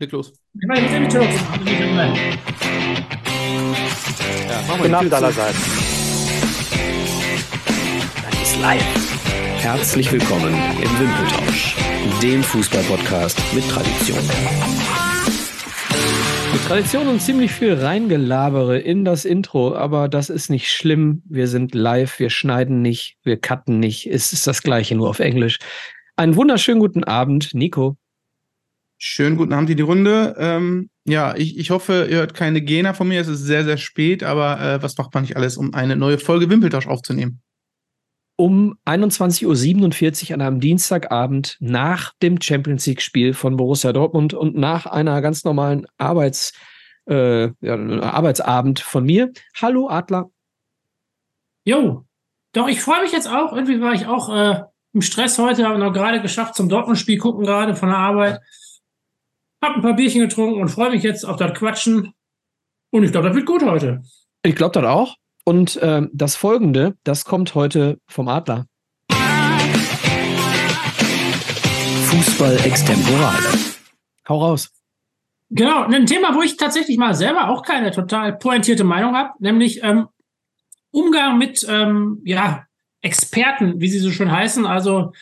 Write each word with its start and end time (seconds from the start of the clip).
leg 0.00 0.12
los. 0.12 0.32
Ich 0.54 0.66
meine, 0.66 0.86
ich 0.86 0.98
mich 0.98 1.08
Türks. 1.10 1.34
Ja, 4.48 4.64
mach 4.66 4.78
mal 4.78 4.82
Guten 4.82 4.94
Abend 4.94 5.12
allerseits. 5.12 5.58
Das 8.24 8.42
ist 8.42 8.60
live. 8.60 8.82
Herzlich 9.58 10.10
willkommen 10.10 10.54
im 10.54 10.98
Wimpeltausch, 10.98 11.76
dem 12.22 12.42
Fußballpodcast 12.42 13.38
mit 13.54 13.68
Tradition. 13.68 14.18
Mit 16.52 16.64
Tradition 16.66 17.06
und 17.06 17.20
ziemlich 17.20 17.52
viel 17.52 17.74
Reingelabere 17.74 18.78
in 18.78 19.04
das 19.04 19.26
Intro, 19.26 19.74
aber 19.74 20.08
das 20.08 20.30
ist 20.30 20.48
nicht 20.48 20.72
schlimm. 20.72 21.22
Wir 21.28 21.46
sind 21.46 21.74
live, 21.74 22.18
wir 22.18 22.30
schneiden 22.30 22.80
nicht, 22.80 23.18
wir 23.22 23.38
cutten 23.38 23.78
nicht. 23.78 24.06
Es 24.06 24.32
ist 24.32 24.46
das 24.46 24.62
Gleiche, 24.62 24.94
nur 24.94 25.10
auf 25.10 25.20
Englisch. 25.20 25.58
Einen 26.16 26.36
wunderschönen 26.36 26.80
guten 26.80 27.04
Abend, 27.04 27.52
Nico. 27.52 27.99
Schönen 29.02 29.38
guten 29.38 29.54
Abend 29.54 29.70
in 29.70 29.78
die 29.78 29.82
Runde. 29.82 30.36
Ähm, 30.38 30.90
ja, 31.06 31.34
ich, 31.34 31.58
ich 31.58 31.70
hoffe, 31.70 32.06
ihr 32.10 32.18
hört 32.18 32.34
keine 32.34 32.60
Gena 32.60 32.92
von 32.92 33.08
mir. 33.08 33.22
Es 33.22 33.28
ist 33.28 33.40
sehr, 33.40 33.64
sehr 33.64 33.78
spät, 33.78 34.22
aber 34.22 34.60
äh, 34.60 34.82
was 34.82 34.98
macht 34.98 35.14
man 35.14 35.22
nicht 35.22 35.36
alles, 35.36 35.56
um 35.56 35.72
eine 35.72 35.96
neue 35.96 36.18
Folge 36.18 36.50
Wimpeltausch 36.50 36.86
aufzunehmen? 36.86 37.40
Um 38.36 38.76
21.47 38.84 40.28
Uhr 40.28 40.34
an 40.34 40.42
einem 40.42 40.60
Dienstagabend 40.60 41.56
nach 41.60 42.12
dem 42.22 42.42
Champions 42.42 42.84
League-Spiel 42.84 43.32
von 43.32 43.56
Borussia 43.56 43.94
Dortmund 43.94 44.34
und 44.34 44.54
nach 44.54 44.84
einer 44.84 45.22
ganz 45.22 45.44
normalen 45.44 45.86
Arbeits, 45.96 46.52
äh, 47.06 47.44
ja, 47.62 48.02
Arbeitsabend 48.02 48.80
von 48.80 49.04
mir. 49.04 49.32
Hallo 49.58 49.88
Adler. 49.88 50.30
Jo, 51.64 52.04
doch, 52.52 52.68
ich 52.68 52.82
freue 52.82 53.00
mich 53.00 53.12
jetzt 53.12 53.28
auch. 53.28 53.54
Irgendwie 53.54 53.80
war 53.80 53.94
ich 53.94 54.06
auch 54.06 54.28
äh, 54.28 54.62
im 54.92 55.00
Stress 55.00 55.38
heute, 55.38 55.66
habe 55.66 55.78
noch 55.78 55.94
gerade 55.94 56.20
geschafft 56.20 56.54
zum 56.54 56.68
Dortmund-Spiel 56.68 57.16
gucken, 57.16 57.46
gerade 57.46 57.74
von 57.74 57.88
der 57.88 57.98
Arbeit. 57.98 58.40
Hab 59.62 59.76
ein 59.76 59.82
paar 59.82 59.94
Bierchen 59.94 60.22
getrunken 60.22 60.58
und 60.60 60.68
freue 60.68 60.90
mich 60.90 61.02
jetzt 61.02 61.24
auf 61.24 61.36
das 61.36 61.52
Quatschen. 61.52 62.14
Und 62.90 63.04
ich 63.04 63.12
glaube, 63.12 63.28
das 63.28 63.36
wird 63.36 63.46
gut 63.46 63.62
heute. 63.62 64.02
Ich 64.42 64.56
glaube 64.56 64.80
das 64.80 64.84
auch. 64.90 65.16
Und 65.44 65.76
äh, 65.76 66.06
das 66.14 66.34
folgende, 66.34 66.96
das 67.04 67.26
kommt 67.26 67.54
heute 67.54 67.98
vom 68.06 68.28
Adler. 68.28 68.66
Fußball 72.04 72.56
extemporale. 72.64 73.46
Hau 74.28 74.38
raus. 74.38 74.70
Genau, 75.50 75.82
ein 75.82 76.06
Thema, 76.06 76.34
wo 76.34 76.42
ich 76.42 76.56
tatsächlich 76.56 76.96
mal 76.96 77.14
selber 77.14 77.50
auch 77.50 77.62
keine 77.62 77.90
total 77.90 78.38
pointierte 78.38 78.84
Meinung 78.84 79.14
habe, 79.14 79.32
nämlich 79.40 79.82
ähm, 79.82 80.08
Umgang 80.90 81.36
mit 81.36 81.66
ähm, 81.68 82.22
ja, 82.24 82.64
Experten, 83.02 83.80
wie 83.80 83.88
sie 83.88 83.98
so 83.98 84.10
schön 84.10 84.32
heißen, 84.32 84.64
also 84.64 85.12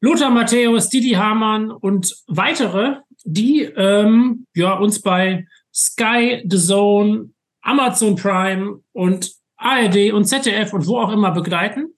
Lothar 0.00 0.30
Matthäus, 0.30 0.90
Didi 0.90 1.12
Hamann 1.12 1.70
und 1.70 2.14
weitere, 2.26 2.96
die 3.24 3.62
ähm, 3.62 4.46
ja, 4.54 4.74
uns 4.74 5.00
bei 5.00 5.46
Sky, 5.72 6.44
The 6.48 6.58
Zone, 6.58 7.30
Amazon 7.62 8.16
Prime 8.16 8.80
und 8.92 9.32
ARD 9.56 10.12
und 10.12 10.26
ZDF 10.26 10.72
und 10.72 10.86
wo 10.86 10.98
auch 10.98 11.10
immer 11.10 11.32
begleiten. 11.32 11.94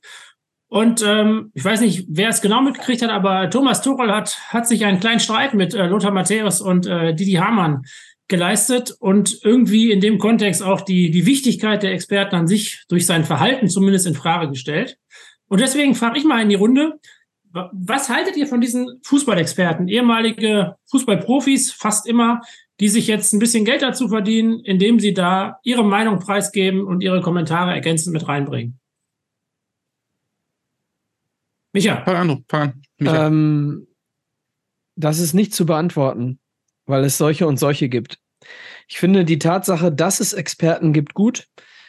Und 0.69 1.03
ähm, 1.07 1.53
ich 1.55 1.65
weiß 1.65 1.81
nicht, 1.81 2.07
wer 2.09 2.29
es 2.29 2.41
genau 2.41 2.61
mitgekriegt 2.61 3.03
hat, 3.03 3.11
aber 3.11 3.51
Thomas 3.51 3.83
Tuchel 3.83 4.13
hat, 4.13 4.39
hat 4.49 4.67
sich 4.67 4.85
einen 4.85 5.01
kleinen 5.01 5.21
Streit 5.21 5.55
mit 5.55 5.75
äh, 5.75 5.87
Lothar 5.87 6.11
Matthäus 6.11 6.61
und 6.61 6.87
äh, 6.87 7.15
Didi 7.15 7.35
Hamann 7.35 7.83
geleistet 8.29 8.93
und 8.99 9.39
irgendwie 9.45 9.93
in 9.93 10.01
dem 10.01 10.19
Kontext 10.19 10.63
auch 10.63 10.81
die, 10.81 11.11
die 11.11 11.27
Wichtigkeit 11.27 11.85
der 11.85 11.93
Experten 11.93 12.35
an 12.35 12.49
sich 12.49 12.85
durch 12.89 13.07
sein 13.07 13.25
Verhalten 13.25 13.69
zumindest 13.69 14.07
in 14.07 14.15
Frage 14.15 14.49
gestellt. 14.49 14.99
Und 15.49 15.61
deswegen 15.61 15.95
frage 15.95 16.19
ich 16.19 16.25
mal 16.25 16.43
in 16.43 16.49
die 16.49 16.57
Runde, 16.57 16.99
was 17.73 18.09
haltet 18.09 18.37
ihr 18.37 18.47
von 18.47 18.61
diesen 18.61 19.01
Fußballexperten, 19.03 19.89
ehemalige 19.89 20.77
Fußballprofis, 20.91 21.73
fast 21.73 22.07
immer, 22.07 22.41
die 22.81 22.89
sich 22.89 23.07
jetzt 23.07 23.33
ein 23.33 23.39
bisschen 23.39 23.65
Geld 23.65 23.83
dazu 23.83 24.09
verdienen, 24.09 24.61
indem 24.61 25.01
sie 25.01 25.15
da 25.15 25.59
ihre 25.63 25.85
Meinung 25.85 26.19
preisgeben 26.19 26.85
und 26.85 27.03
ihre 27.03 27.21
Kommentare 27.21 27.73
ergänzend 27.73 28.13
mit 28.13 28.29
reinbringen? 28.29 28.79
Micha. 31.73 32.03
Fang 32.05 32.17
an, 32.17 32.45
fang 32.49 32.63
an. 32.63 32.83
Micha. 32.99 33.27
Ähm, 33.27 33.87
das 34.97 35.19
ist 35.19 35.35
nicht 35.35 35.55
zu 35.55 35.67
beantworten, 35.67 36.39
weil 36.87 37.05
es 37.05 37.19
solche 37.19 37.47
und 37.47 37.59
solche 37.59 37.89
gibt. 37.89 38.19
Ich 38.89 38.99
finde 38.99 39.25
die 39.25 39.39
Tatsache, 39.39 39.93
dass 39.93 40.21
es 40.21 40.33
Experten 40.33 40.93
gibt, 40.93 41.15
gut. 41.15 41.49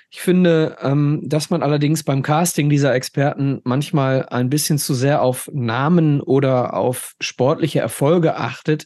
Ich 0.09 0.21
finde, 0.21 0.77
ähm, 0.81 1.21
dass 1.23 1.49
man 1.49 1.61
allerdings 1.61 2.03
beim 2.03 2.21
Casting 2.21 2.69
dieser 2.69 2.93
Experten 2.93 3.59
manchmal 3.65 4.25
ein 4.29 4.49
bisschen 4.49 4.77
zu 4.77 4.93
sehr 4.93 5.21
auf 5.21 5.49
Namen 5.53 6.21
oder 6.21 6.75
auf 6.75 7.15
sportliche 7.19 7.79
Erfolge 7.79 8.37
achtet 8.37 8.85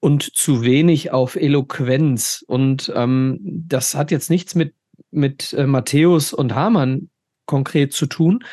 und 0.00 0.22
zu 0.36 0.62
wenig 0.62 1.10
auf 1.10 1.34
Eloquenz. 1.34 2.44
Und 2.46 2.92
ähm, 2.94 3.38
das 3.42 3.96
hat 3.96 4.12
jetzt 4.12 4.30
nichts 4.30 4.54
mit, 4.54 4.74
mit 5.10 5.52
äh, 5.54 5.66
Matthäus 5.66 6.32
und 6.32 6.54
Hamann 6.54 7.10
konkret 7.46 7.92
zu 7.92 8.06
tun. 8.06 8.44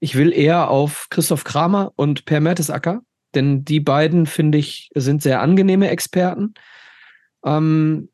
Ich 0.00 0.16
will 0.16 0.32
eher 0.32 0.68
auf 0.68 1.06
Christoph 1.10 1.44
Kramer 1.44 1.92
und 1.94 2.24
Per 2.24 2.40
Mertesacker, 2.40 3.02
denn 3.34 3.64
die 3.64 3.80
beiden, 3.80 4.26
finde 4.26 4.58
ich, 4.58 4.90
sind 4.94 5.22
sehr 5.22 5.40
angenehme 5.40 5.90
Experten. 5.90 6.54
Ähm, 7.44 8.09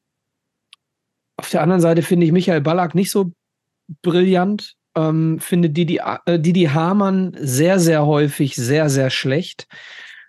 auf 1.37 1.51
der 1.51 1.63
anderen 1.63 1.81
Seite 1.81 2.03
finde 2.03 2.27
ich 2.27 2.33
Michael 2.33 2.61
Ballack 2.61 2.95
nicht 2.95 3.11
so 3.11 3.33
brillant. 4.03 4.75
Ähm, 4.97 5.39
finde 5.41 5.71
Didi, 5.71 6.01
äh, 6.27 6.39
Didi 6.39 6.65
Hamann 6.65 7.37
sehr, 7.39 7.79
sehr 7.79 8.07
häufig 8.07 8.57
sehr, 8.57 8.89
sehr 8.89 9.11
schlecht. 9.11 9.67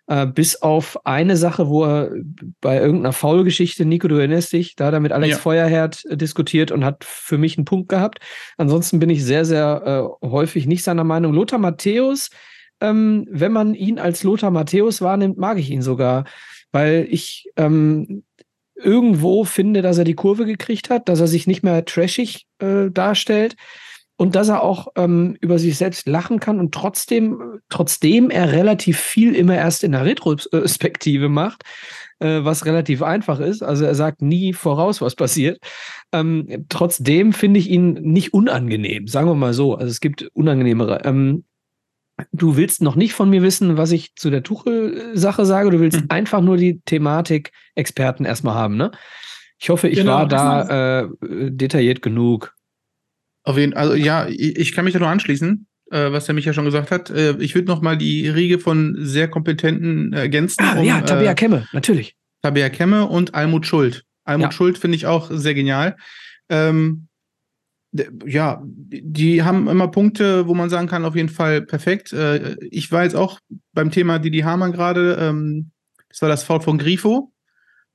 Äh, 0.09 0.25
bis 0.25 0.61
auf 0.61 1.05
eine 1.05 1.35
Sache, 1.35 1.67
wo 1.67 1.83
er 1.83 2.11
bei 2.61 2.79
irgendeiner 2.79 3.11
Foul-Geschichte, 3.11 3.85
Nico, 3.85 4.07
du 4.07 4.15
erinnerst 4.15 4.53
dich, 4.53 4.77
da 4.77 4.85
hat 4.85 4.93
er 4.93 5.01
mit 5.01 5.11
Alex 5.11 5.31
ja. 5.31 5.37
Feuerherd 5.37 6.05
äh, 6.05 6.15
diskutiert 6.15 6.71
und 6.71 6.85
hat 6.85 7.03
für 7.03 7.37
mich 7.37 7.57
einen 7.57 7.65
Punkt 7.65 7.89
gehabt. 7.89 8.19
Ansonsten 8.57 8.99
bin 8.99 9.09
ich 9.09 9.25
sehr, 9.25 9.43
sehr 9.43 10.17
äh, 10.23 10.27
häufig 10.27 10.65
nicht 10.65 10.85
seiner 10.85 11.03
Meinung. 11.03 11.33
Lothar 11.33 11.59
Matthäus, 11.59 12.29
ähm, 12.79 13.27
wenn 13.29 13.51
man 13.51 13.73
ihn 13.73 13.99
als 13.99 14.23
Lothar 14.23 14.49
Matthäus 14.49 15.01
wahrnimmt, 15.01 15.37
mag 15.37 15.57
ich 15.57 15.69
ihn 15.69 15.81
sogar, 15.81 16.23
weil 16.71 17.05
ich 17.09 17.49
ähm, 17.57 18.23
irgendwo 18.81 19.43
finde, 19.43 19.81
dass 19.81 19.97
er 19.97 20.03
die 20.03 20.15
Kurve 20.15 20.45
gekriegt 20.45 20.89
hat, 20.89 21.09
dass 21.09 21.19
er 21.19 21.27
sich 21.27 21.47
nicht 21.47 21.63
mehr 21.63 21.85
trashig 21.85 22.45
äh, 22.59 22.89
darstellt 22.91 23.55
und 24.17 24.35
dass 24.35 24.49
er 24.49 24.63
auch 24.63 24.87
ähm, 24.95 25.37
über 25.41 25.59
sich 25.59 25.77
selbst 25.77 26.07
lachen 26.07 26.39
kann 26.39 26.59
und 26.59 26.73
trotzdem, 26.73 27.61
trotzdem 27.69 28.29
er 28.29 28.51
relativ 28.51 28.99
viel 28.99 29.35
immer 29.35 29.55
erst 29.55 29.83
in 29.83 29.91
der 29.91 30.05
Retrospektive 30.05 31.29
macht, 31.29 31.63
äh, 32.19 32.39
was 32.43 32.65
relativ 32.65 33.03
einfach 33.03 33.39
ist. 33.39 33.61
Also 33.61 33.85
er 33.85 33.95
sagt 33.95 34.21
nie 34.21 34.53
voraus, 34.53 35.01
was 35.01 35.15
passiert. 35.15 35.59
Ähm, 36.11 36.65
trotzdem 36.69 37.31
finde 37.31 37.59
ich 37.59 37.69
ihn 37.69 37.93
nicht 37.93 38.33
unangenehm, 38.33 39.07
sagen 39.07 39.27
wir 39.27 39.35
mal 39.35 39.53
so. 39.53 39.75
Also 39.75 39.91
es 39.91 39.99
gibt 39.99 40.23
unangenehmere. 40.33 41.01
Ähm, 41.05 41.45
du 42.31 42.57
willst 42.57 42.81
noch 42.81 42.95
nicht 42.95 43.13
von 43.13 43.29
mir 43.29 43.41
wissen, 43.41 43.77
was 43.77 43.91
ich 43.91 44.15
zu 44.15 44.29
der 44.29 44.43
Tuchel-Sache 44.43 45.45
sage. 45.45 45.69
Du 45.69 45.79
willst 45.79 46.01
mhm. 46.01 46.07
einfach 46.09 46.41
nur 46.41 46.57
die 46.57 46.81
Thematik 46.85 47.51
Experten 47.75 48.25
erstmal 48.25 48.55
haben, 48.55 48.77
ne? 48.77 48.91
Ich 49.59 49.69
hoffe, 49.69 49.87
ich 49.87 49.97
genau, 49.99 50.13
war 50.13 50.27
da 50.27 51.01
äh, 51.01 51.07
detailliert 51.49 52.01
genug. 52.01 52.55
Auf 53.43 53.57
jeden 53.57 53.73
also 53.73 53.95
ja, 53.95 54.27
ich 54.27 54.73
kann 54.73 54.85
mich 54.85 54.93
da 54.93 54.99
nur 54.99 55.09
anschließen, 55.09 55.65
äh, 55.89 56.11
was 56.11 56.25
der 56.25 56.35
Micha 56.35 56.53
schon 56.53 56.65
gesagt 56.65 56.91
hat. 56.91 57.09
Äh, 57.09 57.37
ich 57.39 57.55
würde 57.55 57.67
noch 57.67 57.81
mal 57.81 57.97
die 57.97 58.27
Riege 58.27 58.59
von 58.59 58.95
sehr 58.99 59.27
kompetenten 59.27 60.13
ergänzen. 60.13 60.63
Ah, 60.63 60.77
um, 60.77 60.85
ja, 60.85 61.01
Tabea 61.01 61.31
äh, 61.31 61.35
Kemme, 61.35 61.67
natürlich. 61.71 62.15
Tabea 62.43 62.69
Kemme 62.69 63.07
und 63.07 63.33
Almut 63.33 63.65
Schuld. 63.65 64.03
Almut 64.25 64.47
ja. 64.47 64.51
Schuld 64.51 64.77
finde 64.77 64.95
ich 64.95 65.07
auch 65.07 65.31
sehr 65.31 65.55
genial. 65.55 65.97
Ähm, 66.49 67.06
ja, 68.25 68.61
die 68.63 69.43
haben 69.43 69.67
immer 69.67 69.87
Punkte, 69.87 70.47
wo 70.47 70.53
man 70.53 70.69
sagen 70.69 70.87
kann, 70.87 71.05
auf 71.05 71.15
jeden 71.15 71.29
Fall 71.29 71.61
perfekt. 71.61 72.13
Äh, 72.13 72.55
ich 72.71 72.91
war 72.91 73.03
jetzt 73.03 73.15
auch 73.15 73.39
beim 73.73 73.91
Thema 73.91 74.19
Didi 74.19 74.39
Hamann 74.39 74.71
gerade, 74.71 75.17
ähm, 75.19 75.71
das 76.09 76.21
war 76.21 76.29
das 76.29 76.43
Foul 76.43 76.61
von 76.61 76.77
Grifo, 76.77 77.31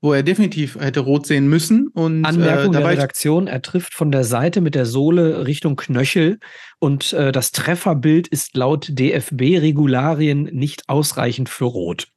wo 0.00 0.12
er 0.12 0.22
definitiv 0.22 0.76
hätte 0.78 1.00
rot 1.00 1.26
sehen 1.26 1.48
müssen. 1.48 1.88
Und, 1.88 2.24
Anmerkung 2.24 2.74
äh, 2.74 2.78
der 2.78 2.88
Redaktion, 2.88 3.46
er 3.46 3.62
trifft 3.62 3.94
von 3.94 4.12
der 4.12 4.24
Seite 4.24 4.60
mit 4.60 4.74
der 4.74 4.86
Sohle 4.86 5.46
Richtung 5.46 5.76
Knöchel 5.76 6.38
und 6.78 7.12
äh, 7.12 7.32
das 7.32 7.52
Trefferbild 7.52 8.28
ist 8.28 8.56
laut 8.56 8.88
DFB-Regularien 8.90 10.44
nicht 10.52 10.88
ausreichend 10.88 11.48
für 11.48 11.64
rot. 11.64 12.08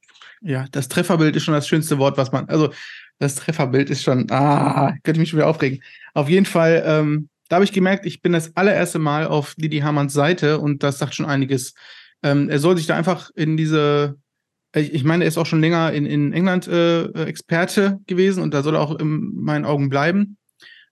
Ja, 0.42 0.66
das 0.70 0.88
Trefferbild 0.88 1.34
ist 1.34 1.44
schon 1.44 1.54
das 1.54 1.66
schönste 1.66 1.98
Wort, 1.98 2.18
was 2.18 2.32
man, 2.32 2.48
also 2.48 2.70
das 3.18 3.36
Trefferbild 3.36 3.90
ist 3.90 4.02
schon, 4.02 4.30
ah, 4.30 4.92
könnte 5.02 5.12
ich 5.12 5.18
mich 5.18 5.30
schon 5.30 5.38
wieder 5.38 5.48
aufregen. 5.48 5.82
Auf 6.14 6.28
jeden 6.28 6.46
Fall, 6.46 6.82
ähm, 6.86 7.28
da 7.48 7.56
habe 7.56 7.64
ich 7.64 7.72
gemerkt, 7.72 8.06
ich 8.06 8.22
bin 8.22 8.32
das 8.32 8.56
allererste 8.56 8.98
Mal 8.98 9.26
auf 9.26 9.54
Didi 9.56 9.78
Hamanns 9.78 10.12
Seite 10.12 10.58
und 10.58 10.82
das 10.82 10.98
sagt 10.98 11.14
schon 11.14 11.26
einiges. 11.26 11.74
Ähm, 12.22 12.48
er 12.48 12.58
soll 12.58 12.76
sich 12.76 12.86
da 12.86 12.96
einfach 12.96 13.30
in 13.34 13.56
diese, 13.56 14.16
ich, 14.74 14.92
ich 14.92 15.04
meine, 15.04 15.24
er 15.24 15.28
ist 15.28 15.38
auch 15.38 15.46
schon 15.46 15.60
länger 15.60 15.92
in, 15.92 16.06
in 16.06 16.32
England 16.32 16.66
äh, 16.66 17.04
Experte 17.24 18.00
gewesen 18.06 18.42
und 18.42 18.52
da 18.52 18.62
soll 18.62 18.74
er 18.74 18.80
auch 18.80 18.98
in 18.98 19.32
meinen 19.34 19.64
Augen 19.64 19.88
bleiben. 19.88 20.38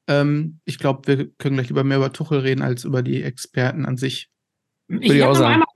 Ähm, 0.06 0.60
ich 0.64 0.78
glaube, 0.78 1.06
wir 1.06 1.30
können 1.38 1.56
gleich 1.56 1.68
lieber 1.68 1.84
mehr 1.84 1.96
über 1.96 2.12
Tuchel 2.12 2.40
reden 2.40 2.62
als 2.62 2.84
über 2.84 3.02
die 3.02 3.22
Experten 3.22 3.86
an 3.86 3.96
sich. 3.96 4.28
Ich 4.88 5.22
habe 5.22 5.32
noch 5.32 5.46
einmal 5.46 5.66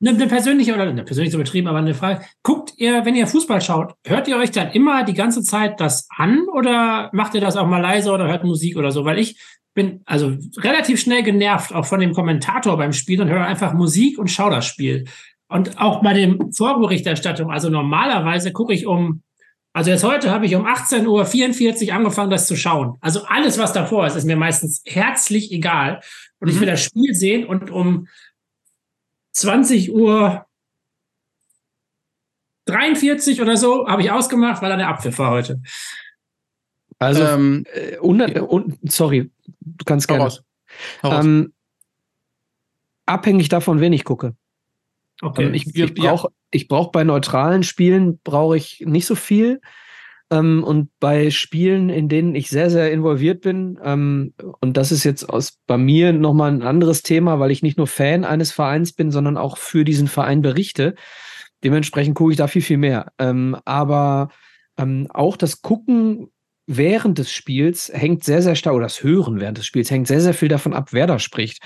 eine, 0.00 0.10
eine, 0.10 0.26
persönliche 0.26 0.74
oder 0.74 0.82
eine 0.82 1.02
persönlich 1.02 1.32
übertrieben, 1.32 1.66
aber 1.66 1.78
eine 1.78 1.94
Frage. 1.94 2.24
Guckt 2.42 2.74
ihr, 2.76 3.04
wenn 3.06 3.14
ihr 3.14 3.26
Fußball 3.26 3.60
schaut, 3.62 3.94
hört 4.04 4.28
ihr 4.28 4.36
euch 4.36 4.50
dann 4.50 4.70
immer 4.72 5.04
die 5.04 5.14
ganze 5.14 5.42
Zeit 5.42 5.80
das 5.80 6.06
an 6.14 6.46
oder 6.52 7.10
macht 7.12 7.34
ihr 7.34 7.40
das 7.40 7.56
auch 7.56 7.66
mal 7.66 7.80
leise 7.80 8.10
oder 8.10 8.28
hört 8.28 8.44
Musik 8.44 8.76
oder 8.76 8.90
so? 8.90 9.04
Weil 9.04 9.18
ich 9.18 9.40
bin 9.80 10.02
also 10.04 10.36
relativ 10.58 11.00
schnell 11.00 11.22
genervt, 11.22 11.72
auch 11.72 11.86
von 11.86 12.00
dem 12.00 12.12
Kommentator 12.12 12.76
beim 12.76 12.92
Spiel 12.92 13.20
und 13.22 13.30
höre 13.30 13.46
einfach 13.46 13.72
Musik 13.72 14.18
und 14.18 14.30
schaue 14.30 14.50
das 14.50 14.66
Spiel. 14.66 15.06
Und 15.48 15.78
auch 15.80 16.02
bei 16.02 16.12
dem 16.12 16.52
Vorberichterstattung, 16.52 17.50
also 17.50 17.70
normalerweise 17.70 18.52
gucke 18.52 18.74
ich 18.74 18.86
um, 18.86 19.22
also 19.72 19.90
jetzt 19.90 20.04
heute 20.04 20.30
habe 20.30 20.44
ich 20.44 20.54
um 20.54 20.66
18.44 20.66 21.88
Uhr 21.88 21.94
angefangen, 21.94 22.30
das 22.30 22.46
zu 22.46 22.56
schauen. 22.56 22.98
Also 23.00 23.24
alles, 23.24 23.58
was 23.58 23.72
davor 23.72 24.06
ist, 24.06 24.16
ist 24.16 24.26
mir 24.26 24.36
meistens 24.36 24.82
herzlich 24.86 25.50
egal. 25.50 26.02
Und 26.40 26.48
mhm. 26.48 26.54
ich 26.54 26.60
will 26.60 26.66
das 26.66 26.84
Spiel 26.84 27.14
sehen 27.14 27.46
und 27.46 27.70
um 27.70 28.06
20 29.32 29.94
Uhr 29.94 30.44
43 32.66 33.40
oder 33.40 33.56
so 33.56 33.88
habe 33.88 34.02
ich 34.02 34.10
ausgemacht, 34.10 34.60
weil 34.60 34.70
da 34.70 34.76
der 34.76 34.88
Apfel 34.88 35.16
war 35.16 35.30
heute. 35.30 35.62
Also, 37.00 37.24
ähm, 37.24 37.64
äh, 37.72 37.96
und, 37.98 38.20
und, 38.20 38.92
sorry, 38.92 39.30
du 39.60 39.84
kannst 39.84 40.06
gerne. 40.06 40.24
Raus. 40.24 40.44
Ähm, 41.02 41.54
abhängig 43.06 43.48
davon, 43.48 43.80
wen 43.80 43.92
ich 43.92 44.04
gucke. 44.04 44.36
Okay. 45.22 45.46
Ähm, 45.46 45.54
ich, 45.54 45.74
ich 45.74 45.94
brauche 45.94 46.28
ja. 46.54 46.64
brauch 46.68 46.92
bei 46.92 47.02
neutralen 47.02 47.62
Spielen 47.62 48.20
brauche 48.22 48.56
ich 48.56 48.84
nicht 48.86 49.06
so 49.06 49.14
viel. 49.14 49.60
Ähm, 50.30 50.62
und 50.62 50.90
bei 51.00 51.30
Spielen, 51.30 51.88
in 51.88 52.08
denen 52.08 52.34
ich 52.34 52.50
sehr, 52.50 52.70
sehr 52.70 52.92
involviert 52.92 53.40
bin, 53.40 53.80
ähm, 53.82 54.34
und 54.60 54.76
das 54.76 54.92
ist 54.92 55.02
jetzt 55.02 55.24
aus, 55.24 55.58
bei 55.66 55.78
mir 55.78 56.12
nochmal 56.12 56.52
ein 56.52 56.62
anderes 56.62 57.02
Thema, 57.02 57.40
weil 57.40 57.50
ich 57.50 57.62
nicht 57.62 57.78
nur 57.78 57.88
Fan 57.88 58.24
eines 58.24 58.52
Vereins 58.52 58.92
bin, 58.92 59.10
sondern 59.10 59.38
auch 59.38 59.56
für 59.56 59.84
diesen 59.84 60.06
Verein 60.06 60.42
berichte. 60.42 60.94
Dementsprechend 61.64 62.14
gucke 62.14 62.32
ich 62.32 62.36
da 62.36 62.46
viel, 62.46 62.62
viel 62.62 62.78
mehr. 62.78 63.12
Ähm, 63.18 63.56
aber 63.64 64.28
ähm, 64.76 65.08
auch 65.10 65.36
das 65.36 65.62
Gucken 65.62 66.30
während 66.76 67.18
des 67.18 67.30
Spiels 67.30 67.90
hängt 67.92 68.24
sehr, 68.24 68.42
sehr 68.42 68.54
stark, 68.54 68.74
oder 68.74 68.86
das 68.86 69.02
Hören 69.02 69.40
während 69.40 69.58
des 69.58 69.66
Spiels 69.66 69.90
hängt 69.90 70.06
sehr, 70.06 70.20
sehr 70.20 70.34
viel 70.34 70.48
davon 70.48 70.72
ab, 70.72 70.88
wer 70.92 71.06
da 71.06 71.18
spricht. 71.18 71.62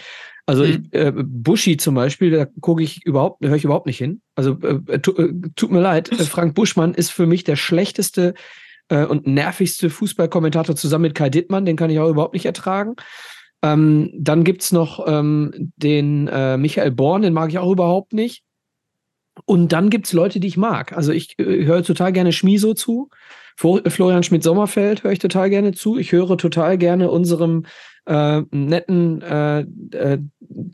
Also 0.47 0.65
mhm. 0.65 0.89
ich, 0.93 0.99
äh, 0.99 1.13
Buschi 1.15 1.77
zum 1.77 1.95
Beispiel, 1.95 2.31
da 2.31 2.47
gucke 2.61 2.83
ich 2.83 3.05
überhaupt, 3.05 3.45
höre 3.45 3.57
ich 3.57 3.65
überhaupt 3.65 3.87
nicht 3.87 3.99
hin. 3.99 4.21
Also 4.35 4.59
äh, 4.61 4.99
tu, 5.01 5.13
äh, 5.13 5.33
tut 5.57 5.71
mir 5.71 5.81
leid, 5.81 6.13
äh, 6.13 6.25
Frank 6.25 6.55
Buschmann 6.55 6.95
ist 6.95 7.11
für 7.11 7.27
mich 7.27 7.45
der 7.45 7.57
schlechteste 7.57 8.35
äh, 8.89 9.05
und 9.05 9.27
nervigste 9.27 9.89
Fußballkommentator 9.91 10.77
zusammen 10.77 11.03
mit 11.03 11.15
Kai 11.15 11.31
Dittmann, 11.31 11.65
den 11.65 11.77
kann 11.77 11.91
ich 11.91 11.99
auch 11.99 12.11
überhaupt 12.11 12.35
nicht 12.35 12.47
ertragen. 12.47 12.95
Ähm, 13.63 14.11
dann 14.19 14.45
gibt's 14.45 14.73
noch 14.73 15.07
ähm, 15.07 15.73
den 15.77 16.29
äh, 16.29 16.59
Michael 16.59 16.91
Born, 16.91 17.23
den 17.23 17.33
mag 17.33 17.49
ich 17.49 17.59
auch 17.59 17.73
überhaupt 17.73 18.13
nicht. 18.13 18.44
Und 19.45 19.73
dann 19.73 19.91
gibt's 19.91 20.13
Leute, 20.13 20.41
die 20.41 20.47
ich 20.47 20.57
mag. 20.57 20.93
Also 20.93 21.13
ich 21.13 21.39
äh, 21.39 21.65
höre 21.65 21.83
total 21.83 22.13
gerne 22.13 22.33
Schmiso 22.33 22.75
zu. 22.75 23.11
Florian 23.57 24.25
Schmidt-Sommerfeld 24.25 25.05
höre 25.05 25.13
ich 25.13 25.21
total 25.21 25.49
gerne 25.49 25.73
zu. 25.73 25.97
Ich 25.97 26.11
höre 26.11 26.37
total 26.37 26.77
gerne 26.77 27.11
unserem 27.11 27.67
äh, 28.07 28.43
netten 28.51 29.23
äh, 29.23 29.61
äh, 29.93 30.19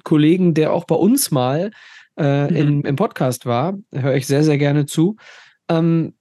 Kollegen, 0.02 0.54
der 0.54 0.72
auch 0.72 0.84
bei 0.84 0.94
uns 0.94 1.30
mal 1.30 1.70
äh, 2.16 2.50
mhm. 2.50 2.56
in, 2.56 2.80
im 2.82 2.96
Podcast 2.96 3.46
war, 3.46 3.78
höre 3.92 4.14
ich 4.14 4.26
sehr, 4.26 4.42
sehr 4.44 4.58
gerne 4.58 4.86
zu. 4.86 5.16
Ähm, 5.68 6.14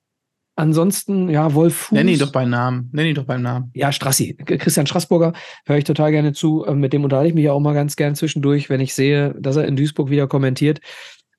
ansonsten, 0.55 1.29
ja, 1.29 1.53
Wolf 1.53 1.75
Fuß. 1.75 1.97
Nenn 1.97 2.07
ihn 2.07 2.19
doch 2.19 2.31
beim 2.31 2.49
Namen. 2.49 2.89
Nenn 2.91 3.07
ihn 3.07 3.15
doch 3.15 3.25
beim 3.25 3.41
Namen. 3.41 3.71
Ja, 3.73 3.91
Strassi. 3.91 4.35
Christian 4.35 4.87
Straßburger 4.87 5.33
höre 5.65 5.77
ich 5.77 5.85
total 5.85 6.11
gerne 6.11 6.33
zu. 6.33 6.65
Ähm, 6.67 6.79
mit 6.79 6.93
dem 6.93 7.03
unterhalte 7.03 7.29
ich 7.29 7.35
mich 7.35 7.49
auch 7.49 7.59
mal 7.59 7.73
ganz 7.73 7.95
gern 7.95 8.15
zwischendurch, 8.15 8.69
wenn 8.69 8.81
ich 8.81 8.93
sehe, 8.93 9.35
dass 9.39 9.55
er 9.55 9.65
in 9.65 9.75
Duisburg 9.75 10.09
wieder 10.09 10.27
kommentiert. 10.27 10.79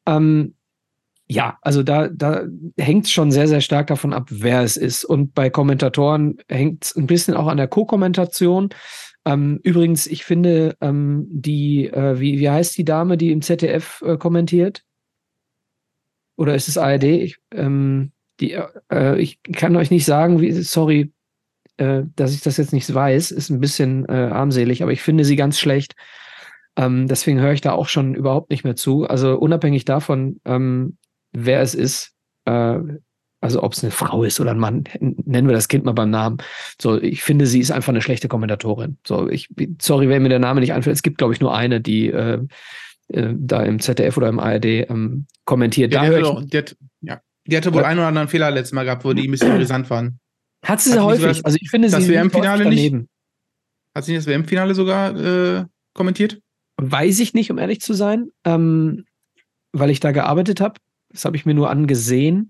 Ähm, 0.07 0.55
ja, 1.31 1.59
also 1.63 1.85
da, 1.85 2.09
da 2.09 2.45
hängt 2.77 3.05
es 3.07 3.13
schon 3.13 3.31
sehr, 3.31 3.47
sehr 3.47 3.61
stark 3.61 3.87
davon 3.87 4.13
ab, 4.13 4.27
wer 4.31 4.63
es 4.63 4.77
ist. 4.77 5.05
Und 5.05 5.33
bei 5.33 5.49
Kommentatoren 5.49 6.39
hängt 6.49 6.87
es 6.87 6.97
ein 6.97 7.07
bisschen 7.07 7.35
auch 7.35 7.47
an 7.47 7.57
der 7.57 7.69
Co-Kommentation. 7.69 8.71
Ähm, 9.25 9.61
übrigens, 9.63 10.09
ich 10.09 10.25
finde, 10.25 10.77
ähm, 10.81 11.29
die, 11.31 11.87
äh, 11.87 12.19
wie, 12.19 12.41
wie 12.41 12.51
heißt 12.51 12.77
die 12.77 12.85
Dame, 12.85 13.17
die 13.17 13.31
im 13.31 13.43
ZDF 13.43 14.03
äh, 14.05 14.17
kommentiert? 14.17 14.83
Oder 16.37 16.57
ist 16.57 16.67
es 16.67 16.77
ARD? 16.77 17.05
Ich, 17.05 17.37
ähm, 17.55 18.11
die, 18.41 18.59
äh, 18.91 19.17
ich 19.21 19.39
kann 19.53 19.77
euch 19.77 19.93
nicht 19.93 20.07
sagen, 20.07 20.41
wie, 20.41 20.51
sorry, 20.51 21.13
äh, 21.77 22.03
dass 22.17 22.35
ich 22.35 22.41
das 22.41 22.57
jetzt 22.57 22.73
nicht 22.73 22.93
weiß, 22.93 23.31
ist 23.31 23.51
ein 23.51 23.61
bisschen 23.61 24.05
äh, 24.09 24.31
armselig, 24.33 24.83
aber 24.83 24.91
ich 24.91 25.03
finde 25.03 25.25
sie 25.25 25.37
ganz 25.37 25.61
schlecht. 25.61 25.95
Ähm, 26.75 27.07
deswegen 27.07 27.39
höre 27.39 27.53
ich 27.53 27.61
da 27.61 27.71
auch 27.71 27.89
schon 27.89 28.17
überhaupt 28.17 28.51
nicht 28.51 28.65
mehr 28.65 28.75
zu. 28.75 29.05
Also 29.05 29.39
unabhängig 29.39 29.85
davon, 29.85 30.41
ähm, 30.45 30.97
wer 31.33 31.61
es 31.61 31.75
ist, 31.75 32.13
äh, 32.45 32.79
also 33.41 33.63
ob 33.63 33.73
es 33.73 33.83
eine 33.83 33.91
Frau 33.91 34.23
ist 34.23 34.39
oder 34.41 34.51
ein 34.51 34.59
Mann, 34.59 34.85
nennen 35.01 35.49
wir 35.49 35.55
das 35.55 35.69
Kind 35.69 35.85
mal 35.85 35.93
beim 35.93 36.11
Namen. 36.11 36.39
So, 36.81 37.01
ich 37.01 37.23
finde, 37.23 37.47
sie 37.47 37.61
ist 37.61 37.71
einfach 37.71 37.91
eine 37.91 38.03
schlechte 38.03 38.29
Kommentatorin. 38.29 38.99
So, 39.07 39.29
ich, 39.29 39.49
sorry, 39.81 40.09
wenn 40.09 40.23
mir 40.23 40.29
der 40.29 40.39
Name 40.39 40.61
nicht 40.61 40.75
einfällt. 40.75 40.97
Es 40.97 41.03
gibt, 41.03 41.19
glaube 41.19 41.33
ich, 41.33 41.41
nur 41.41 41.55
eine, 41.55 41.81
die 41.81 42.09
äh, 42.09 42.39
äh, 43.09 43.35
da 43.37 43.63
im 43.63 43.81
ZDF 43.81 44.17
oder 44.17 44.29
im 44.29 44.39
ARD 44.39 44.65
ähm, 44.65 45.27
kommentiert. 45.45 45.93
Ja, 45.93 46.03
die, 46.03 46.17
hatte 46.17 46.47
die, 46.47 46.59
hat, 46.59 46.77
ja. 47.01 47.21
die 47.47 47.57
hatte 47.57 47.73
wohl 47.73 47.83
ja. 47.83 47.89
einen 47.89 47.99
oder 47.99 48.09
anderen 48.09 48.29
Fehler 48.29 48.51
letztes 48.51 48.73
Mal 48.73 48.85
gehabt, 48.85 49.05
wo 49.05 49.13
die 49.15 49.27
ein 49.27 49.31
bisschen 49.31 49.57
brisant 49.57 49.89
waren. 49.89 50.21
Hat 50.65 50.81
sie 50.81 50.91
sehr 50.91 51.05
häufig. 51.05 51.25
Das, 51.25 51.45
also 51.45 51.57
ich 51.61 51.71
finde 51.71 51.89
das 51.89 52.05
sie 52.05 52.13
WM-Finale 52.13 52.69
nicht. 52.69 52.95
Hat 53.95 54.05
sie 54.05 54.13
nicht 54.13 54.27
das 54.27 54.33
WM-Finale 54.33 54.75
sogar 54.75 55.17
äh, 55.17 55.65
kommentiert? 55.95 56.41
Weiß 56.77 57.19
ich 57.21 57.35
nicht, 57.35 57.51
um 57.51 57.59
ehrlich 57.59 57.81
zu 57.81 57.95
sein, 57.95 58.31
ähm, 58.45 59.07
weil 59.73 59.91
ich 59.91 60.01
da 60.01 60.13
gearbeitet 60.13 60.61
habe. 60.61 60.75
Das 61.11 61.25
habe 61.25 61.37
ich 61.37 61.47
mir 61.47 61.55
nur 61.55 61.71
angesehen 61.71 62.49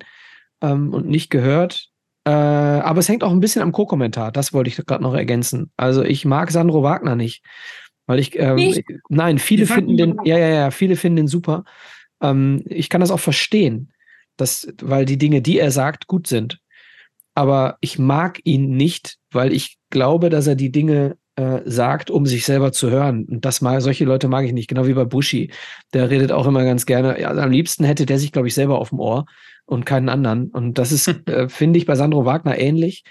ähm, 0.60 0.92
und 0.92 1.08
nicht 1.08 1.30
gehört. 1.30 1.88
Äh, 2.24 2.30
aber 2.30 3.00
es 3.00 3.08
hängt 3.08 3.24
auch 3.24 3.30
ein 3.30 3.40
bisschen 3.40 3.62
am 3.62 3.72
Co-Kommentar. 3.72 4.32
Das 4.32 4.52
wollte 4.52 4.68
ich 4.68 4.76
gerade 4.76 5.02
noch 5.02 5.14
ergänzen. 5.14 5.72
Also 5.76 6.02
ich 6.02 6.24
mag 6.24 6.50
Sandro 6.50 6.82
Wagner 6.82 7.16
nicht. 7.16 7.42
Weil 8.06 8.18
ich, 8.18 8.36
ähm, 8.38 8.58
ich 8.58 8.84
nein, 9.08 9.38
viele 9.38 9.66
finden 9.66 9.96
den, 9.96 10.16
ja, 10.24 10.36
ja, 10.36 10.48
ja, 10.48 10.70
viele 10.70 10.96
finden 10.96 11.16
den 11.16 11.28
super. 11.28 11.64
Ähm, 12.20 12.62
ich 12.66 12.88
kann 12.88 13.00
das 13.00 13.10
auch 13.10 13.20
verstehen, 13.20 13.92
dass, 14.36 14.66
weil 14.82 15.04
die 15.04 15.18
Dinge, 15.18 15.42
die 15.42 15.58
er 15.58 15.70
sagt, 15.70 16.08
gut 16.08 16.26
sind. 16.26 16.58
Aber 17.34 17.78
ich 17.80 17.98
mag 17.98 18.40
ihn 18.44 18.76
nicht, 18.76 19.18
weil 19.30 19.52
ich 19.52 19.78
glaube, 19.90 20.28
dass 20.28 20.46
er 20.46 20.56
die 20.56 20.72
Dinge 20.72 21.16
äh, 21.40 21.62
sagt, 21.64 22.10
um 22.10 22.26
sich 22.26 22.44
selber 22.44 22.70
zu 22.72 22.90
hören. 22.90 23.24
Und 23.24 23.44
das 23.44 23.62
mal, 23.62 23.80
solche 23.80 24.04
Leute 24.04 24.28
mag 24.28 24.44
ich 24.44 24.52
nicht, 24.52 24.68
genau 24.68 24.86
wie 24.86 24.92
bei 24.92 25.04
Bushi. 25.04 25.50
Der 25.94 26.10
redet 26.10 26.32
auch 26.32 26.46
immer 26.46 26.64
ganz 26.64 26.84
gerne. 26.84 27.18
Ja, 27.18 27.30
am 27.30 27.50
liebsten 27.50 27.84
hätte 27.84 28.04
der 28.04 28.18
sich, 28.18 28.30
glaube 28.30 28.48
ich, 28.48 28.54
selber 28.54 28.78
auf 28.78 28.90
dem 28.90 29.00
Ohr 29.00 29.24
und 29.64 29.86
keinen 29.86 30.10
anderen. 30.10 30.50
Und 30.50 30.78
das 30.78 30.92
ist, 30.92 31.08
äh, 31.28 31.48
finde 31.48 31.78
ich, 31.78 31.86
bei 31.86 31.94
Sandro 31.94 32.26
Wagner 32.26 32.58
ähnlich. 32.58 33.04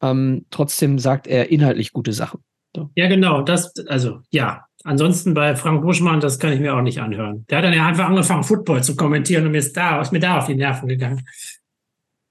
Ähm, 0.00 0.46
trotzdem 0.50 0.98
sagt 0.98 1.26
er 1.26 1.50
inhaltlich 1.50 1.92
gute 1.92 2.12
Sachen. 2.12 2.40
So. 2.74 2.90
Ja, 2.94 3.08
genau. 3.08 3.42
Das, 3.42 3.74
also, 3.86 4.20
ja. 4.30 4.64
Ansonsten 4.84 5.34
bei 5.34 5.56
Frank 5.56 5.82
Buschmann, 5.82 6.20
das 6.20 6.38
kann 6.38 6.52
ich 6.52 6.60
mir 6.60 6.74
auch 6.74 6.80
nicht 6.80 7.00
anhören. 7.00 7.44
Der 7.50 7.58
hat 7.58 7.64
dann 7.64 7.74
ja 7.74 7.86
einfach 7.86 8.06
angefangen, 8.06 8.44
Football 8.44 8.82
zu 8.82 8.94
kommentieren 8.96 9.44
und 9.44 9.50
mir 9.50 9.58
ist 9.58 9.76
da, 9.76 10.00
ist 10.00 10.12
mir 10.12 10.20
da 10.20 10.38
auf 10.38 10.46
die 10.46 10.54
Nerven 10.54 10.88
gegangen. 10.88 11.26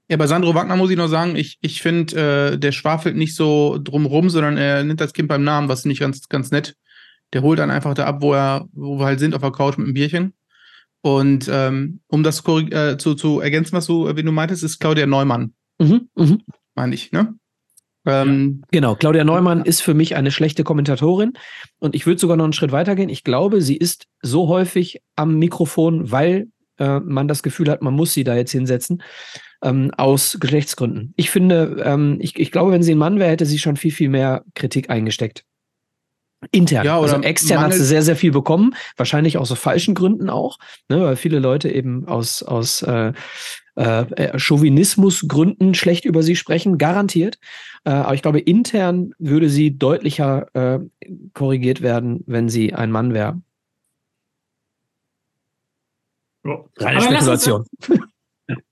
Ja, 0.09 0.15
bei 0.17 0.27
Sandro 0.27 0.55
Wagner 0.55 0.77
muss 0.77 0.89
ich 0.89 0.97
noch 0.97 1.09
sagen, 1.09 1.35
ich, 1.35 1.57
ich 1.61 1.81
finde, 1.81 2.53
äh, 2.53 2.57
der 2.57 2.71
schwafelt 2.71 3.17
nicht 3.17 3.35
so 3.35 3.77
drumrum, 3.81 4.29
sondern 4.29 4.57
er 4.57 4.83
nimmt 4.83 5.01
das 5.01 5.13
Kind 5.13 5.27
beim 5.27 5.43
Namen, 5.43 5.67
was 5.67 5.83
nicht 5.83 5.99
ganz, 5.99 6.29
ganz 6.29 6.49
nett. 6.51 6.75
Der 7.33 7.41
holt 7.41 7.59
dann 7.59 7.71
einfach 7.71 7.93
da 7.93 8.05
ab, 8.05 8.21
wo 8.21 8.33
er, 8.33 8.67
wo 8.71 8.99
wir 8.99 9.05
halt 9.05 9.19
sind, 9.19 9.35
auf 9.35 9.41
der 9.41 9.51
Couch 9.51 9.77
mit 9.77 9.85
einem 9.85 9.93
Bierchen. 9.93 10.33
Und 11.01 11.49
ähm, 11.51 11.99
um 12.07 12.23
das 12.23 12.41
äh, 12.47 12.97
zu, 12.97 13.15
zu 13.15 13.41
ergänzen, 13.41 13.73
was 13.73 13.85
du, 13.85 14.15
wie 14.15 14.23
du 14.23 14.31
meintest, 14.31 14.63
ist 14.63 14.79
Claudia 14.79 15.05
Neumann. 15.05 15.53
Mhm, 15.79 16.09
mh. 16.15 16.37
Meine 16.75 16.95
ich, 16.95 17.11
ne? 17.11 17.35
Ähm, 18.05 18.63
genau, 18.71 18.95
Claudia 18.95 19.25
Neumann 19.25 19.65
ist 19.65 19.81
für 19.81 19.93
mich 19.93 20.15
eine 20.15 20.31
schlechte 20.31 20.63
Kommentatorin 20.63 21.33
und 21.79 21.93
ich 21.93 22.05
würde 22.05 22.21
sogar 22.21 22.37
noch 22.37 22.45
einen 22.45 22.53
Schritt 22.53 22.71
weiter 22.71 22.95
gehen. 22.95 23.09
Ich 23.09 23.25
glaube, 23.25 23.61
sie 23.61 23.75
ist 23.75 24.05
so 24.21 24.47
häufig 24.47 25.01
am 25.17 25.37
Mikrofon, 25.37 26.09
weil 26.09 26.47
äh, 26.79 26.99
man 26.99 27.27
das 27.27 27.43
Gefühl 27.43 27.69
hat, 27.69 27.81
man 27.81 27.93
muss 27.93 28.13
sie 28.13 28.23
da 28.23 28.35
jetzt 28.35 28.51
hinsetzen, 28.51 29.03
ähm, 29.63 29.91
aus 29.97 30.37
Geschlechtsgründen. 30.39 31.13
Ich 31.15 31.29
finde, 31.29 31.81
ähm, 31.83 32.17
ich, 32.19 32.37
ich 32.37 32.51
glaube, 32.51 32.71
wenn 32.71 32.83
sie 32.83 32.93
ein 32.93 32.99
Mann 32.99 33.19
wäre, 33.19 33.31
hätte 33.31 33.45
sie 33.45 33.59
schon 33.59 33.75
viel, 33.75 33.91
viel 33.91 34.09
mehr 34.09 34.43
Kritik 34.55 34.89
eingesteckt. 34.89 35.43
Intern. 36.51 36.85
Ja, 36.85 36.99
also 36.99 37.19
extern 37.21 37.61
hat 37.61 37.73
sie 37.73 37.83
sehr, 37.83 38.03
sehr 38.03 38.15
viel 38.15 38.31
bekommen. 38.31 38.75
Wahrscheinlich 38.95 39.39
aus 39.39 39.49
so 39.49 39.55
falschen 39.55 39.95
Gründen 39.95 40.29
auch, 40.29 40.59
ne, 40.87 41.01
weil 41.01 41.15
viele 41.15 41.39
Leute 41.39 41.69
eben 41.69 42.07
aus, 42.07 42.43
aus 42.43 42.83
äh, 42.83 43.11
äh, 43.75 44.37
Chauvinismusgründen 44.37 45.73
schlecht 45.73 46.05
über 46.05 46.21
sie 46.21 46.35
sprechen, 46.35 46.77
garantiert. 46.77 47.39
Äh, 47.85 47.89
aber 47.91 48.13
ich 48.13 48.21
glaube, 48.21 48.39
intern 48.39 49.13
würde 49.17 49.49
sie 49.49 49.77
deutlicher 49.77 50.47
äh, 50.53 50.79
korrigiert 51.33 51.81
werden, 51.81 52.23
wenn 52.27 52.49
sie 52.49 52.73
ein 52.73 52.91
Mann 52.91 53.15
wäre. 53.15 53.41
Reine 56.77 57.01
Spekulation. 57.01 57.65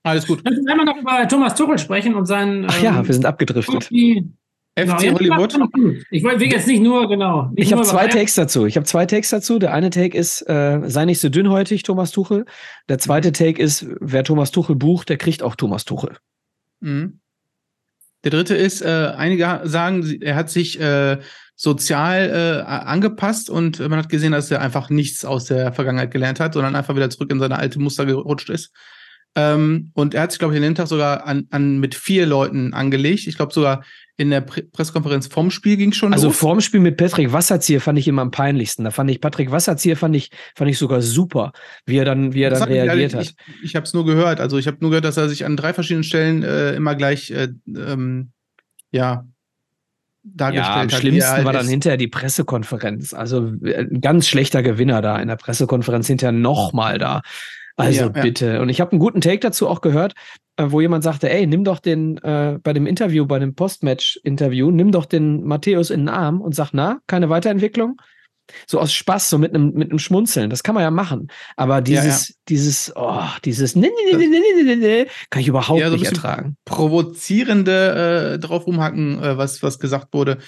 Alles 0.02 0.26
gut. 0.26 0.40
Lass 0.44 0.58
uns 0.58 0.68
einmal 0.68 0.86
noch 0.86 0.96
über 0.96 1.28
Thomas 1.28 1.54
Tuchel 1.54 1.78
sprechen 1.78 2.14
und 2.14 2.26
seinen. 2.26 2.66
Ach 2.68 2.82
ja, 2.82 2.98
ähm, 2.98 3.06
wir 3.06 3.14
sind 3.14 3.26
abgedriftet. 3.26 3.84
FC 3.84 3.90
genau, 4.74 4.98
Hollywood. 5.14 5.58
Ich 6.10 6.22
will 6.22 6.42
jetzt 6.42 6.66
nicht 6.66 6.82
nur, 6.82 7.08
genau. 7.08 7.48
Nicht 7.54 7.66
ich 7.66 7.72
habe 7.72 7.82
zwei 7.82 8.08
Takes 8.08 8.34
dazu. 8.34 8.66
Ich 8.66 8.76
habe 8.76 8.84
zwei 8.84 9.06
Takes 9.06 9.30
dazu. 9.30 9.58
Der 9.58 9.72
eine 9.72 9.88
Take 9.88 10.16
ist, 10.16 10.42
äh, 10.42 10.80
sei 10.84 11.06
nicht 11.06 11.18
so 11.18 11.30
dünnhäutig, 11.30 11.82
Thomas 11.82 12.10
Tuchel. 12.10 12.44
Der 12.88 12.98
zweite 12.98 13.32
Take 13.32 13.60
ist, 13.60 13.86
wer 14.00 14.22
Thomas 14.22 14.50
Tuchel 14.50 14.76
bucht, 14.76 15.08
der 15.08 15.16
kriegt 15.16 15.42
auch 15.42 15.56
Thomas 15.56 15.86
Tuchel. 15.86 16.18
Mhm. 16.80 17.20
Der 18.24 18.32
dritte 18.32 18.54
ist, 18.54 18.82
äh, 18.82 19.12
einige 19.16 19.60
sagen, 19.64 20.18
er 20.20 20.34
hat 20.34 20.50
sich 20.50 20.78
äh, 20.78 21.18
sozial 21.56 22.30
äh, 22.30 22.70
angepasst 22.70 23.48
und 23.50 23.80
man 23.80 23.98
hat 23.98 24.08
gesehen, 24.10 24.32
dass 24.32 24.50
er 24.50 24.60
einfach 24.60 24.90
nichts 24.90 25.24
aus 25.24 25.46
der 25.46 25.72
Vergangenheit 25.72 26.10
gelernt 26.10 26.38
hat, 26.38 26.54
sondern 26.54 26.76
einfach 26.76 26.94
wieder 26.94 27.10
zurück 27.10 27.32
in 27.32 27.40
seine 27.40 27.58
alte 27.58 27.80
Muster 27.80 28.04
gerutscht 28.04 28.50
ist. 28.50 28.70
Ähm, 29.34 29.90
und 29.94 30.14
er 30.14 30.22
hat 30.22 30.32
sich, 30.32 30.38
glaube 30.38 30.54
ich, 30.54 30.58
an 30.58 30.62
dem 30.62 30.74
Tag 30.74 30.86
sogar 30.88 31.26
an, 31.26 31.46
an 31.50 31.78
mit 31.78 31.94
vier 31.94 32.24
Leuten 32.24 32.72
angelegt. 32.72 33.26
Ich 33.26 33.36
glaube 33.36 33.52
sogar 33.52 33.84
in 34.16 34.30
der 34.30 34.40
Pre 34.40 34.62
Pressekonferenz 34.62 35.26
vom 35.26 35.50
Spiel 35.50 35.76
ging 35.76 35.92
schon 35.92 36.14
Also 36.14 36.28
los. 36.28 36.38
vorm 36.38 36.62
Spiel 36.62 36.80
mit 36.80 36.96
Patrick 36.96 37.32
Wasserzieher 37.32 37.82
fand 37.82 37.98
ich 37.98 38.08
immer 38.08 38.22
am 38.22 38.30
peinlichsten. 38.30 38.84
Da 38.84 38.90
fand 38.90 39.10
ich 39.10 39.20
Patrick 39.20 39.50
Wasserzieher 39.50 39.96
fand 39.96 40.16
ich 40.16 40.30
fand 40.54 40.70
ich 40.70 40.78
sogar 40.78 41.02
super, 41.02 41.52
wie 41.84 41.98
er 41.98 42.06
dann 42.06 42.32
wie 42.32 42.40
er 42.42 42.48
das 42.50 42.60
dann 42.60 42.70
reagiert 42.70 43.12
hat. 43.12 43.24
Ich, 43.24 43.34
ich 43.62 43.76
habe 43.76 43.84
es 43.84 43.92
nur 43.92 44.06
gehört. 44.06 44.40
Also 44.40 44.56
ich 44.56 44.66
habe 44.66 44.78
nur 44.80 44.90
gehört, 44.90 45.04
dass 45.04 45.18
er 45.18 45.28
sich 45.28 45.44
an 45.44 45.56
drei 45.58 45.74
verschiedenen 45.74 46.04
Stellen 46.04 46.42
äh, 46.42 46.74
immer 46.74 46.94
gleich 46.94 47.30
äh, 47.30 47.48
ähm, 47.66 48.30
ja 48.90 49.26
dargestellt 50.34 50.66
ja, 50.66 50.82
am 50.82 50.88
hat. 50.88 50.92
schlimmsten 50.92 51.30
halt 51.30 51.44
war 51.44 51.52
dann 51.52 51.68
hinterher 51.68 51.96
die 51.96 52.08
Pressekonferenz. 52.08 53.14
Also 53.14 53.52
äh, 53.62 53.86
ein 53.90 54.00
ganz 54.00 54.28
schlechter 54.28 54.62
Gewinner 54.62 55.02
da 55.02 55.18
in 55.18 55.28
der 55.28 55.36
Pressekonferenz 55.36 56.06
hinterher 56.06 56.32
nochmal 56.32 56.98
da. 56.98 57.22
Also 57.76 58.04
ja, 58.04 58.08
bitte. 58.08 58.54
Ja. 58.54 58.62
Und 58.62 58.68
ich 58.68 58.80
habe 58.80 58.92
einen 58.92 59.00
guten 59.00 59.20
Take 59.20 59.40
dazu 59.40 59.68
auch 59.68 59.82
gehört, 59.82 60.14
äh, 60.56 60.64
wo 60.68 60.80
jemand 60.80 61.04
sagte, 61.04 61.30
ey, 61.30 61.46
nimm 61.46 61.64
doch 61.64 61.78
den, 61.78 62.16
äh, 62.18 62.58
bei 62.62 62.72
dem 62.72 62.86
Interview, 62.86 63.26
bei 63.26 63.38
dem 63.38 63.54
Postmatch-Interview, 63.54 64.70
nimm 64.70 64.92
doch 64.92 65.04
den 65.04 65.44
Matthäus 65.44 65.90
in 65.90 66.00
den 66.00 66.08
Arm 66.08 66.40
und 66.40 66.54
sag, 66.54 66.70
na, 66.72 67.00
keine 67.06 67.28
Weiterentwicklung? 67.28 68.00
So 68.66 68.80
aus 68.80 68.92
Spaß, 68.92 69.30
so 69.30 69.38
mit 69.38 69.54
einem 69.54 69.72
mit 69.72 69.90
einem 69.90 69.98
Schmunzeln. 69.98 70.50
Das 70.50 70.62
kann 70.62 70.74
man 70.74 70.84
ja 70.84 70.90
machen. 70.90 71.28
Aber 71.56 71.80
dieses, 71.80 72.28
ja, 72.28 72.34
ja. 72.34 72.40
dieses, 72.48 72.92
oh, 72.94 73.24
dieses, 73.44 73.76
ne, 73.76 73.88
ne, 73.88 74.18
ne, 74.18 74.28
ne, 74.28 74.64
ne, 74.64 74.76
ne, 74.76 75.06
kann 75.30 75.42
ich 75.42 75.48
überhaupt 75.48 75.80
ja, 75.80 75.90
so 75.90 75.96
nicht 75.96 76.06
ertragen. 76.06 76.56
Provozierende 76.64 78.34
äh, 78.34 78.38
drauf 78.38 78.66
rumhacken, 78.66 79.22
äh, 79.22 79.36
was, 79.36 79.62
was 79.62 79.78
gesagt 79.78 80.12
wurde. 80.12 80.38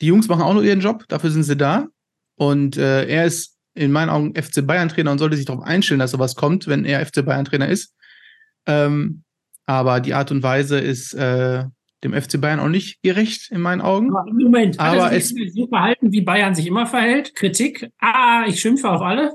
Die 0.00 0.06
Jungs 0.06 0.28
machen 0.28 0.42
auch 0.42 0.54
nur 0.54 0.64
ihren 0.64 0.80
Job, 0.80 1.04
dafür 1.08 1.30
sind 1.30 1.44
sie 1.44 1.56
da. 1.56 1.86
Und 2.36 2.76
äh, 2.76 3.06
er 3.06 3.26
ist 3.26 3.56
in 3.74 3.92
meinen 3.92 4.08
Augen 4.08 4.34
FC 4.34 4.66
Bayern-Trainer 4.66 5.10
und 5.10 5.18
sollte 5.18 5.36
sich 5.36 5.46
darauf 5.46 5.64
einstellen, 5.64 6.00
dass 6.00 6.12
sowas 6.12 6.34
kommt, 6.34 6.66
wenn 6.66 6.84
er 6.84 7.04
FC 7.04 7.24
Bayern-Trainer 7.24 7.68
ist. 7.68 7.94
Ähm, 8.66 9.24
aber 9.66 10.00
die 10.00 10.14
Art 10.14 10.30
und 10.30 10.42
Weise 10.42 10.78
ist 10.78 11.14
äh, 11.14 11.64
dem 12.04 12.12
FC 12.12 12.40
Bayern 12.40 12.60
auch 12.60 12.68
nicht 12.68 13.02
gerecht, 13.02 13.50
in 13.50 13.60
meinen 13.60 13.80
Augen. 13.80 14.14
Aber 14.14 14.30
Moment, 14.32 14.78
aber 14.78 15.12
es 15.12 15.30
so 15.30 15.66
verhalten, 15.66 16.12
wie 16.12 16.20
Bayern 16.20 16.54
sich 16.54 16.66
immer 16.66 16.86
verhält. 16.86 17.34
Kritik, 17.34 17.90
ah, 17.98 18.44
ich 18.46 18.60
schimpfe 18.60 18.90
auf 18.90 19.00
alle. 19.00 19.32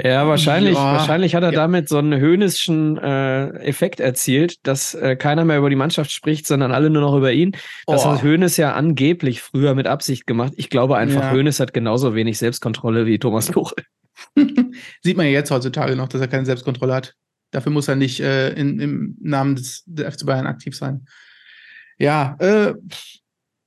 Ja, 0.00 0.28
wahrscheinlich, 0.28 0.74
ja. 0.74 0.92
wahrscheinlich 0.92 1.34
hat 1.34 1.42
er 1.42 1.52
ja. 1.52 1.58
damit 1.58 1.88
so 1.88 1.98
einen 1.98 2.20
höhnischen 2.20 2.98
äh, 2.98 3.48
Effekt 3.64 3.98
erzielt, 3.98 4.64
dass 4.64 4.94
äh, 4.94 5.16
keiner 5.16 5.44
mehr 5.44 5.58
über 5.58 5.70
die 5.70 5.76
Mannschaft 5.76 6.12
spricht, 6.12 6.46
sondern 6.46 6.70
alle 6.70 6.88
nur 6.88 7.02
noch 7.02 7.16
über 7.16 7.32
ihn. 7.32 7.56
Das 7.86 8.04
oh. 8.04 8.10
hat 8.12 8.22
Hönes 8.22 8.56
ja 8.56 8.74
angeblich 8.74 9.42
früher 9.42 9.74
mit 9.74 9.88
Absicht 9.88 10.26
gemacht. 10.26 10.52
Ich 10.56 10.70
glaube 10.70 10.96
einfach, 10.96 11.22
ja. 11.22 11.30
Hönes 11.32 11.58
hat 11.58 11.74
genauso 11.74 12.14
wenig 12.14 12.38
Selbstkontrolle 12.38 13.06
wie 13.06 13.18
Thomas 13.18 13.46
Tuchel. 13.46 13.84
Sieht 15.02 15.16
man 15.16 15.26
ja 15.26 15.32
jetzt 15.32 15.50
heutzutage 15.50 15.96
noch, 15.96 16.08
dass 16.08 16.20
er 16.20 16.28
keine 16.28 16.46
Selbstkontrolle 16.46 16.94
hat. 16.94 17.14
Dafür 17.50 17.72
muss 17.72 17.88
er 17.88 17.96
nicht 17.96 18.20
äh, 18.20 18.50
in, 18.52 18.78
im 18.78 19.16
Namen 19.20 19.56
des 19.56 19.82
der 19.86 20.10
FC 20.12 20.26
Bayern 20.26 20.46
aktiv 20.46 20.76
sein. 20.76 21.06
Ja, 21.98 22.36
äh, 22.40 22.74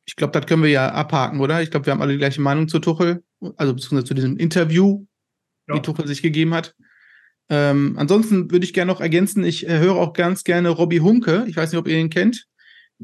ich 0.05 0.15
glaube, 0.15 0.37
das 0.37 0.47
können 0.47 0.63
wir 0.63 0.69
ja 0.69 0.89
abhaken, 0.91 1.39
oder? 1.39 1.61
Ich 1.61 1.71
glaube, 1.71 1.85
wir 1.85 1.93
haben 1.93 2.01
alle 2.01 2.13
die 2.13 2.19
gleiche 2.19 2.41
Meinung 2.41 2.67
zu 2.67 2.79
Tuchel, 2.79 3.23
also 3.57 3.73
beziehungsweise 3.73 4.05
zu 4.05 4.13
diesem 4.13 4.37
Interview, 4.37 5.05
ja. 5.67 5.75
die 5.75 5.81
Tuchel 5.81 6.07
sich 6.07 6.21
gegeben 6.21 6.53
hat. 6.53 6.75
Ähm, 7.49 7.95
ansonsten 7.97 8.51
würde 8.51 8.65
ich 8.65 8.73
gerne 8.73 8.91
noch 8.91 9.01
ergänzen, 9.01 9.43
ich 9.43 9.67
äh, 9.67 9.79
höre 9.79 9.95
auch 9.95 10.13
ganz 10.13 10.43
gerne 10.43 10.69
Robbie 10.69 11.01
Hunke. 11.01 11.45
Ich 11.47 11.57
weiß 11.57 11.71
nicht, 11.71 11.79
ob 11.79 11.87
ihr 11.87 11.97
ihn 11.97 12.09
kennt, 12.09 12.45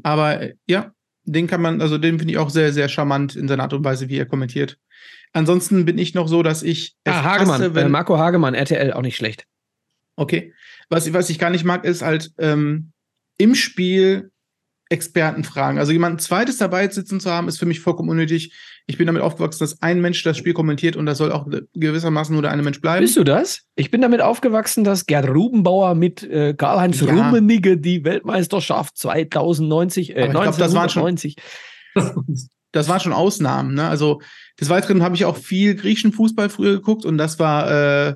aber 0.02 0.40
äh, 0.40 0.54
ja, 0.66 0.92
den 1.24 1.46
kann 1.46 1.60
man, 1.60 1.82
also 1.82 1.98
den 1.98 2.18
finde 2.18 2.32
ich 2.32 2.38
auch 2.38 2.50
sehr, 2.50 2.72
sehr 2.72 2.88
charmant 2.88 3.36
in 3.36 3.48
seiner 3.48 3.64
Art 3.64 3.74
und 3.74 3.84
Weise, 3.84 4.08
wie 4.08 4.16
er 4.16 4.26
kommentiert. 4.26 4.78
Ansonsten 5.32 5.84
bin 5.84 5.98
ich 5.98 6.14
noch 6.14 6.28
so, 6.28 6.42
dass 6.42 6.62
ich. 6.62 6.96
Ah, 7.04 7.22
Hagemann, 7.22 7.60
hasse, 7.60 7.74
wenn, 7.74 7.86
äh, 7.86 7.90
Marco 7.90 8.16
Hagemann, 8.16 8.54
RTL, 8.54 8.92
auch 8.92 9.02
nicht 9.02 9.16
schlecht. 9.16 9.44
Okay. 10.16 10.54
Was, 10.90 11.12
was 11.12 11.30
ich 11.30 11.38
gar 11.38 11.50
nicht 11.50 11.64
mag, 11.64 11.84
ist 11.84 12.02
halt 12.02 12.32
ähm, 12.38 12.92
im 13.36 13.54
Spiel 13.54 14.30
Experten 14.90 15.44
fragen. 15.44 15.78
Also 15.78 15.92
jemanden 15.92 16.18
zweites 16.18 16.56
dabei 16.56 16.88
sitzen 16.88 17.20
zu 17.20 17.30
haben, 17.30 17.46
ist 17.48 17.58
für 17.58 17.66
mich 17.66 17.80
vollkommen 17.80 18.08
unnötig. 18.08 18.54
Ich 18.86 18.96
bin 18.96 19.06
damit 19.06 19.20
aufgewachsen, 19.20 19.58
dass 19.60 19.82
ein 19.82 20.00
Mensch 20.00 20.22
das 20.22 20.38
Spiel 20.38 20.54
kommentiert 20.54 20.96
und 20.96 21.04
das 21.04 21.18
soll 21.18 21.30
auch 21.30 21.46
gewissermaßen 21.74 22.32
nur 22.32 22.40
der 22.40 22.52
eine 22.52 22.62
Mensch 22.62 22.80
bleiben. 22.80 23.02
Bist 23.02 23.16
du 23.18 23.24
das? 23.24 23.66
Ich 23.76 23.90
bin 23.90 24.00
damit 24.00 24.22
aufgewachsen, 24.22 24.84
dass 24.84 25.04
Gerd 25.04 25.28
Rubenbauer 25.28 25.94
mit 25.94 26.22
äh, 26.22 26.54
Karl-Heinz 26.54 27.00
ja. 27.00 27.08
Rummenigge 27.08 27.76
die 27.76 28.02
Weltmeisterschaft 28.04 28.96
2090, 28.96 30.10
äh, 30.10 30.22
Aber 30.22 30.24
ich 30.26 30.30
glaub, 30.32 30.56
das 30.56 30.74
waren 30.74 30.88
schon, 30.88 31.18
das 32.72 32.88
waren 32.88 33.00
schon 33.00 33.12
Ausnahmen. 33.12 33.74
Ne? 33.74 33.86
Also 33.86 34.22
des 34.58 34.70
Weiteren 34.70 35.02
habe 35.02 35.16
ich 35.16 35.26
auch 35.26 35.36
viel 35.36 35.74
griechischen 35.74 36.12
Fußball 36.12 36.48
früher 36.48 36.76
geguckt 36.76 37.04
und 37.04 37.18
das 37.18 37.38
war 37.38 38.08
äh, 38.08 38.14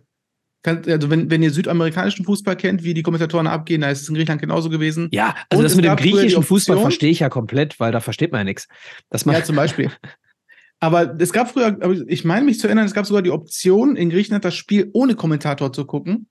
also 0.64 1.10
wenn, 1.10 1.30
wenn 1.30 1.42
ihr 1.42 1.50
südamerikanischen 1.50 2.24
Fußball 2.24 2.56
kennt, 2.56 2.84
wie 2.84 2.94
die 2.94 3.02
Kommentatoren 3.02 3.46
abgehen, 3.46 3.80
da 3.80 3.90
ist 3.90 4.02
es 4.02 4.08
in 4.08 4.14
Griechenland 4.14 4.40
genauso 4.40 4.70
gewesen. 4.70 5.08
Ja, 5.12 5.34
also 5.50 5.58
Und 5.58 5.64
das 5.64 5.74
mit 5.74 5.84
dem 5.84 5.96
griechischen 5.96 6.42
Fußball 6.42 6.78
verstehe 6.78 7.10
ich 7.10 7.20
ja 7.20 7.28
komplett, 7.28 7.80
weil 7.80 7.92
da 7.92 8.00
versteht 8.00 8.32
man 8.32 8.40
ja 8.40 8.44
nichts. 8.44 8.68
Das 9.10 9.24
ja, 9.24 9.42
zum 9.42 9.56
Beispiel. 9.56 9.90
Aber 10.80 11.14
es 11.20 11.32
gab 11.32 11.50
früher, 11.50 11.78
ich 12.08 12.24
meine 12.24 12.44
mich 12.44 12.58
zu 12.58 12.66
erinnern, 12.66 12.86
es 12.86 12.92
gab 12.92 13.06
sogar 13.06 13.22
die 13.22 13.30
Option, 13.30 13.94
in 13.94 14.10
Griechenland 14.10 14.44
das 14.44 14.56
Spiel 14.56 14.90
ohne 14.92 15.14
Kommentator 15.14 15.72
zu 15.72 15.84
gucken. 15.84 16.26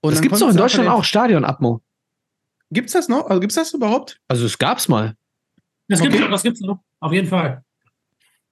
Und 0.00 0.12
das 0.12 0.22
gibt 0.22 0.34
es 0.34 0.40
doch 0.40 0.50
in 0.50 0.56
Deutschland 0.56 0.88
auch, 0.88 1.04
Stadion-Atmo. 1.04 1.82
Gibt's 2.70 2.92
das 2.92 3.08
noch? 3.08 3.26
Also 3.26 3.40
gibt's 3.40 3.54
das 3.54 3.74
überhaupt? 3.74 4.18
Also 4.28 4.46
es 4.46 4.56
gab's 4.56 4.88
mal. 4.88 5.14
Das 5.88 6.00
okay. 6.00 6.10
gibt's, 6.10 6.30
das 6.30 6.42
gibt's 6.42 6.60
noch, 6.62 6.78
auf 7.00 7.12
jeden 7.12 7.28
Fall. 7.28 7.62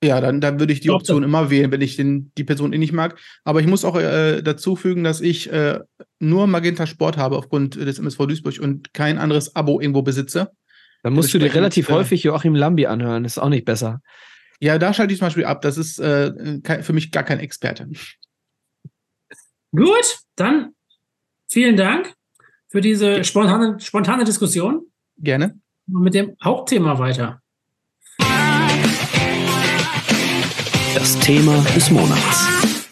Ja, 0.03 0.21
dann, 0.21 0.41
dann 0.41 0.59
würde 0.59 0.73
ich 0.73 0.81
die 0.81 0.91
Option 0.91 1.23
immer 1.23 1.51
wählen, 1.51 1.71
wenn 1.71 1.83
ich 1.83 1.97
den, 1.97 2.33
die 2.39 2.45
Person 2.45 2.73
eh 2.73 2.79
nicht 2.79 2.93
mag. 2.93 3.19
Aber 3.45 3.61
ich 3.61 3.67
muss 3.67 3.85
auch 3.85 3.97
äh, 3.97 4.41
dazu 4.41 4.75
fügen, 4.75 5.05
dass 5.05 5.21
ich 5.21 5.53
äh, 5.53 5.81
nur 6.19 6.47
Magenta 6.47 6.87
Sport 6.87 7.19
habe 7.19 7.37
aufgrund 7.37 7.75
des 7.75 7.99
MSV 7.99 8.19
Duisburg 8.27 8.59
und 8.61 8.95
kein 8.95 9.19
anderes 9.19 9.55
Abo 9.55 9.79
irgendwo 9.79 10.01
besitze. 10.01 10.53
Dann 11.03 11.13
musst 11.13 11.35
du 11.35 11.39
dir 11.39 11.55
relativ 11.55 11.91
äh, 11.91 11.93
häufig 11.93 12.23
Joachim 12.23 12.55
Lambi 12.55 12.87
anhören, 12.87 13.25
das 13.25 13.33
ist 13.33 13.43
auch 13.43 13.49
nicht 13.51 13.67
besser. 13.67 14.01
Ja, 14.59 14.79
da 14.79 14.93
schalte 14.93 15.13
ich 15.13 15.19
zum 15.19 15.27
Beispiel 15.27 15.45
ab. 15.47 15.63
Das 15.63 15.79
ist 15.79 15.99
äh, 15.99 16.83
für 16.83 16.93
mich 16.93 17.11
gar 17.11 17.23
kein 17.23 17.41
Experte. 17.41 17.89
Gut, 19.73 20.19
dann 20.37 20.75
vielen 21.51 21.77
Dank 21.77 22.15
für 22.69 22.81
diese 22.81 23.25
spontane, 23.25 23.81
spontane 23.81 24.25
Diskussion. 24.25 24.87
Gerne. 25.17 25.59
Mit 25.87 26.15
dem 26.15 26.37
Hauptthema 26.43 26.99
weiter. 26.99 27.41
Das 30.95 31.19
Thema 31.21 31.63
des 31.75 31.91
Monats. 31.91 32.89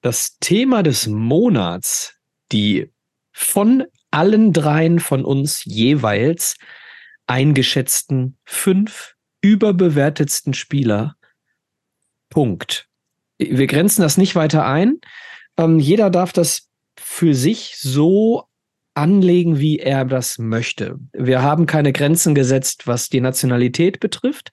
Das 0.00 0.38
Thema 0.38 0.82
des 0.82 1.06
Monats, 1.06 2.14
die 2.50 2.90
von 3.32 3.84
allen 4.10 4.52
dreien 4.52 4.98
von 4.98 5.24
uns 5.24 5.64
jeweils 5.64 6.56
eingeschätzten 7.26 8.38
fünf 8.44 9.14
überbewertetsten 9.42 10.54
Spieler. 10.54 11.16
Punkt. 12.30 12.88
Wir 13.38 13.66
grenzen 13.66 14.02
das 14.02 14.16
nicht 14.16 14.34
weiter 14.34 14.66
ein. 14.66 15.00
Ähm, 15.56 15.78
jeder 15.78 16.10
darf 16.10 16.32
das 16.32 16.68
für 16.98 17.34
sich 17.34 17.76
so 17.78 18.48
anlegen, 18.94 19.58
wie 19.58 19.78
er 19.78 20.04
das 20.04 20.38
möchte. 20.38 20.98
Wir 21.12 21.42
haben 21.42 21.66
keine 21.66 21.92
Grenzen 21.92 22.34
gesetzt, 22.34 22.86
was 22.86 23.08
die 23.08 23.20
Nationalität 23.20 24.00
betrifft. 24.00 24.50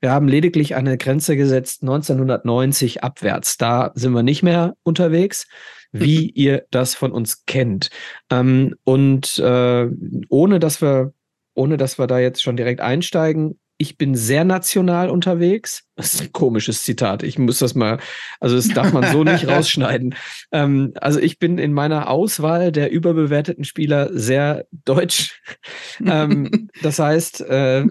Wir 0.00 0.10
haben 0.10 0.28
lediglich 0.28 0.74
eine 0.74 0.96
Grenze 0.96 1.36
gesetzt 1.36 1.82
1990 1.82 3.02
abwärts. 3.02 3.56
Da 3.56 3.90
sind 3.94 4.12
wir 4.12 4.22
nicht 4.22 4.42
mehr 4.42 4.74
unterwegs, 4.82 5.46
wie 5.92 6.24
mhm. 6.26 6.32
ihr 6.34 6.66
das 6.70 6.94
von 6.94 7.12
uns 7.12 7.44
kennt. 7.46 7.90
Ähm, 8.30 8.74
und 8.84 9.38
äh, 9.38 9.88
ohne 10.28 10.58
dass 10.58 10.82
wir, 10.82 11.12
ohne 11.54 11.76
dass 11.76 11.98
wir 11.98 12.06
da 12.06 12.18
jetzt 12.18 12.42
schon 12.42 12.56
direkt 12.56 12.80
einsteigen, 12.80 13.58
ich 13.78 13.96
bin 13.96 14.16
sehr 14.16 14.44
national 14.44 15.08
unterwegs. 15.08 15.84
Das 15.94 16.14
ist 16.14 16.20
ein 16.20 16.32
komisches 16.32 16.82
Zitat. 16.82 17.22
Ich 17.22 17.38
muss 17.38 17.60
das 17.60 17.76
mal, 17.76 17.98
also 18.40 18.56
das 18.56 18.68
darf 18.68 18.92
man 18.92 19.10
so 19.12 19.22
nicht 19.22 19.46
rausschneiden. 19.48 20.16
Ähm, 20.50 20.92
also 21.00 21.20
ich 21.20 21.38
bin 21.38 21.58
in 21.58 21.72
meiner 21.72 22.10
Auswahl 22.10 22.72
der 22.72 22.90
überbewerteten 22.90 23.64
Spieler 23.64 24.10
sehr 24.12 24.66
deutsch. 24.84 25.40
ähm, 26.04 26.68
das 26.82 26.98
heißt, 26.98 27.40
äh, 27.42 27.86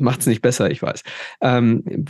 macht 0.00 0.20
es 0.20 0.26
nicht 0.26 0.40
besser, 0.40 0.70
ich 0.70 0.82
weiß. 0.82 1.02
Ähm, 1.42 2.06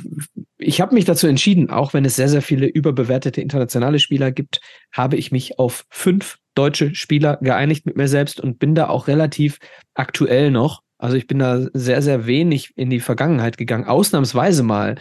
ich 0.56 0.80
habe 0.80 0.94
mich 0.94 1.04
dazu 1.04 1.26
entschieden, 1.26 1.70
auch 1.70 1.94
wenn 1.94 2.04
es 2.04 2.16
sehr, 2.16 2.28
sehr 2.28 2.42
viele 2.42 2.66
überbewertete 2.66 3.40
internationale 3.40 3.98
Spieler 3.98 4.30
gibt, 4.30 4.60
habe 4.92 5.16
ich 5.16 5.32
mich 5.32 5.58
auf 5.58 5.84
fünf 5.90 6.38
deutsche 6.54 6.94
Spieler 6.94 7.38
geeinigt 7.40 7.84
mit 7.84 7.96
mir 7.96 8.08
selbst 8.08 8.40
und 8.40 8.58
bin 8.58 8.74
da 8.74 8.88
auch 8.88 9.08
relativ 9.08 9.58
aktuell 9.94 10.50
noch 10.50 10.82
Also 10.98 11.16
ich 11.16 11.26
bin 11.26 11.38
da 11.38 11.66
sehr, 11.72 12.02
sehr 12.02 12.26
wenig 12.26 12.72
in 12.76 12.90
die 12.90 13.00
Vergangenheit 13.00 13.56
gegangen, 13.56 13.84
ausnahmsweise 13.84 14.62
mal. 14.62 14.96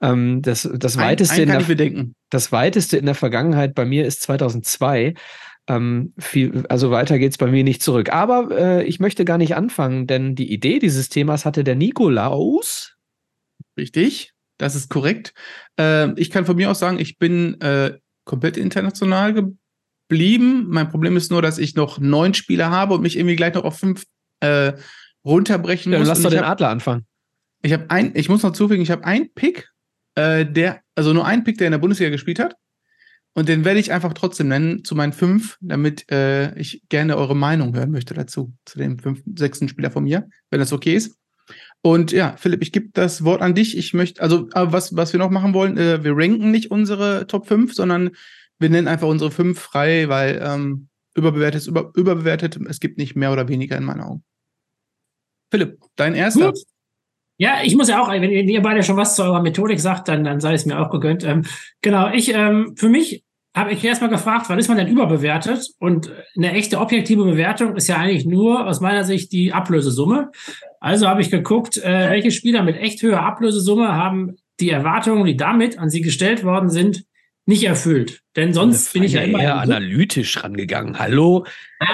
Ähm, 0.00 0.42
das, 0.42 0.68
das, 0.74 0.96
ein, 0.96 1.04
weiteste 1.04 1.42
ein 1.42 1.48
in 1.48 1.78
der, 1.78 2.06
das 2.30 2.52
weiteste 2.52 2.96
in 2.96 3.06
der 3.06 3.14
Vergangenheit 3.14 3.74
bei 3.74 3.84
mir 3.84 4.06
ist 4.06 4.22
2002. 4.22 5.14
Ähm, 5.68 6.12
viel, 6.18 6.64
also 6.68 6.90
weiter 6.90 7.18
geht 7.18 7.32
es 7.32 7.38
bei 7.38 7.46
mir 7.46 7.62
nicht 7.62 7.82
zurück. 7.82 8.12
Aber 8.12 8.50
äh, 8.50 8.84
ich 8.84 9.00
möchte 9.00 9.24
gar 9.24 9.38
nicht 9.38 9.54
anfangen, 9.54 10.06
denn 10.06 10.34
die 10.34 10.52
Idee 10.52 10.78
dieses 10.78 11.08
Themas 11.08 11.44
hatte 11.44 11.62
der 11.62 11.76
Nikolaus. 11.76 12.96
Richtig, 13.76 14.32
das 14.58 14.74
ist 14.74 14.90
korrekt. 14.90 15.34
Äh, 15.78 16.12
ich 16.20 16.30
kann 16.30 16.46
von 16.46 16.56
mir 16.56 16.70
aus 16.70 16.80
sagen, 16.80 16.98
ich 16.98 17.18
bin 17.18 17.60
äh, 17.60 17.98
komplett 18.24 18.56
international 18.56 19.34
geblieben. 19.34 20.66
Mein 20.68 20.88
Problem 20.88 21.16
ist 21.16 21.30
nur, 21.30 21.42
dass 21.42 21.58
ich 21.58 21.76
noch 21.76 21.98
neun 22.00 22.34
Spieler 22.34 22.70
habe 22.70 22.94
und 22.94 23.02
mich 23.02 23.16
irgendwie 23.16 23.36
gleich 23.36 23.54
noch 23.54 23.64
auf 23.64 23.78
fünf 23.78 24.04
äh, 24.40 24.72
runterbrechen 25.24 25.92
ja, 25.92 25.98
muss. 25.98 26.08
Lass 26.08 26.22
doch 26.22 26.30
den 26.30 26.40
hab, 26.40 26.50
Adler 26.50 26.70
anfangen. 26.70 27.06
Ich 27.62 27.72
habe 27.72 27.90
ein, 27.90 28.12
ich 28.14 28.28
muss 28.28 28.42
noch 28.42 28.52
zufügen, 28.52 28.82
ich 28.82 28.90
habe 28.90 29.04
einen 29.04 29.32
Pick, 29.32 29.70
äh, 30.14 30.44
der, 30.44 30.80
also 30.94 31.12
nur 31.12 31.26
einen 31.26 31.44
Pick, 31.44 31.58
der 31.58 31.68
in 31.68 31.72
der 31.72 31.78
Bundesliga 31.78 32.10
gespielt 32.10 32.38
hat. 32.38 32.56
Und 33.34 33.48
den 33.48 33.64
werde 33.64 33.80
ich 33.80 33.92
einfach 33.92 34.12
trotzdem 34.12 34.48
nennen 34.48 34.84
zu 34.84 34.94
meinen 34.94 35.14
fünf, 35.14 35.56
damit 35.60 36.10
äh, 36.10 36.54
ich 36.58 36.82
gerne 36.90 37.16
eure 37.16 37.34
Meinung 37.34 37.74
hören 37.74 37.90
möchte 37.90 38.12
dazu, 38.12 38.52
zu 38.66 38.78
dem 38.78 38.98
fünften, 38.98 39.36
sechsten 39.36 39.68
Spieler 39.68 39.90
von 39.90 40.04
mir, 40.04 40.28
wenn 40.50 40.60
das 40.60 40.72
okay 40.72 40.94
ist. 40.94 41.16
Und 41.80 42.12
ja, 42.12 42.36
Philipp, 42.36 42.62
ich 42.62 42.72
gebe 42.72 42.90
das 42.92 43.24
Wort 43.24 43.40
an 43.40 43.54
dich. 43.54 43.76
Ich 43.76 43.94
möchte, 43.94 44.22
also 44.22 44.48
was, 44.52 44.94
was 44.96 45.12
wir 45.12 45.18
noch 45.18 45.30
machen 45.30 45.54
wollen, 45.54 45.78
äh, 45.78 46.04
wir 46.04 46.12
ranken 46.14 46.50
nicht 46.50 46.70
unsere 46.70 47.26
Top 47.26 47.48
5, 47.48 47.74
sondern 47.74 48.10
wir 48.58 48.68
nennen 48.68 48.86
einfach 48.86 49.08
unsere 49.08 49.30
fünf 49.30 49.58
frei, 49.58 50.08
weil 50.08 50.40
ähm, 50.44 50.88
überbewertet 51.14 51.62
ist 51.62 51.66
über, 51.66 51.90
überbewertet. 51.94 52.58
Es 52.68 52.80
gibt 52.80 52.98
nicht 52.98 53.16
mehr 53.16 53.32
oder 53.32 53.48
weniger 53.48 53.76
in 53.76 53.84
meinen 53.84 54.02
Augen. 54.02 54.24
Philipp, 55.52 55.78
dein 55.96 56.14
erster. 56.14 56.52
Gut. 56.52 56.60
Ja, 57.36 57.58
ich 57.62 57.76
muss 57.76 57.88
ja 57.88 58.00
auch, 58.00 58.10
wenn 58.10 58.30
ihr 58.30 58.62
beide 58.62 58.82
schon 58.82 58.96
was 58.96 59.16
zu 59.16 59.22
eurer 59.22 59.42
Methodik 59.42 59.80
sagt, 59.80 60.08
dann, 60.08 60.24
dann 60.24 60.40
sei 60.40 60.54
es 60.54 60.64
mir 60.64 60.80
auch 60.80 60.90
gegönnt. 60.90 61.24
Ähm, 61.24 61.44
genau, 61.82 62.08
ich, 62.10 62.32
ähm, 62.32 62.74
für 62.76 62.88
mich 62.88 63.22
habe 63.54 63.72
ich 63.72 63.84
erstmal 63.84 64.08
gefragt, 64.08 64.46
wann 64.48 64.58
ist 64.58 64.68
man 64.68 64.78
denn 64.78 64.88
überbewertet? 64.88 65.68
Und 65.78 66.10
eine 66.36 66.52
echte 66.52 66.80
objektive 66.80 67.24
Bewertung 67.24 67.76
ist 67.76 67.86
ja 67.88 67.96
eigentlich 67.96 68.24
nur 68.24 68.66
aus 68.66 68.80
meiner 68.80 69.04
Sicht 69.04 69.30
die 69.32 69.52
Ablösesumme. 69.52 70.30
Also 70.80 71.06
habe 71.06 71.20
ich 71.20 71.30
geguckt, 71.30 71.76
äh, 71.76 72.08
welche 72.10 72.30
Spieler 72.30 72.62
mit 72.62 72.78
echt 72.78 73.02
höherer 73.02 73.26
Ablösesumme 73.26 73.94
haben 73.94 74.36
die 74.58 74.70
Erwartungen, 74.70 75.26
die 75.26 75.36
damit 75.36 75.78
an 75.78 75.90
sie 75.90 76.00
gestellt 76.00 76.44
worden 76.44 76.70
sind, 76.70 77.04
nicht 77.46 77.64
erfüllt. 77.64 78.22
Denn 78.36 78.54
sonst 78.54 78.92
bin 78.92 79.02
ich 79.02 79.12
ja 79.12 79.22
immer 79.22 79.42
eher 79.42 79.56
analytisch 79.56 80.42
rangegangen. 80.42 80.98
Hallo, 80.98 81.44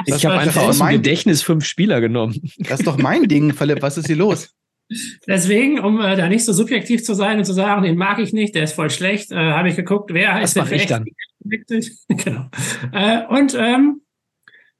ich 0.07 0.25
habe 0.27 0.39
einfach 0.39 0.63
aus 0.63 0.79
dem 0.79 0.89
Gedächtnis 0.89 1.43
fünf 1.43 1.65
Spieler 1.65 2.01
genommen. 2.01 2.41
Das 2.59 2.81
ist 2.81 2.87
doch 2.87 2.99
mein 2.99 3.29
Ding, 3.29 3.55
Philipp. 3.55 3.83
Was 3.83 3.99
ist 3.99 4.07
hier 4.07 4.17
los? 4.17 4.55
Deswegen, 5.27 5.81
um 5.81 6.01
äh, 6.01 6.17
da 6.17 6.29
nicht 6.29 6.45
so 6.45 6.53
subjektiv 6.53 7.05
zu 7.05 7.15
sein 7.15 7.39
und 7.39 7.45
zu 7.45 7.53
sagen, 7.53 7.83
den 7.83 7.97
mag 7.97 8.19
ich 8.19 8.33
nicht, 8.33 8.55
der 8.55 8.65
ist 8.65 8.73
voll 8.73 8.91
schlecht, 8.91 9.31
äh, 9.31 9.37
habe 9.37 9.69
ich 9.69 9.77
geguckt, 9.77 10.13
wer 10.13 10.41
das 10.41 10.57
ist 10.57 10.71
denn 10.71 10.73
ich 10.73 10.87
dann. 10.87 11.05
genau. 12.09 12.49
Äh, 12.93 13.27
und 13.27 13.55
ähm, 13.55 14.03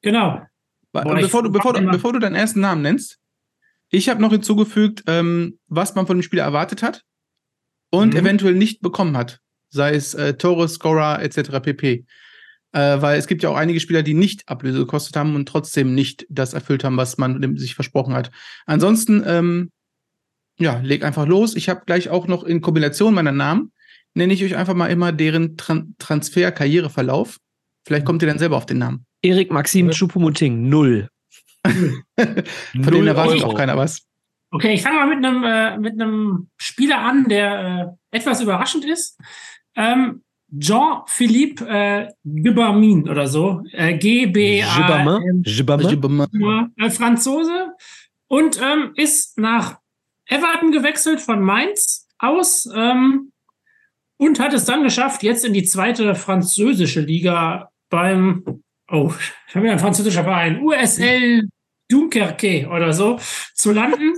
genau. 0.01 0.43
Boah, 0.93 1.15
bevor, 1.15 1.43
du, 1.43 1.51
bevor, 1.51 1.75
du, 1.75 1.87
bevor 1.91 2.13
du 2.15 2.19
deinen 2.19 2.35
ersten 2.35 2.61
Namen 2.61 2.83
nennst, 2.83 3.19
ich 3.91 4.09
habe 4.09 4.21
noch 4.21 4.33
hinzugefügt, 4.33 5.05
ähm, 5.07 5.59
was 5.67 5.95
man 5.95 6.07
von 6.07 6.19
dem 6.19 6.23
Spieler 6.23 6.45
erwartet 6.45 6.83
hat 6.83 7.05
und 7.91 8.15
mhm. 8.15 8.21
eventuell 8.21 8.55
nicht 8.55 8.81
bekommen 8.81 9.17
hat. 9.17 9.41
Sei 9.71 9.95
es 9.95 10.15
äh, 10.15 10.35
Tore, 10.35 10.69
Scorer 10.69 11.23
etc. 11.23 11.61
pp. 11.63 12.05
Äh, 12.73 13.01
weil 13.01 13.19
es 13.19 13.27
gibt 13.27 13.43
ja 13.43 13.49
auch 13.49 13.57
einige 13.57 13.81
Spieler, 13.81 14.03
die 14.03 14.15
nicht 14.15 14.49
Ablöse 14.49 14.79
gekostet 14.79 15.17
haben 15.17 15.35
und 15.35 15.49
trotzdem 15.49 15.95
nicht 15.95 16.27
das 16.29 16.53
erfüllt 16.53 16.85
haben, 16.85 16.97
was 16.97 17.17
man 17.17 17.57
sich 17.57 17.75
versprochen 17.75 18.15
hat. 18.15 18.31
Ansonsten, 18.67 19.23
ähm, 19.27 19.71
ja, 20.59 20.79
leg 20.83 21.05
einfach 21.05 21.27
los. 21.27 21.57
Ich 21.57 21.69
habe 21.69 21.83
gleich 21.87 22.11
auch 22.11 22.27
noch 22.27 22.45
in 22.45 22.61
Kombination 22.61 23.15
meiner 23.15 23.33
Namen, 23.33 23.73
nenne 24.15 24.35
ich 24.35 24.45
euch 24.45 24.57
einfach 24.57 24.75
mal 24.75 24.89
immer 24.89 25.13
deren 25.13 25.57
Tran 25.57 25.95
Transfer-Karriereverlauf. 25.99 27.39
Vielleicht 27.87 28.05
kommt 28.05 28.23
ihr 28.23 28.29
dann 28.29 28.39
selber 28.39 28.57
auf 28.57 28.67
den 28.67 28.79
Namen. 28.79 29.07
Erik 29.23 29.51
Maxim 29.51 29.91
Choupo-Moting, 29.91 30.69
null. 30.69 31.09
Von 31.65 32.45
denen 32.75 33.07
erwartet 33.07 33.45
auch 33.45 33.55
keiner 33.55 33.77
was. 33.77 34.03
Okay, 34.51 34.75
ich 34.75 34.83
fange 34.83 34.97
mal 34.97 35.15
mit 35.15 35.25
einem 35.25 35.45
äh, 35.45 35.79
mit 35.79 35.93
einem 35.95 36.49
Spieler 36.57 37.01
an, 37.01 37.29
der 37.29 37.97
äh, 38.13 38.17
etwas 38.17 38.41
überraschend 38.41 38.85
ist. 38.85 39.19
Ähm, 39.79 40.23
Jean-Philippe 40.59 41.67
äh, 41.69 42.09
Gubamin 42.25 43.09
oder 43.09 43.29
so. 43.29 43.63
Äh, 43.73 43.97
G-B-A-M. 43.97 45.43
Äh, 46.77 46.91
Franzose. 46.91 47.73
Und 48.27 48.61
ähm, 48.61 48.93
ist 48.97 49.39
nach 49.39 49.79
Everton 50.27 50.73
gewechselt 50.73 51.21
von 51.21 51.41
Mainz 51.41 52.09
aus 52.19 52.69
ähm, 52.75 53.33
und 54.19 54.41
hat 54.41 54.53
es 54.53 54.65
dann 54.65 54.83
geschafft, 54.83 55.23
jetzt 55.23 55.45
in 55.45 55.55
die 55.55 55.65
zweite 55.65 56.15
französische 56.15 57.01
Liga 57.01 57.71
beim, 57.89 58.63
oh, 58.91 59.13
ich 59.49 59.55
habe 59.55 59.67
ja 59.67 59.73
ein 59.73 59.79
französischer 59.79 60.25
Verein, 60.25 60.61
USL 60.61 61.49
Dunkerque 61.89 62.69
oder 62.69 62.93
so, 62.93 63.19
zu 63.55 63.73
landen. 63.73 64.15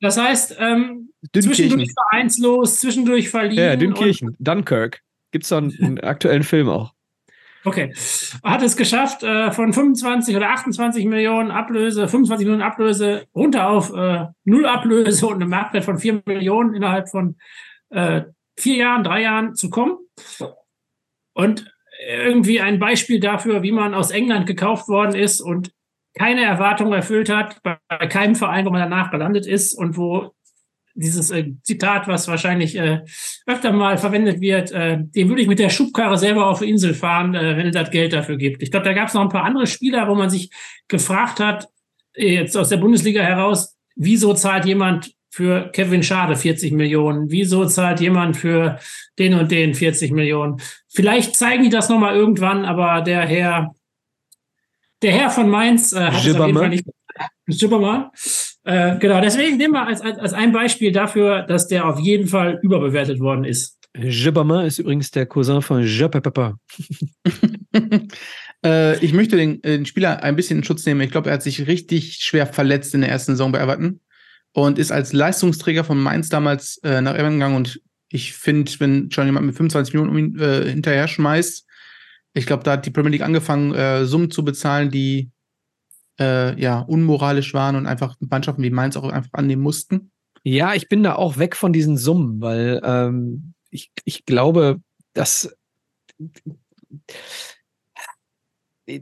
Das 0.00 0.16
heißt, 0.16 0.56
ähm, 0.58 1.10
zwischendurch 1.32 1.92
vereinslos, 1.92 2.80
zwischendurch 2.80 3.28
verlieren. 3.28 3.64
Ja, 3.64 3.76
Dünnkirchen, 3.76 4.34
Dunkirk. 4.38 5.02
Gibt 5.30 5.44
es 5.44 5.50
da 5.50 5.58
einen, 5.58 5.76
einen 5.80 6.00
aktuellen 6.00 6.42
Film 6.42 6.68
auch? 6.68 6.94
Okay. 7.64 7.92
Hat 8.42 8.62
es 8.62 8.76
geschafft, 8.76 9.22
äh, 9.22 9.52
von 9.52 9.72
25 9.72 10.34
oder 10.34 10.50
28 10.50 11.04
Millionen 11.04 11.50
Ablöse, 11.50 12.08
25 12.08 12.46
Millionen 12.46 12.62
Ablöse 12.62 13.26
runter 13.34 13.68
auf 13.68 13.92
äh, 13.94 14.26
null 14.44 14.66
Ablöse 14.66 15.26
und 15.26 15.34
eine 15.34 15.46
Marktwert 15.46 15.84
von 15.84 15.98
4 15.98 16.22
Millionen 16.24 16.74
innerhalb 16.74 17.10
von 17.10 17.36
äh, 17.90 18.22
vier 18.58 18.76
Jahren, 18.76 19.04
drei 19.04 19.22
Jahren 19.22 19.54
zu 19.54 19.68
kommen. 19.68 19.98
Und 21.34 21.70
irgendwie 22.08 22.60
ein 22.60 22.78
Beispiel 22.78 23.20
dafür, 23.20 23.62
wie 23.62 23.72
man 23.72 23.92
aus 23.94 24.10
England 24.10 24.46
gekauft 24.46 24.88
worden 24.88 25.14
ist 25.14 25.42
und 25.42 25.70
keine 26.14 26.44
Erwartungen 26.44 26.92
erfüllt 26.92 27.28
hat, 27.28 27.62
bei 27.62 27.76
keinem 28.08 28.34
Verein, 28.34 28.66
wo 28.66 28.70
man 28.70 28.80
danach 28.80 29.10
gelandet 29.10 29.46
ist 29.46 29.74
und 29.74 29.96
wo 29.96 30.32
dieses 30.94 31.30
äh, 31.30 31.52
Zitat, 31.62 32.08
was 32.08 32.28
wahrscheinlich 32.28 32.76
äh, 32.76 33.00
öfter 33.46 33.72
mal 33.72 33.96
verwendet 33.96 34.40
wird, 34.40 34.72
äh, 34.72 34.98
den 35.00 35.28
würde 35.28 35.42
ich 35.42 35.48
mit 35.48 35.58
der 35.58 35.70
Schubkarre 35.70 36.18
selber 36.18 36.48
auf 36.48 36.60
die 36.60 36.68
Insel 36.68 36.94
fahren, 36.94 37.34
äh, 37.34 37.56
wenn 37.56 37.66
es 37.66 37.74
das 37.74 37.90
Geld 37.90 38.12
dafür 38.12 38.36
gibt. 38.36 38.62
Ich 38.62 38.70
glaube, 38.70 38.84
da 38.84 38.92
gab 38.92 39.08
es 39.08 39.14
noch 39.14 39.22
ein 39.22 39.28
paar 39.28 39.44
andere 39.44 39.66
Spieler, 39.66 40.08
wo 40.08 40.14
man 40.14 40.30
sich 40.30 40.50
gefragt 40.88 41.40
hat, 41.40 41.68
äh, 42.14 42.34
jetzt 42.34 42.56
aus 42.56 42.68
der 42.68 42.78
Bundesliga 42.78 43.22
heraus, 43.22 43.76
wieso 43.94 44.34
zahlt 44.34 44.64
jemand 44.64 45.12
für 45.30 45.70
Kevin 45.72 46.02
Schade 46.02 46.34
40 46.34 46.72
Millionen? 46.72 47.30
Wieso 47.30 47.64
zahlt 47.64 48.00
jemand 48.00 48.36
für 48.36 48.78
den 49.18 49.34
und 49.34 49.50
den 49.50 49.74
40 49.74 50.10
Millionen? 50.10 50.60
Vielleicht 50.88 51.36
zeigen 51.36 51.62
die 51.62 51.70
das 51.70 51.88
nochmal 51.88 52.16
irgendwann, 52.16 52.64
aber 52.64 53.00
der 53.00 53.20
Herr, 53.22 53.74
der 55.02 55.12
Herr 55.12 55.30
von 55.30 55.48
Mainz 55.48 55.92
äh, 55.92 56.00
hat 56.00 56.24
es 56.24 56.34
auf 56.34 56.46
jeden 56.46 56.58
Fall 56.58 56.68
nicht. 56.68 56.84
Superman. 57.46 58.10
Äh, 58.64 58.98
genau, 58.98 59.20
deswegen 59.20 59.56
nehmen 59.56 59.74
wir 59.74 59.86
als, 59.86 60.00
als, 60.00 60.18
als 60.18 60.32
ein 60.32 60.52
Beispiel 60.52 60.92
dafür, 60.92 61.42
dass 61.42 61.66
der 61.66 61.86
auf 61.86 61.98
jeden 61.98 62.28
Fall 62.28 62.58
überbewertet 62.62 63.20
worden 63.20 63.44
ist. 63.44 63.78
Jebama 63.96 64.62
ist 64.64 64.78
übrigens 64.78 65.10
der 65.10 65.26
Cousin 65.26 65.62
von 65.62 65.82
Je 65.82 66.08
Papa. 66.08 66.58
äh, 68.64 69.04
ich 69.04 69.12
möchte 69.12 69.36
den, 69.36 69.60
den, 69.62 69.86
Spieler 69.86 70.22
ein 70.22 70.36
bisschen 70.36 70.58
in 70.58 70.64
Schutz 70.64 70.86
nehmen. 70.86 71.00
Ich 71.00 71.10
glaube, 71.10 71.30
er 71.30 71.34
hat 71.34 71.42
sich 71.42 71.66
richtig 71.66 72.18
schwer 72.22 72.46
verletzt 72.46 72.94
in 72.94 73.00
der 73.00 73.10
ersten 73.10 73.32
Saison 73.32 73.50
bei 73.50 73.60
Everton 73.60 74.00
und 74.52 74.78
ist 74.78 74.92
als 74.92 75.12
Leistungsträger 75.12 75.82
von 75.82 76.00
Mainz 76.00 76.28
damals 76.28 76.78
äh, 76.84 77.00
nach 77.00 77.14
Everton 77.14 77.34
gegangen. 77.34 77.56
Und 77.56 77.80
ich 78.10 78.34
finde, 78.34 78.70
wenn 78.78 79.10
schon 79.10 79.26
jemand 79.26 79.46
mit 79.46 79.56
25 79.56 79.94
Millionen 79.94 80.10
um 80.10 80.18
ihn 80.18 80.38
äh, 80.38 80.68
hinterher 80.68 81.08
schmeißt, 81.08 81.66
ich 82.32 82.46
glaube, 82.46 82.62
da 82.64 82.72
hat 82.72 82.86
die 82.86 82.90
Premier 82.90 83.10
League 83.10 83.22
angefangen, 83.22 83.74
äh, 83.74 84.04
Summen 84.04 84.30
zu 84.30 84.44
bezahlen, 84.44 84.90
die 84.90 85.30
äh, 86.20 86.60
ja, 86.60 86.80
unmoralisch 86.80 87.54
waren 87.54 87.76
und 87.76 87.86
einfach 87.86 88.16
Mannschaften 88.20 88.62
wie 88.62 88.70
Mainz 88.70 88.96
auch 88.96 89.08
einfach 89.08 89.32
annehmen 89.32 89.62
mussten? 89.62 90.12
Ja, 90.42 90.74
ich 90.74 90.88
bin 90.88 91.02
da 91.02 91.16
auch 91.16 91.38
weg 91.38 91.56
von 91.56 91.72
diesen 91.72 91.96
Summen, 91.96 92.40
weil 92.40 92.80
ähm, 92.84 93.54
ich, 93.70 93.90
ich 94.04 94.24
glaube, 94.26 94.80
dass 95.12 95.54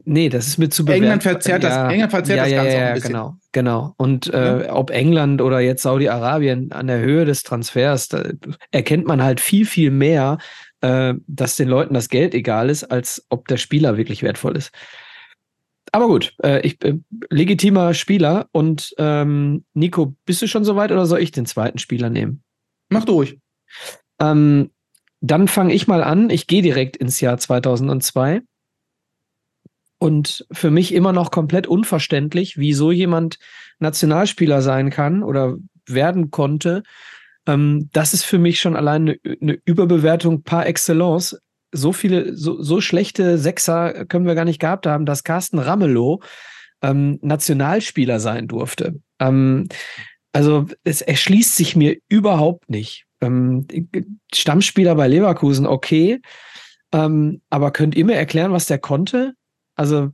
Nee, 0.05 0.29
das 0.29 0.47
ist 0.47 0.59
mir 0.59 0.69
zu 0.69 0.85
bewerten. 0.85 1.05
England 1.05 1.23
verzerrt 1.23 1.64
das, 1.64 1.75
ja, 1.75 1.91
England 1.91 2.11
verzerrt 2.11 2.38
ja, 2.38 2.45
das 2.45 2.53
Ganze 2.53 2.73
ja, 2.73 2.79
ja, 2.79 2.85
auch 2.85 2.88
ein 2.88 2.95
bisschen. 2.95 3.12
Genau, 3.12 3.37
genau. 3.53 3.95
Und 3.97 4.33
äh, 4.35 4.69
ob 4.71 4.91
England 4.91 5.41
oder 5.41 5.61
jetzt 5.61 5.83
Saudi-Arabien 5.83 6.73
an 6.73 6.88
der 6.88 7.01
Höhe 7.01 7.25
des 7.25 7.43
Transfers, 7.43 8.09
da 8.09 8.25
erkennt 8.71 9.07
man 9.07 9.23
halt 9.23 9.41
viel, 9.41 9.64
viel 9.64 9.91
mehr, 9.91 10.38
äh, 10.81 11.14
dass 11.27 11.57
den 11.57 11.69
Leuten 11.69 11.95
das 11.95 12.09
Geld 12.09 12.35
egal 12.35 12.71
ist, 12.71 12.85
als 12.85 13.27
ob 13.29 13.49
der 13.49 13.57
Spieler 13.57 13.97
wirklich 13.97 14.23
wertvoll 14.23 14.57
ist 14.57 14.73
aber 15.93 16.09
gut, 16.09 16.35
äh, 16.43 16.61
ich 16.67 16.83
äh, 16.85 16.99
legitimer 17.31 17.95
Spieler 17.95 18.49
und 18.53 18.95
ähm, 18.99 19.64
Nico, 19.75 20.17
bist 20.25 20.43
du 20.43 20.49
schon 20.49 20.64
soweit 20.64 20.93
oder 20.93 21.07
soll 21.07 21.21
ich 21.21 21.31
den 21.31 21.47
zweiten 21.47 21.79
Spieler 21.79 22.11
nehmen? 22.11 22.43
Mach 22.88 23.05
durch. 23.05 23.38
Ähm, 24.21 24.71
dann 25.21 25.49
fange 25.49 25.75
ich 25.75 25.88
mal 25.88 26.03
an. 26.03 26.31
Ich 26.31 26.47
gehe 26.47 26.62
direkt 26.62 26.97
ins 26.97 27.21
Jahr 27.21 27.38
2002. 27.38 28.43
Und 30.01 30.47
für 30.53 30.71
mich 30.71 30.95
immer 30.95 31.12
noch 31.12 31.33
komplett 31.33 31.67
unverständlich, 31.67 32.57
wie 32.57 32.73
so 32.73 32.93
jemand 32.93 33.38
Nationalspieler 33.81 34.62
sein 34.62 34.91
kann 34.91 35.25
oder 35.25 35.57
werden 35.87 36.31
konnte. 36.31 36.85
Ähm, 37.49 37.89
das 37.93 38.15
ist 38.15 38.25
für 38.25 38.39
mich 38.39 38.61
schon 38.61 38.77
allein 38.77 39.09
eine, 39.09 39.19
eine 39.41 39.59
Überbewertung 39.65 40.43
par 40.43 40.67
excellence. 40.67 41.37
So 41.73 41.93
viele, 41.93 42.37
so, 42.37 42.63
so 42.63 42.81
schlechte 42.81 43.39
Sechser 43.39 44.05
können 44.05 44.27
wir 44.27 44.35
gar 44.35 44.45
nicht 44.45 44.61
gehabt 44.61 44.87
haben, 44.87 45.07
dass 45.07 45.25
Carsten 45.25 45.59
Ramelow 45.59 46.21
ähm, 46.83 47.19
Nationalspieler 47.23 48.21
sein 48.21 48.47
durfte. 48.47 49.01
Ähm, 49.19 49.69
also 50.33 50.67
es 50.85 51.01
erschließt 51.01 51.57
sich 51.57 51.75
mir 51.75 51.97
überhaupt 52.09 52.71
nicht. 52.71 53.07
Ähm, 53.21 53.67
Stammspieler 54.33 54.95
bei 54.95 55.09
Leverkusen, 55.09 55.67
okay. 55.67 56.21
Ähm, 56.93 57.43
aber 57.51 57.73
könnt 57.73 57.97
ihr 57.97 58.05
mir 58.05 58.15
erklären, 58.15 58.53
was 58.53 58.67
der 58.67 58.79
konnte? 58.79 59.33
Also 59.75 60.11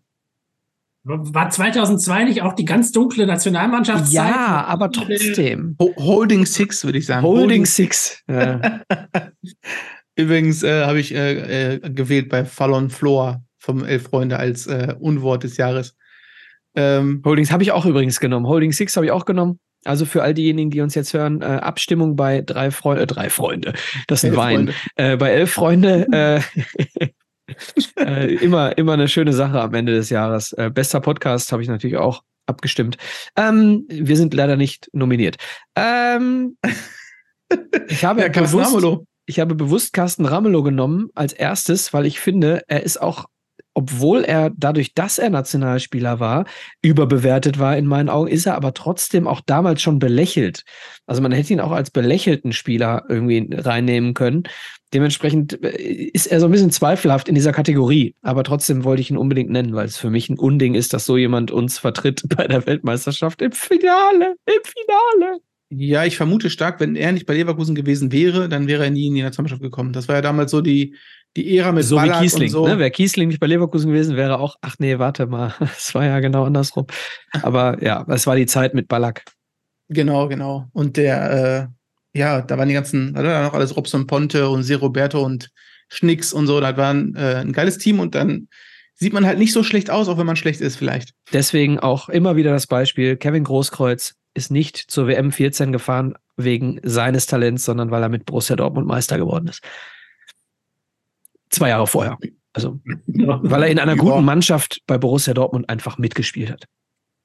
war 1.04 1.50
2002 1.50 2.24
nicht 2.24 2.42
auch 2.42 2.54
die 2.54 2.64
ganz 2.64 2.90
dunkle 2.90 3.26
Nationalmannschaftszeit? 3.26 4.14
Ja, 4.14 4.64
aber 4.66 4.90
trotzdem. 4.90 5.76
Holding 5.78 6.46
Six, 6.46 6.84
würde 6.84 6.98
ich 6.98 7.06
sagen. 7.06 7.22
Holding, 7.22 7.42
Holding 7.42 7.66
Six. 7.66 8.22
Ja. 8.28 8.80
Übrigens 10.16 10.62
äh, 10.62 10.84
habe 10.84 11.00
ich 11.00 11.14
äh, 11.14 11.74
äh, 11.74 11.90
gewählt 11.90 12.28
bei 12.28 12.44
Fallon 12.44 12.88
Floor 12.88 13.42
vom 13.58 13.84
Elf 13.84 14.04
Freunde 14.04 14.38
als 14.38 14.66
äh, 14.66 14.94
Unwort 14.98 15.44
des 15.44 15.56
Jahres. 15.56 15.96
Ähm, 16.74 17.22
Holdings 17.24 17.52
habe 17.52 17.62
ich 17.62 17.72
auch 17.72 17.84
übrigens 17.84 18.20
genommen. 18.20 18.46
Holding 18.46 18.72
Six 18.72 18.96
habe 18.96 19.06
ich 19.06 19.12
auch 19.12 19.24
genommen. 19.24 19.60
Also 19.84 20.06
für 20.06 20.22
all 20.22 20.32
diejenigen, 20.32 20.70
die 20.70 20.80
uns 20.80 20.94
jetzt 20.94 21.12
hören, 21.12 21.42
äh, 21.42 21.44
Abstimmung 21.44 22.16
bei 22.16 22.40
drei 22.40 22.70
Freunde, 22.70 23.02
äh, 23.02 23.06
drei 23.06 23.28
Freunde, 23.28 23.74
das 24.06 24.24
ist 24.24 24.30
ein 24.30 24.36
Wein. 24.36 24.70
Äh, 24.96 25.18
bei 25.18 25.30
elf 25.30 25.52
Freunde, 25.52 26.06
äh, 27.98 28.34
immer, 28.36 28.76
immer 28.78 28.92
eine 28.94 29.08
schöne 29.08 29.32
Sache 29.32 29.60
am 29.60 29.74
Ende 29.74 29.92
des 29.92 30.10
Jahres. 30.10 30.52
Äh, 30.52 30.70
bester 30.70 31.00
Podcast 31.00 31.52
habe 31.52 31.62
ich 31.62 31.68
natürlich 31.68 31.96
auch 31.96 32.22
abgestimmt. 32.46 32.96
Ähm, 33.36 33.86
wir 33.88 34.16
sind 34.16 34.34
leider 34.34 34.56
nicht 34.56 34.88
nominiert. 34.92 35.36
Ähm, 35.76 36.56
ich 37.88 38.04
habe 38.04 38.20
ja, 38.22 38.28
bewusst, 38.28 39.00
ich 39.26 39.40
habe 39.40 39.54
bewusst 39.54 39.92
Carsten 39.92 40.26
Ramelow 40.26 40.62
genommen 40.62 41.08
als 41.14 41.32
erstes, 41.32 41.92
weil 41.92 42.06
ich 42.06 42.20
finde, 42.20 42.62
er 42.68 42.82
ist 42.82 43.00
auch 43.00 43.26
obwohl 43.74 44.22
er 44.22 44.50
dadurch, 44.56 44.94
dass 44.94 45.18
er 45.18 45.30
Nationalspieler 45.30 46.20
war, 46.20 46.46
überbewertet 46.80 47.58
war 47.58 47.76
in 47.76 47.86
meinen 47.86 48.08
Augen, 48.08 48.28
ist 48.28 48.46
er 48.46 48.54
aber 48.54 48.72
trotzdem 48.72 49.26
auch 49.26 49.40
damals 49.44 49.82
schon 49.82 49.98
belächelt. 49.98 50.64
Also 51.06 51.20
man 51.20 51.32
hätte 51.32 51.52
ihn 51.52 51.60
auch 51.60 51.72
als 51.72 51.90
belächelten 51.90 52.52
Spieler 52.52 53.02
irgendwie 53.08 53.48
reinnehmen 53.52 54.14
können. 54.14 54.44
Dementsprechend 54.94 55.62
äh, 55.62 55.76
ist 56.12 56.26
er 56.28 56.40
so 56.40 56.46
ein 56.46 56.52
bisschen 56.52 56.70
zweifelhaft 56.70 57.28
in 57.28 57.34
dieser 57.34 57.52
Kategorie. 57.52 58.14
Aber 58.22 58.44
trotzdem 58.44 58.84
wollte 58.84 59.02
ich 59.02 59.10
ihn 59.10 59.16
unbedingt 59.16 59.50
nennen, 59.50 59.74
weil 59.74 59.86
es 59.86 59.96
für 59.96 60.08
mich 60.08 60.30
ein 60.30 60.38
Unding 60.38 60.74
ist, 60.74 60.94
dass 60.94 61.04
so 61.04 61.16
jemand 61.16 61.50
uns 61.50 61.78
vertritt 61.78 62.22
bei 62.36 62.46
der 62.46 62.64
Weltmeisterschaft 62.66 63.42
im 63.42 63.52
Finale. 63.52 64.36
Im 64.46 64.62
Finale. 64.64 65.40
Ja, 65.70 66.04
ich 66.04 66.16
vermute 66.16 66.50
stark, 66.50 66.78
wenn 66.78 66.94
er 66.94 67.10
nicht 67.10 67.26
bei 67.26 67.34
Leverkusen 67.34 67.74
gewesen 67.74 68.12
wäre, 68.12 68.48
dann 68.48 68.68
wäre 68.68 68.84
er 68.84 68.90
nie 68.90 69.08
in 69.08 69.14
die 69.14 69.22
Nationalmannschaft 69.22 69.62
gekommen. 69.62 69.92
Das 69.92 70.06
war 70.06 70.14
ja 70.14 70.22
damals 70.22 70.52
so 70.52 70.60
die, 70.60 70.94
die 71.36 71.56
Ära 71.56 71.72
mit 71.72 71.84
so 71.84 71.96
Ballack 71.96 72.20
wie 72.20 72.24
Kiesling. 72.24 72.48
So. 72.48 72.68
Ne? 72.68 72.78
Wäre 72.78 72.90
Kiesling 72.92 73.28
nicht 73.28 73.40
bei 73.40 73.48
Leverkusen 73.48 73.90
gewesen, 73.90 74.14
wäre 74.14 74.38
auch, 74.38 74.56
ach 74.60 74.76
nee, 74.78 74.98
warte 75.00 75.26
mal, 75.26 75.54
es 75.76 75.92
war 75.94 76.04
ja 76.04 76.20
genau 76.20 76.44
andersrum. 76.44 76.86
Aber 77.42 77.82
ja, 77.82 78.06
es 78.08 78.26
war 78.28 78.36
die 78.36 78.46
Zeit 78.46 78.74
mit 78.74 78.86
Ballack. 78.86 79.24
Genau, 79.88 80.28
genau. 80.28 80.68
Und 80.72 80.96
der, 80.96 81.32
äh, 81.62 81.66
ja, 82.14 82.42
da 82.42 82.56
waren 82.56 82.68
die 82.68 82.74
ganzen, 82.74 83.12
da 83.14 83.22
war 83.24 83.42
noch 83.42 83.54
alles 83.54 83.76
Robson 83.76 84.06
Ponte 84.06 84.48
und 84.48 84.62
Se 84.62 84.76
Roberto 84.76 85.22
und 85.22 85.50
Schnicks 85.88 86.32
und 86.32 86.46
so. 86.46 86.60
Das 86.60 86.76
war 86.76 86.94
ein, 86.94 87.14
äh, 87.16 87.36
ein 87.36 87.52
geiles 87.52 87.78
Team 87.78 88.00
und 88.00 88.14
dann 88.14 88.48
sieht 88.94 89.12
man 89.12 89.26
halt 89.26 89.38
nicht 89.38 89.52
so 89.52 89.62
schlecht 89.62 89.90
aus, 89.90 90.08
auch 90.08 90.16
wenn 90.16 90.26
man 90.26 90.36
schlecht 90.36 90.60
ist, 90.60 90.76
vielleicht. 90.76 91.10
Deswegen 91.32 91.80
auch 91.80 92.08
immer 92.08 92.36
wieder 92.36 92.52
das 92.52 92.66
Beispiel: 92.66 93.16
Kevin 93.16 93.44
Großkreuz 93.44 94.14
ist 94.34 94.50
nicht 94.50 94.76
zur 94.76 95.08
WM 95.08 95.32
14 95.32 95.72
gefahren 95.72 96.14
wegen 96.36 96.80
seines 96.82 97.26
Talents, 97.26 97.64
sondern 97.64 97.90
weil 97.90 98.02
er 98.02 98.08
mit 98.08 98.26
Borussia 98.26 98.56
Dortmund 98.56 98.86
Meister 98.86 99.18
geworden 99.18 99.48
ist. 99.48 99.60
Zwei 101.50 101.68
Jahre 101.68 101.86
vorher. 101.86 102.18
Also, 102.52 102.80
weil 103.06 103.64
er 103.64 103.68
in 103.68 103.78
einer 103.80 103.96
guten 103.96 104.24
Mannschaft 104.24 104.80
bei 104.86 104.98
Borussia 104.98 105.34
Dortmund 105.34 105.68
einfach 105.68 105.98
mitgespielt 105.98 106.50
hat. 106.50 106.64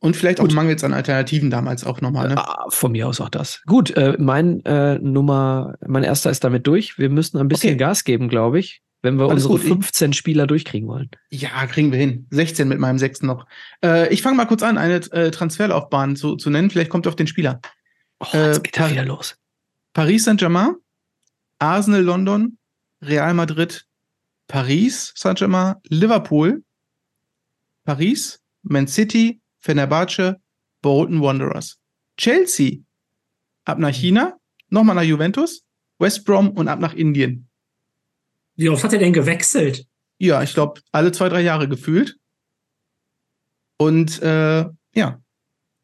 Und 0.02 0.16
vielleicht 0.16 0.40
Gut. 0.40 0.52
auch 0.52 0.56
mangels 0.56 0.84
an 0.84 0.94
Alternativen 0.94 1.50
damals 1.50 1.84
auch 1.84 2.00
nochmal, 2.00 2.30
ne? 2.30 2.38
Ah, 2.38 2.68
von 2.70 2.94
mir 2.94 3.08
aus 3.08 3.20
auch 3.20 3.30
das. 3.30 3.62
Gut, 3.66 3.92
äh, 3.92 4.16
mein 4.18 4.64
äh, 4.64 4.98
Nummer, 5.00 5.76
mein 5.86 6.04
erster 6.04 6.30
ist 6.30 6.44
damit 6.44 6.68
durch. 6.68 6.98
Wir 6.98 7.10
müssen 7.10 7.38
ein 7.38 7.50
bisschen 7.50 7.72
okay. 7.72 7.80
Gas 7.80 8.06
geben, 8.06 8.30
glaube 8.30 8.60
ich, 8.60 8.82
wenn 9.02 9.20
wir 9.20 9.30
Alles 9.30 9.46
unsere 9.46 9.60
gut. 9.60 9.82
15 9.84 10.14
Spieler 10.14 10.48
durchkriegen 10.48 10.88
wollen. 10.88 11.10
Ja, 11.32 11.66
kriegen 11.68 11.92
wir 11.92 12.00
hin. 12.00 12.28
16 12.32 12.68
mit 12.70 12.80
meinem 12.80 12.98
sechsten 12.98 13.28
noch. 13.28 13.46
Äh, 13.84 14.14
ich 14.14 14.22
fange 14.22 14.38
mal 14.38 14.46
kurz 14.46 14.64
an, 14.64 14.78
eine 14.78 14.96
äh, 15.12 15.32
Transferlaufbahn 15.32 16.16
zu, 16.16 16.38
zu 16.38 16.50
nennen. 16.50 16.70
Vielleicht 16.70 16.90
kommt 16.90 17.06
auf 17.06 17.18
den 17.18 17.28
Spieler. 17.28 17.60
Oh, 18.20 18.28
jetzt 18.34 18.64
geht 18.64 18.78
er 18.78 18.92
wieder 18.92 19.06
los. 19.06 19.36
Paris 19.94 20.24
Saint-Germain, 20.24 20.76
Arsenal 21.60 22.02
London, 22.02 22.58
Real 23.02 23.34
Madrid, 23.34 23.86
Paris 24.48 25.14
Saint-Germain, 25.16 25.76
Liverpool, 25.90 26.64
Paris, 27.84 28.40
Man 28.64 28.88
City, 28.88 29.42
Fenerbahce, 29.60 30.40
Bolton 30.82 31.22
Wanderers. 31.22 31.80
Chelsea, 32.18 32.80
ab 33.66 33.80
nach 33.80 33.94
China, 33.94 34.38
nochmal 34.70 34.96
nach 34.96 35.04
Juventus, 35.04 35.64
West 36.00 36.26
Brom 36.26 36.50
und 36.52 36.68
ab 36.68 36.80
nach 36.80 36.94
Indien. 36.94 37.50
Wie 38.56 38.70
oft 38.70 38.84
hat 38.84 38.94
er 38.94 39.00
denn 39.00 39.14
gewechselt? 39.14 39.86
Ja, 40.18 40.44
ich 40.44 40.54
glaube, 40.54 40.82
alle 40.92 41.12
zwei, 41.12 41.30
drei 41.30 41.42
Jahre 41.42 41.70
gefühlt. 41.70 42.18
Und 43.78 44.22
äh, 44.22 44.66
ja, 44.94 45.22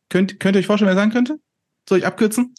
könnt, 0.09 0.39
könnt 0.39 0.55
ihr 0.55 0.59
euch 0.59 0.65
vorstellen, 0.65 0.89
wer 0.89 0.95
sein 0.95 1.11
könnte? 1.11 1.39
Soll 1.87 1.99
ich 1.99 2.05
abkürzen? 2.05 2.53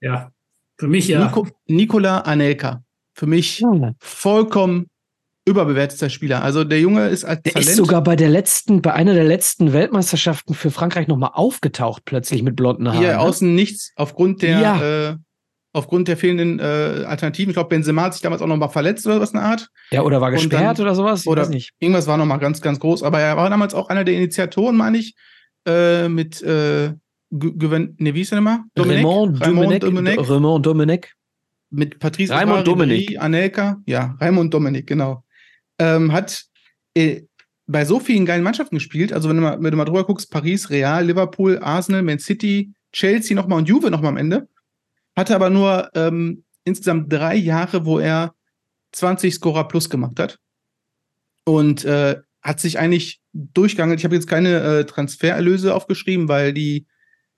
Ja, 0.00 0.32
für 0.78 0.88
mich 0.88 1.08
ja. 1.08 1.24
Nico, 1.24 1.48
Nikola 1.66 2.20
Anelka. 2.20 2.84
Für 3.14 3.26
mich 3.26 3.62
vollkommen 3.98 4.88
überbewerteter 5.46 6.10
Spieler. 6.10 6.42
Also 6.42 6.64
der 6.64 6.80
Junge 6.80 7.08
ist 7.08 7.24
als 7.24 7.42
der 7.42 7.52
Talent. 7.52 7.70
ist 7.70 7.76
sogar 7.76 8.02
bei 8.02 8.16
der 8.16 8.28
letzten, 8.28 8.82
bei 8.82 8.92
einer 8.92 9.14
der 9.14 9.24
letzten 9.24 9.72
Weltmeisterschaften 9.72 10.54
für 10.54 10.70
Frankreich 10.70 11.06
nochmal 11.06 11.30
aufgetaucht, 11.32 12.04
plötzlich 12.04 12.42
mit 12.42 12.56
blonden 12.56 12.88
Haaren. 12.88 12.98
Hier 12.98 13.12
ne? 13.12 13.20
außen 13.20 13.54
nichts 13.54 13.92
aufgrund 13.94 14.42
der, 14.42 14.60
ja. 14.60 15.10
äh, 15.10 15.16
aufgrund 15.72 16.08
der 16.08 16.16
fehlenden 16.16 16.58
äh, 16.58 17.04
Alternativen. 17.06 17.50
Ich 17.50 17.54
glaube, 17.54 17.68
Benzema 17.68 18.02
hat 18.02 18.14
sich 18.14 18.22
damals 18.22 18.42
auch 18.42 18.48
nochmal 18.48 18.70
verletzt 18.70 19.06
oder 19.06 19.20
was 19.20 19.34
eine 19.34 19.44
Art. 19.44 19.68
Ja, 19.92 20.02
oder 20.02 20.20
war 20.20 20.32
gesperrt 20.32 20.78
dann, 20.78 20.84
oder 20.84 20.96
sowas? 20.96 21.20
Ich 21.20 21.26
oder 21.28 21.48
nicht. 21.48 21.72
Irgendwas 21.78 22.08
war 22.08 22.16
nochmal 22.16 22.40
ganz, 22.40 22.60
ganz 22.60 22.80
groß. 22.80 23.04
Aber 23.04 23.20
er 23.20 23.36
war 23.36 23.48
damals 23.48 23.72
auch 23.72 23.88
einer 23.88 24.02
der 24.02 24.14
Initiatoren, 24.14 24.76
meine 24.76 24.98
ich, 24.98 25.14
äh, 25.64 26.08
mit 26.08 26.42
äh, 26.42 26.92
ne, 27.30 28.14
wie 28.14 28.20
ist 28.20 28.32
er 28.32 28.38
immer? 28.38 28.64
Raymond 28.76 29.40
Domenech. 29.40 29.82
Raymond 30.28 30.66
Domenech. 30.66 31.06
Mit 31.70 32.00
Patrice 32.00 32.34
Raymond 32.34 32.66
Domenech. 32.66 33.20
Anelka. 33.20 33.76
Ja, 33.86 34.16
Raymond 34.20 34.52
Domenech, 34.52 34.86
genau 34.86 35.22
ähm, 35.78 36.12
hat 36.12 36.44
äh, 36.94 37.22
bei 37.66 37.84
so 37.84 37.98
vielen 37.98 38.26
geilen 38.26 38.42
Mannschaften 38.42 38.76
gespielt. 38.76 39.12
Also, 39.12 39.28
wenn 39.28 39.36
du, 39.36 39.42
mal, 39.42 39.62
wenn 39.62 39.70
du 39.70 39.76
mal 39.76 39.84
drüber 39.84 40.04
guckst, 40.04 40.30
Paris, 40.30 40.70
Real, 40.70 41.04
Liverpool, 41.04 41.58
Arsenal, 41.58 42.02
Man 42.02 42.18
City, 42.18 42.72
Chelsea 42.92 43.34
nochmal 43.34 43.58
und 43.58 43.68
Juve 43.68 43.90
nochmal 43.90 44.10
am 44.12 44.16
Ende. 44.16 44.48
Hatte 45.16 45.34
aber 45.34 45.50
nur 45.50 45.90
ähm, 45.94 46.44
insgesamt 46.64 47.12
drei 47.12 47.34
Jahre, 47.36 47.84
wo 47.84 47.98
er 47.98 48.34
20 48.92 49.34
Scorer 49.34 49.68
plus 49.68 49.90
gemacht 49.90 50.18
hat. 50.20 50.38
Und 51.44 51.84
äh, 51.84 52.16
hat 52.42 52.60
sich 52.60 52.78
eigentlich 52.78 53.20
durchgegangen. 53.32 53.96
Ich 53.96 54.04
habe 54.04 54.14
jetzt 54.14 54.28
keine 54.28 54.60
äh, 54.60 54.84
Transfererlöse 54.84 55.74
aufgeschrieben, 55.74 56.28
weil 56.28 56.52
die 56.52 56.86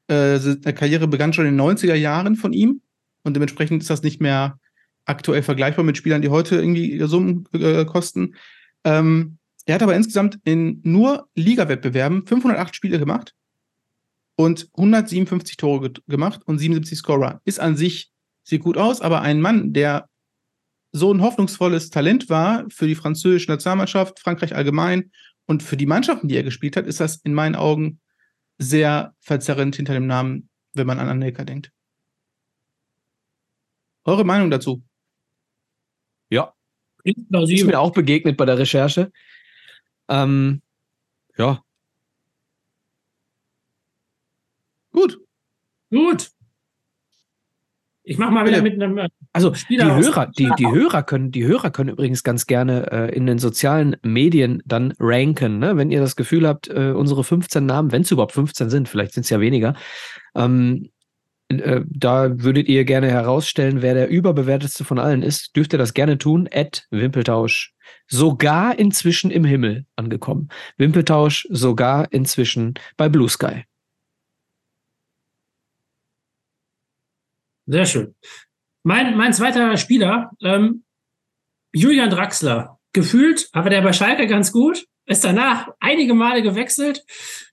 äh, 0.09 0.39
Karriere 0.73 1.09
begann 1.09 1.33
schon 1.33 1.47
in 1.47 1.57
den 1.57 1.61
90er 1.61 1.95
Jahren 1.95 2.37
von 2.37 2.53
ihm. 2.53 2.83
Und 3.23 3.35
dementsprechend 3.35 3.83
ist 3.83 3.91
das 3.91 4.03
nicht 4.03 4.21
mehr 4.21 4.59
aktuell 5.09 5.43
vergleichbar 5.43 5.85
mit 5.85 5.97
Spielern, 5.97 6.23
die 6.23 6.29
heute 6.29 6.57
irgendwie 6.57 7.01
Summen 7.07 7.47
äh, 7.53 7.85
kosten. 7.85 8.35
Ähm, 8.85 9.39
er 9.65 9.75
hat 9.75 9.83
aber 9.83 9.97
insgesamt 9.97 10.39
in 10.45 10.81
nur 10.85 11.29
Liga-Wettbewerben 11.35 12.27
508 12.27 12.75
Spiele 12.75 12.99
gemacht 12.99 13.35
und 14.37 14.69
157 14.77 15.57
Tore 15.57 15.91
ge 15.91 16.03
gemacht 16.07 16.43
und 16.47 16.59
77 16.59 16.99
Scorer. 16.99 17.41
Ist 17.45 17.61
an 17.61 17.77
sich, 17.77 18.11
sieht 18.45 18.63
gut 18.63 18.77
aus, 18.77 19.01
aber 19.01 19.23
ein 19.23 19.41
Mann, 19.41 19.73
der 19.73 20.09
so 20.93 21.13
ein 21.13 21.21
hoffnungsvolles 21.21 21.91
Talent 21.91 22.31
war 22.31 22.65
für 22.71 22.87
die 22.87 22.95
französische 22.95 23.51
Nationalmannschaft, 23.51 24.21
Frankreich 24.21 24.55
allgemein 24.55 25.11
und 25.47 25.63
für 25.63 25.77
die 25.77 25.87
Mannschaften, 25.87 26.29
die 26.29 26.37
er 26.37 26.45
gespielt 26.45 26.77
hat, 26.77 26.87
ist 26.87 27.01
das 27.01 27.17
in 27.17 27.35
meinen 27.35 27.55
Augen 27.55 28.01
sehr 28.59 29.15
verzerrend 29.21 29.77
hinter 29.77 29.95
dem 29.95 30.07
Namen, 30.07 30.49
wenn 30.75 30.87
man 30.87 30.99
an 30.99 31.09
Anelka 31.09 31.45
denkt. 31.45 31.73
Eure 34.05 34.25
Meinung 34.25 34.51
dazu? 34.51 34.83
Ja. 36.31 36.55
Ist 37.05 37.65
mir 37.67 37.81
auch 37.81 37.93
begegnet 37.93 38.37
bei 38.37 38.45
der 38.45 38.59
Recherche. 38.59 39.13
Ähm, 40.09 40.63
ja. 41.37 41.63
Gut. 44.93 45.21
Gut. 45.91 46.31
Ich 48.03 48.17
mache 48.17 48.33
mal 48.33 48.47
wieder 48.47 48.63
mit 48.63 48.73
einem 48.73 48.97
äh, 48.97 49.09
also 49.35 49.53
Spieler 49.53 49.85
die 49.85 50.07
Hörer, 50.07 50.31
die, 50.39 50.51
die 50.59 50.67
Hörer 50.67 51.03
können, 51.03 51.31
die 51.31 51.45
Hörer 51.45 51.71
können 51.71 51.91
übrigens 51.91 52.23
ganz 52.23 52.47
gerne 52.47 52.91
äh, 52.91 53.15
in 53.15 53.27
den 53.27 53.39
sozialen 53.39 53.97
Medien 54.03 54.63
dann 54.65 54.95
ranken, 54.99 55.59
ne? 55.59 55.77
wenn 55.77 55.91
ihr 55.91 56.01
das 56.01 56.17
Gefühl 56.17 56.49
habt, 56.49 56.69
äh, 56.69 56.93
unsere 56.97 57.23
15 57.23 57.67
Namen, 57.67 57.93
wenn 57.93 58.03
es 58.03 58.11
überhaupt 58.11 58.33
15 58.33 58.71
sind, 58.71 58.89
vielleicht 58.89 59.13
sind 59.13 59.25
es 59.25 59.31
ja 59.31 59.41
weniger, 59.41 59.75
ähm, 60.35 60.89
äh, 61.49 61.83
da 61.89 62.43
würdet 62.43 62.69
ihr 62.69 62.85
gerne 62.85 63.11
herausstellen, 63.11 63.81
wer 63.81 63.95
der 63.95 64.09
überbewertetste 64.09 64.85
von 64.85 64.99
allen 64.99 65.23
ist, 65.23 65.57
dürft 65.57 65.73
ihr 65.73 65.79
das 65.79 65.95
gerne 65.95 66.19
tun. 66.19 66.47
Ed 66.47 66.87
Wimpeltausch. 66.91 67.75
Sogar 68.07 68.79
inzwischen 68.79 69.31
im 69.31 69.45
Himmel 69.45 69.87
angekommen. 69.97 70.49
Wimpeltausch 70.77 71.47
sogar 71.51 72.13
inzwischen 72.13 72.75
bei 72.97 73.09
Blue 73.09 73.29
Sky. 73.29 73.65
Sehr 77.67 77.87
schön. 77.87 78.15
Mein, 78.83 79.17
mein 79.17 79.33
zweiter 79.33 79.77
Spieler, 79.77 80.31
ähm, 80.43 80.85
Julian 81.75 82.09
Draxler, 82.09 82.79
gefühlt, 82.93 83.49
aber 83.53 83.69
der 83.69 83.83
bei 83.83 83.93
Schalke 83.93 84.27
ganz 84.27 84.53
gut, 84.53 84.87
ist 85.05 85.25
danach 85.25 85.69
einige 85.81 86.15
Male 86.15 86.43
gewechselt. 86.43 87.05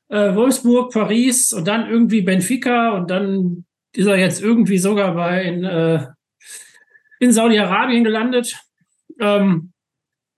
Äh, 0.07 0.35
Wolfsburg, 0.35 0.93
Paris 0.93 1.51
und 1.51 1.67
dann 1.67 1.89
irgendwie 1.89 2.21
Benfica 2.21 2.91
und 2.91 3.09
dann 3.09 3.65
ist 3.95 4.07
er 4.07 4.17
jetzt 4.17 4.41
irgendwie 4.41 4.77
sogar 4.77 5.13
bei 5.15 5.43
in, 5.43 5.63
äh, 5.63 6.05
in 7.19 7.31
Saudi-Arabien 7.31 8.03
gelandet. 8.03 8.59
Ähm, 9.19 9.71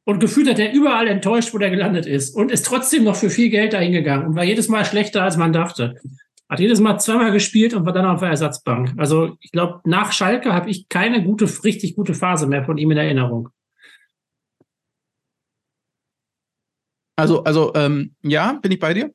und 0.05 0.19
gefühlt 0.19 0.49
hat 0.49 0.59
er 0.59 0.71
überall 0.71 1.07
enttäuscht, 1.07 1.53
wo 1.53 1.57
der 1.57 1.69
gelandet 1.69 2.05
ist 2.05 2.33
und 2.33 2.49
ist 2.49 2.65
trotzdem 2.65 3.03
noch 3.03 3.17
für 3.17 3.29
viel 3.29 3.49
Geld 3.49 3.73
dahin 3.73 3.91
gegangen 3.91 4.27
und 4.27 4.35
war 4.35 4.43
jedes 4.43 4.69
Mal 4.69 4.85
schlechter, 4.85 5.21
als 5.21 5.35
man 5.35 5.51
dachte. 5.51 5.99
Hat 6.47 6.61
jedes 6.61 6.79
Mal 6.79 6.97
zweimal 6.97 7.33
gespielt 7.33 7.73
und 7.73 7.85
war 7.85 7.91
dann 7.91 8.05
auf 8.05 8.21
der 8.21 8.29
Ersatzbank. 8.29 8.93
Also 8.95 9.35
ich 9.41 9.51
glaube, 9.51 9.81
nach 9.83 10.13
Schalke 10.13 10.53
habe 10.53 10.69
ich 10.69 10.87
keine 10.87 11.21
gute, 11.23 11.45
richtig 11.65 11.95
gute 11.95 12.13
Phase 12.13 12.47
mehr 12.47 12.63
von 12.63 12.77
ihm 12.77 12.91
in 12.91 12.97
Erinnerung. 12.97 13.49
Also, 17.17 17.43
also 17.43 17.73
ähm, 17.75 18.15
ja, 18.21 18.53
bin 18.53 18.71
ich 18.71 18.79
bei 18.79 18.93
dir. 18.93 19.11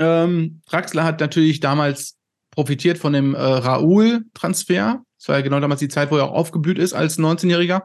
Ähm, 0.00 0.62
Draxler 0.66 1.04
hat 1.04 1.20
natürlich 1.20 1.60
damals 1.60 2.17
profitiert 2.58 2.98
von 2.98 3.12
dem 3.12 3.36
äh, 3.36 3.38
Raoul-Transfer. 3.38 5.00
Das 5.16 5.28
war 5.28 5.36
ja 5.36 5.42
genau 5.42 5.60
damals 5.60 5.78
die 5.78 5.86
Zeit, 5.86 6.10
wo 6.10 6.16
er 6.16 6.24
auch 6.24 6.32
aufgeblüht 6.32 6.76
ist 6.76 6.92
als 6.92 7.16
19-Jähriger. 7.16 7.82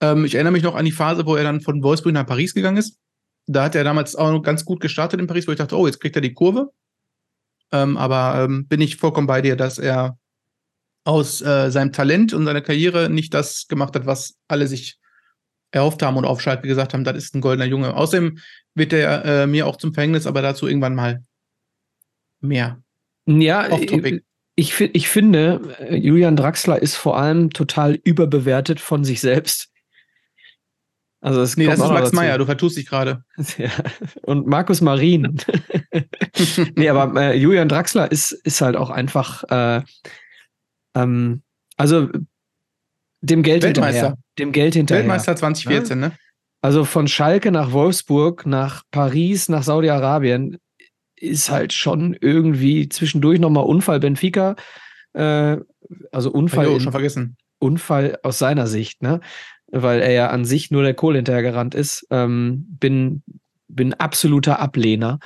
Ähm, 0.00 0.24
ich 0.24 0.36
erinnere 0.36 0.52
mich 0.52 0.62
noch 0.62 0.76
an 0.76 0.84
die 0.84 0.92
Phase, 0.92 1.26
wo 1.26 1.34
er 1.34 1.42
dann 1.42 1.60
von 1.60 1.82
Wolfsburg 1.82 2.14
nach 2.14 2.24
Paris 2.24 2.54
gegangen 2.54 2.76
ist. 2.76 3.00
Da 3.46 3.64
hat 3.64 3.74
er 3.74 3.82
damals 3.82 4.14
auch 4.14 4.30
noch 4.30 4.42
ganz 4.42 4.64
gut 4.64 4.78
gestartet 4.78 5.18
in 5.18 5.26
Paris, 5.26 5.48
wo 5.48 5.50
ich 5.50 5.58
dachte, 5.58 5.76
oh, 5.76 5.88
jetzt 5.88 5.98
kriegt 5.98 6.14
er 6.14 6.22
die 6.22 6.34
Kurve. 6.34 6.70
Ähm, 7.72 7.96
aber 7.96 8.44
ähm, 8.44 8.68
bin 8.68 8.80
ich 8.80 8.96
vollkommen 8.96 9.26
bei 9.26 9.42
dir, 9.42 9.56
dass 9.56 9.78
er 9.80 10.20
aus 11.02 11.42
äh, 11.42 11.72
seinem 11.72 11.90
Talent 11.90 12.32
und 12.32 12.44
seiner 12.44 12.62
Karriere 12.62 13.10
nicht 13.10 13.34
das 13.34 13.66
gemacht 13.66 13.96
hat, 13.96 14.06
was 14.06 14.36
alle 14.46 14.68
sich 14.68 15.00
erhofft 15.72 16.00
haben 16.00 16.16
und 16.16 16.26
auf 16.26 16.40
Schalke 16.40 16.68
gesagt 16.68 16.94
haben, 16.94 17.02
das 17.02 17.16
ist 17.16 17.34
ein 17.34 17.40
goldener 17.40 17.66
Junge. 17.66 17.96
Außerdem 17.96 18.38
wird 18.76 18.92
er 18.92 19.24
äh, 19.24 19.46
mir 19.48 19.66
auch 19.66 19.78
zum 19.78 19.92
Verhängnis, 19.92 20.28
aber 20.28 20.42
dazu 20.42 20.68
irgendwann 20.68 20.94
mal 20.94 21.24
mehr. 22.40 22.83
Ja, 23.26 23.68
ich, 24.56 24.80
ich, 24.80 25.08
finde, 25.08 25.76
äh, 25.80 25.96
Julian 25.96 26.36
Draxler 26.36 26.80
ist 26.80 26.96
vor 26.96 27.18
allem 27.18 27.50
total 27.50 27.98
überbewertet 28.04 28.80
von 28.80 29.04
sich 29.04 29.20
selbst. 29.20 29.70
Also 31.20 31.40
das 31.40 31.56
nee, 31.56 31.64
das 31.64 31.80
ist 31.80 31.88
Max 31.88 32.12
Meyer, 32.12 32.36
du 32.36 32.44
vertust 32.44 32.76
dich 32.76 32.86
gerade. 32.86 33.24
Ja. 33.56 33.70
Und 34.22 34.46
Markus 34.46 34.82
Marin. 34.82 35.38
nee, 36.76 36.88
aber 36.88 37.18
äh, 37.18 37.36
Julian 37.36 37.68
Draxler 37.68 38.12
ist, 38.12 38.32
ist 38.32 38.60
halt 38.60 38.76
auch 38.76 38.90
einfach, 38.90 39.42
äh, 39.44 39.82
ähm, 40.94 41.42
also 41.78 42.10
dem 43.22 43.42
Geld 43.42 43.62
Weltmeister. 43.62 43.92
hinterher. 43.92 44.18
Dem 44.38 44.52
Geld 44.52 44.74
hinterher. 44.74 45.04
Weltmeister 45.04 45.34
2014, 45.34 46.00
ja? 46.00 46.08
ne? 46.08 46.16
Also 46.60 46.84
von 46.84 47.08
Schalke 47.08 47.50
nach 47.50 47.72
Wolfsburg, 47.72 48.44
nach 48.44 48.82
Paris, 48.90 49.48
nach 49.48 49.62
Saudi-Arabien 49.62 50.58
ist 51.16 51.50
halt 51.50 51.72
schon 51.72 52.16
irgendwie 52.20 52.88
zwischendurch 52.88 53.40
nochmal 53.40 53.64
Unfall 53.64 54.00
Benfica. 54.00 54.56
Äh, 55.12 55.58
also 56.12 56.30
Unfall. 56.30 56.68
Ich 56.76 56.82
schon 56.82 56.92
vergessen. 56.92 57.36
Unfall 57.58 58.18
aus 58.22 58.38
seiner 58.38 58.66
Sicht, 58.66 59.02
ne? 59.02 59.20
weil 59.70 60.00
er 60.00 60.12
ja 60.12 60.30
an 60.30 60.44
sich 60.44 60.70
nur 60.70 60.82
der 60.82 60.94
Kohle 60.94 61.18
hinterhergerannt 61.18 61.74
ist. 61.74 62.06
Ähm, 62.10 62.66
bin, 62.68 63.22
bin 63.68 63.94
absoluter 63.94 64.60
Ablehner. 64.60 65.18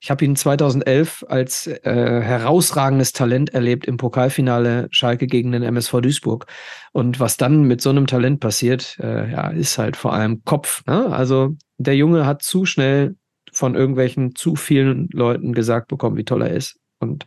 Ich 0.00 0.10
habe 0.10 0.22
ihn 0.22 0.36
2011 0.36 1.24
als 1.28 1.66
äh, 1.66 1.80
herausragendes 1.82 3.14
Talent 3.14 3.54
erlebt 3.54 3.86
im 3.86 3.96
Pokalfinale 3.96 4.88
Schalke 4.90 5.26
gegen 5.26 5.52
den 5.52 5.62
MSV 5.62 6.02
Duisburg. 6.02 6.46
Und 6.92 7.20
was 7.20 7.38
dann 7.38 7.62
mit 7.62 7.80
so 7.80 7.88
einem 7.88 8.06
Talent 8.06 8.40
passiert, 8.40 8.98
äh, 9.00 9.30
ja, 9.30 9.48
ist 9.48 9.78
halt 9.78 9.96
vor 9.96 10.12
allem 10.12 10.44
Kopf. 10.44 10.84
Ne? 10.86 11.06
Also 11.06 11.56
der 11.78 11.96
Junge 11.96 12.26
hat 12.26 12.42
zu 12.42 12.66
schnell 12.66 13.16
von 13.54 13.74
irgendwelchen 13.74 14.34
zu 14.34 14.56
vielen 14.56 15.08
Leuten 15.12 15.52
gesagt 15.52 15.88
bekommen, 15.88 16.16
wie 16.16 16.24
toll 16.24 16.42
er 16.42 16.50
ist. 16.50 16.78
Und 16.98 17.24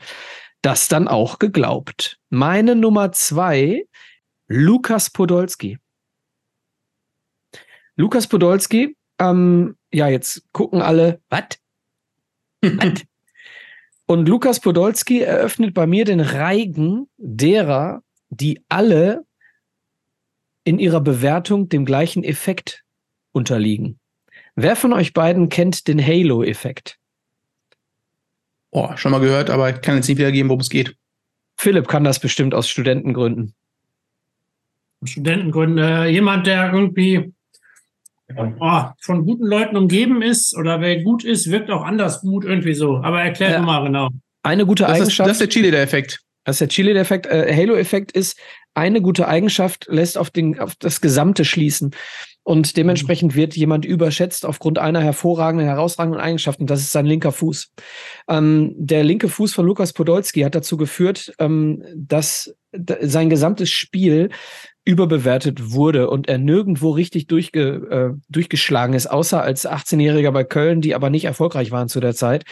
das 0.62 0.88
dann 0.88 1.08
auch 1.08 1.40
geglaubt. 1.40 2.20
Meine 2.30 2.76
Nummer 2.76 3.12
zwei, 3.12 3.86
Lukas 4.48 5.10
Podolski. 5.10 5.78
Lukas 7.96 8.28
Podolski, 8.28 8.96
ähm, 9.20 9.76
ja, 9.92 10.08
jetzt 10.08 10.44
gucken 10.52 10.82
alle, 10.82 11.22
was? 11.30 11.58
Und 14.06 14.30
Lukas 14.30 14.60
Podolski 14.62 15.22
eröffnet 15.22 15.74
bei 15.74 15.86
mir 15.86 16.06
den 16.06 16.22
Reigen 16.22 17.10
derer, 17.18 18.04
die 18.30 18.64
alle 18.70 19.26
in 20.64 20.80
ihrer 20.80 21.02
Bewertung 21.02 21.70
dem 21.70 21.86
gleichen 21.86 22.24
Effekt 22.24 22.84
unterliegen. 23.32 24.00
Wer 24.60 24.76
von 24.76 24.92
euch 24.92 25.14
beiden 25.14 25.50
kennt 25.50 25.88
den 25.88 26.04
Halo-Effekt? 26.04 26.98
Oh, 28.72 28.90
schon 28.96 29.12
mal 29.12 29.20
gehört, 29.20 29.52
aber 29.52 29.70
ich 29.70 29.82
kann 29.82 29.98
jetzt 29.98 30.08
nicht 30.08 30.18
wiedergeben, 30.18 30.50
worum 30.50 30.62
es 30.62 30.70
geht. 30.70 30.96
Philipp 31.58 31.88
kann 31.88 32.04
das 32.04 32.20
bestimmt 32.20 32.56
aus 32.56 32.68
Studentengründen. 32.68 33.54
Studentengründen. 35.04 35.78
Äh, 35.78 36.08
jemand, 36.08 36.48
der 36.48 36.74
irgendwie 36.74 37.32
oh, 38.36 38.82
von 39.00 39.26
guten 39.26 39.46
Leuten 39.46 39.78
umgeben 39.78 40.24
ist 40.24 40.58
oder 40.58 40.82
wer 40.82 41.04
gut 41.04 41.24
ist, 41.24 41.52
wirkt 41.52 41.70
auch 41.70 41.84
anders 41.84 42.22
gut 42.22 42.44
irgendwie 42.44 42.74
so. 42.74 42.98
Aber 42.98 43.22
erklärt 43.22 43.54
ja. 43.54 43.62
mal 43.62 43.84
genau. 43.84 44.10
Eine 44.42 44.66
gute 44.66 44.84
das 44.84 44.94
Eigenschaft. 44.94 45.12
Ist, 45.12 45.20
das 45.20 45.32
ist 45.34 45.42
der 45.42 45.50
Chile-Effekt. 45.50 46.22
Das 46.46 46.56
ist 46.56 46.62
der 46.62 46.70
Chile-Effekt. 46.70 47.28
Äh, 47.28 47.54
Halo-Effekt 47.56 48.12
ist, 48.12 48.40
eine 48.78 49.02
gute 49.02 49.28
Eigenschaft 49.28 49.88
lässt 49.90 50.20
auf, 50.20 50.30
den, 50.30 50.60
auf 50.60 50.76
das 50.76 51.02
Gesamte 51.02 51.46
schließen. 51.46 51.96
Und 52.48 52.78
dementsprechend 52.78 53.36
wird 53.36 53.58
jemand 53.58 53.84
überschätzt 53.84 54.46
aufgrund 54.46 54.80
einer 54.80 55.02
hervorragenden, 55.02 55.68
herausragenden 55.68 56.22
Eigenschaft. 56.22 56.62
Und 56.62 56.70
das 56.70 56.80
ist 56.80 56.94
sein 56.94 57.06
linker 57.06 57.34
Fuß. 57.34 57.74
Ähm, 58.30 58.74
der 58.78 59.04
linke 59.04 59.28
Fuß 59.28 59.54
von 59.54 59.66
Lukas 59.66 59.92
Podolski 59.92 60.40
hat 60.44 60.56
dazu 60.56 60.78
geführt, 60.78 61.34
ähm, 61.40 61.84
dass 61.94 62.56
sein 62.72 63.30
gesamtes 63.30 63.70
Spiel 63.70 64.30
überbewertet 64.86 65.72
wurde 65.72 66.10
und 66.10 66.30
er 66.30 66.38
nirgendwo 66.38 66.92
richtig 66.92 67.28
durchge, 67.28 68.14
äh, 68.16 68.20
durchgeschlagen 68.30 68.94
ist, 68.94 69.08
außer 69.08 69.42
als 69.42 69.68
18-Jähriger 69.68 70.32
bei 70.32 70.46
Köln, 70.46 70.80
die 70.80 70.96
aber 70.96 71.10
nicht 71.10 71.26
erfolgreich 71.26 71.72
waren 71.72 71.90
zu 71.90 72.00
der 72.00 72.16
Zeit. 72.16 72.46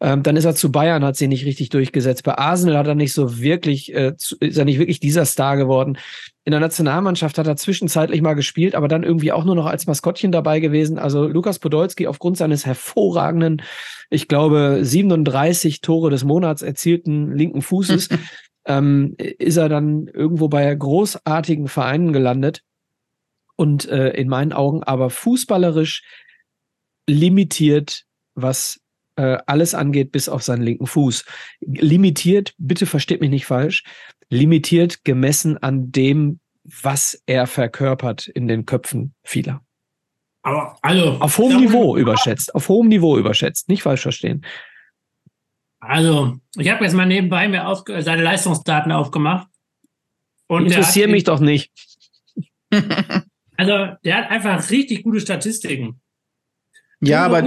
Ähm, 0.00 0.22
dann 0.22 0.36
ist 0.36 0.44
er 0.44 0.54
zu 0.54 0.70
Bayern, 0.70 1.04
hat 1.04 1.16
sie 1.16 1.26
nicht 1.26 1.44
richtig 1.44 1.70
durchgesetzt. 1.70 2.22
Bei 2.22 2.38
Arsenal 2.38 2.78
hat 2.78 2.86
er 2.86 2.94
nicht 2.94 3.12
so 3.12 3.40
wirklich, 3.40 3.92
äh, 3.92 4.12
ist 4.38 4.56
er 4.56 4.64
nicht 4.64 4.78
wirklich 4.78 5.00
dieser 5.00 5.24
Star 5.24 5.56
geworden. 5.56 5.98
In 6.44 6.52
der 6.52 6.60
Nationalmannschaft 6.60 7.36
hat 7.36 7.46
er 7.46 7.56
zwischenzeitlich 7.56 8.22
mal 8.22 8.34
gespielt, 8.34 8.74
aber 8.74 8.88
dann 8.88 9.02
irgendwie 9.02 9.32
auch 9.32 9.44
nur 9.44 9.54
noch 9.54 9.66
als 9.66 9.86
Maskottchen 9.86 10.32
dabei 10.32 10.60
gewesen. 10.60 10.98
Also 10.98 11.26
Lukas 11.26 11.58
Podolski 11.58 12.06
aufgrund 12.06 12.38
seines 12.38 12.64
hervorragenden, 12.64 13.62
ich 14.08 14.26
glaube, 14.26 14.78
37 14.80 15.82
Tore 15.82 16.08
des 16.10 16.24
Monats 16.24 16.62
erzielten 16.62 17.32
linken 17.32 17.60
Fußes 17.60 18.08
ähm, 18.64 19.14
ist 19.18 19.58
er 19.58 19.68
dann 19.68 20.06
irgendwo 20.06 20.48
bei 20.48 20.74
großartigen 20.74 21.68
Vereinen 21.68 22.12
gelandet 22.12 22.62
und 23.56 23.86
äh, 23.88 24.10
in 24.10 24.28
meinen 24.28 24.54
Augen 24.54 24.82
aber 24.82 25.10
fußballerisch 25.10 26.02
limitiert, 27.06 28.04
was 28.34 28.79
äh, 29.20 29.38
alles 29.46 29.74
angeht, 29.74 30.12
bis 30.12 30.30
auf 30.30 30.42
seinen 30.42 30.62
linken 30.62 30.86
Fuß. 30.86 31.26
Limitiert, 31.60 32.54
bitte 32.56 32.86
versteht 32.86 33.20
mich 33.20 33.28
nicht 33.28 33.44
falsch, 33.44 33.84
limitiert 34.30 35.04
gemessen 35.04 35.58
an 35.58 35.92
dem, 35.92 36.40
was 36.64 37.22
er 37.26 37.46
verkörpert 37.46 38.28
in 38.28 38.48
den 38.48 38.64
Köpfen 38.64 39.14
vieler. 39.22 39.60
Aber 40.42 40.78
also 40.80 41.18
auf 41.20 41.36
hohem 41.36 41.60
Niveau 41.60 41.98
überschätzt, 41.98 42.54
auf 42.54 42.70
hohem 42.70 42.88
Niveau 42.88 43.18
überschätzt, 43.18 43.68
nicht 43.68 43.82
falsch 43.82 44.00
verstehen. 44.00 44.46
Also, 45.80 46.38
ich 46.56 46.70
habe 46.70 46.84
jetzt 46.84 46.94
mal 46.94 47.04
nebenbei 47.04 47.46
mir 47.48 47.66
auf, 47.66 47.82
seine 47.86 48.22
Leistungsdaten 48.22 48.90
aufgemacht. 48.90 49.48
Und 50.46 50.66
Interessiert 50.66 51.10
mich 51.10 51.24
doch 51.24 51.40
nicht. 51.40 51.70
also, 53.56 53.96
der 54.02 54.16
hat 54.16 54.30
einfach 54.30 54.70
richtig 54.70 55.02
gute 55.02 55.20
Statistiken. 55.20 56.00
Ja, 57.00 57.24
aber 57.24 57.42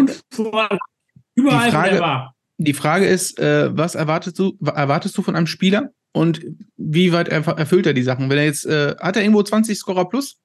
überall, 1.36 1.66
die 1.66 1.72
Frage, 1.72 2.30
Die 2.58 2.74
Frage 2.74 3.06
ist, 3.06 3.40
äh, 3.40 3.76
was 3.76 3.96
erwartest 3.96 4.40
du, 4.40 4.58
erwartest 4.64 5.18
du 5.18 5.22
von 5.22 5.36
einem 5.36 5.48
Spieler? 5.48 5.92
Und 6.14 6.46
wie 6.78 7.12
weit 7.12 7.28
erfüllt 7.30 7.88
er 7.88 7.94
die 7.94 8.04
Sachen. 8.04 8.30
Wenn 8.30 8.38
er 8.38 8.46
jetzt, 8.46 8.66
äh, 8.66 8.96
hat 9.00 9.16
er 9.16 9.24
irgendwo 9.24 9.42
20 9.42 9.78
Scorer 9.78 10.08
plus? 10.08 10.38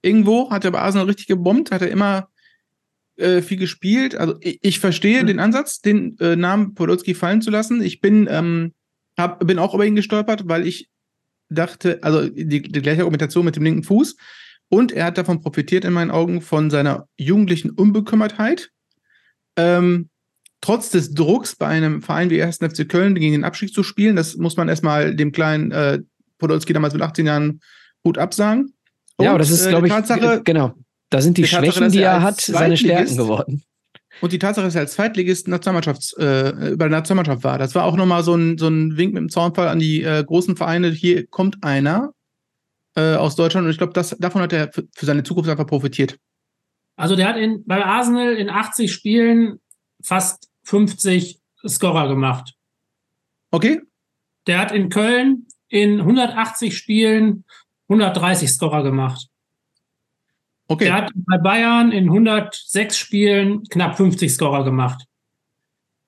Irgendwo 0.00 0.50
hat 0.50 0.64
er 0.64 0.70
bei 0.70 0.78
Arsenal 0.78 1.06
richtig 1.06 1.26
gebombt, 1.26 1.72
hat 1.72 1.82
er 1.82 1.90
immer 1.90 2.28
äh, 3.16 3.42
viel 3.42 3.58
gespielt. 3.58 4.14
Also 4.14 4.36
ich, 4.40 4.58
ich 4.62 4.78
verstehe 4.78 5.22
mhm. 5.22 5.26
den 5.26 5.40
Ansatz, 5.40 5.80
den 5.80 6.16
äh, 6.20 6.36
Namen 6.36 6.74
Podolski 6.74 7.14
fallen 7.14 7.42
zu 7.42 7.50
lassen. 7.50 7.82
Ich 7.82 8.00
bin, 8.00 8.28
ähm, 8.30 8.72
hab, 9.18 9.44
bin 9.44 9.58
auch 9.58 9.74
über 9.74 9.84
ihn 9.84 9.96
gestolpert, 9.96 10.46
weil 10.46 10.66
ich 10.66 10.88
dachte, 11.48 11.98
also 12.02 12.28
die, 12.28 12.62
die 12.62 12.82
gleiche 12.82 13.00
Argumentation 13.00 13.44
mit 13.44 13.56
dem 13.56 13.64
linken 13.64 13.82
Fuß. 13.82 14.16
Und 14.68 14.92
er 14.92 15.06
hat 15.06 15.18
davon 15.18 15.40
profitiert 15.40 15.84
in 15.84 15.92
meinen 15.92 16.10
Augen 16.10 16.40
von 16.40 16.70
seiner 16.70 17.08
jugendlichen 17.16 17.70
Unbekümmertheit. 17.70 18.70
Ähm, 19.56 20.10
trotz 20.60 20.90
des 20.90 21.14
Drucks 21.14 21.56
bei 21.56 21.66
einem 21.66 22.02
Verein 22.02 22.30
wie 22.30 22.42
1. 22.42 22.58
FC 22.58 22.88
Köln 22.88 23.14
gegen 23.14 23.32
den 23.32 23.44
Abstieg 23.44 23.72
zu 23.72 23.82
spielen, 23.82 24.16
das 24.16 24.36
muss 24.36 24.56
man 24.56 24.68
erstmal 24.68 25.14
dem 25.14 25.32
kleinen 25.32 25.70
äh, 25.70 26.00
Podolski 26.38 26.72
damals 26.72 26.94
mit 26.94 27.02
18 27.02 27.26
Jahren 27.26 27.60
gut 28.02 28.18
absagen. 28.18 28.74
Und, 29.16 29.24
ja, 29.24 29.30
aber 29.30 29.38
das 29.38 29.50
ist, 29.50 29.66
äh, 29.66 29.70
glaube 29.70 29.86
ich, 29.86 29.92
Tatsache, 29.92 30.42
genau. 30.44 30.74
Da 31.10 31.20
sind 31.20 31.38
die, 31.38 31.46
Schwächen, 31.46 31.66
Tatsache, 31.66 31.90
die 31.90 32.00
er, 32.00 32.12
er 32.12 32.22
hat, 32.22 32.40
seine 32.40 32.76
Stärken 32.76 33.16
geworden. 33.16 33.62
Und 34.20 34.32
die 34.32 34.38
Tatsache, 34.38 34.64
dass 34.64 34.74
er 34.74 34.82
als 34.82 34.94
Zweitligist 34.94 35.46
Nationalmannschafts, 35.46 36.14
äh, 36.14 36.72
über 36.72 36.88
der 36.88 36.98
Nationalmannschaft 36.98 37.44
war, 37.44 37.58
das 37.58 37.74
war 37.74 37.84
auch 37.84 37.96
nochmal 37.96 38.22
so 38.24 38.34
ein, 38.34 38.58
so 38.58 38.68
ein 38.68 38.96
Wink 38.96 39.12
mit 39.12 39.20
dem 39.20 39.28
Zaunfall 39.28 39.68
an 39.68 39.78
die 39.78 40.02
äh, 40.02 40.24
großen 40.24 40.56
Vereine. 40.56 40.88
Hier 40.88 41.26
kommt 41.26 41.62
einer 41.62 42.12
äh, 42.96 43.14
aus 43.14 43.36
Deutschland 43.36 43.66
und 43.66 43.70
ich 43.70 43.78
glaube, 43.78 43.92
davon 43.92 44.42
hat 44.42 44.52
er 44.52 44.72
für, 44.72 44.84
für 44.94 45.06
seine 45.06 45.22
Zukunft 45.22 45.50
einfach 45.50 45.66
profitiert. 45.66 46.16
Also 46.96 47.14
der 47.14 47.28
hat 47.28 47.36
in, 47.36 47.62
bei 47.66 47.84
Arsenal 47.84 48.34
in 48.34 48.48
80 48.48 48.90
Spielen 48.90 49.60
fast 50.06 50.48
50 50.64 51.40
Scorer 51.66 52.08
gemacht. 52.08 52.54
Okay. 53.50 53.80
Der 54.46 54.58
hat 54.58 54.72
in 54.72 54.88
Köln 54.88 55.46
in 55.68 56.00
180 56.00 56.76
Spielen 56.76 57.44
130 57.88 58.48
Scorer 58.48 58.82
gemacht. 58.84 59.28
Okay. 60.68 60.84
Der 60.84 60.94
hat 60.94 61.12
bei 61.14 61.38
Bayern 61.38 61.90
in 61.92 62.04
106 62.04 62.96
Spielen 62.96 63.64
knapp 63.64 63.96
50 63.96 64.32
Scorer 64.32 64.64
gemacht. 64.64 65.04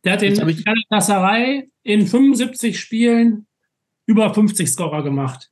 Der 0.04 0.12
hat 0.12 0.22
in 0.22 0.34
Galatasaray 0.36 1.70
in 1.82 2.06
75 2.06 2.78
Spielen 2.78 3.46
über 4.06 4.32
50 4.32 4.68
Scorer 4.68 5.02
gemacht. 5.02 5.50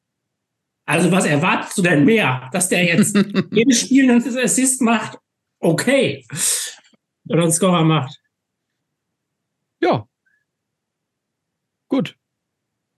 Also 0.85 1.11
was 1.11 1.27
erwartest 1.27 1.79
du 1.79 1.83
denn 1.83 2.05
mehr? 2.05 2.49
Dass 2.53 2.69
der 2.69 2.85
jetzt 2.85 3.17
jedes 3.51 3.81
Spiel 3.81 4.09
ein 4.09 4.23
Assist 4.39 4.81
macht? 4.83 5.19
Okay. 5.59 6.25
Oder 7.29 7.43
einen 7.43 7.53
Scorer 7.53 7.83
macht. 7.83 8.21
Ja. 9.81 10.07
Gut. 11.89 12.17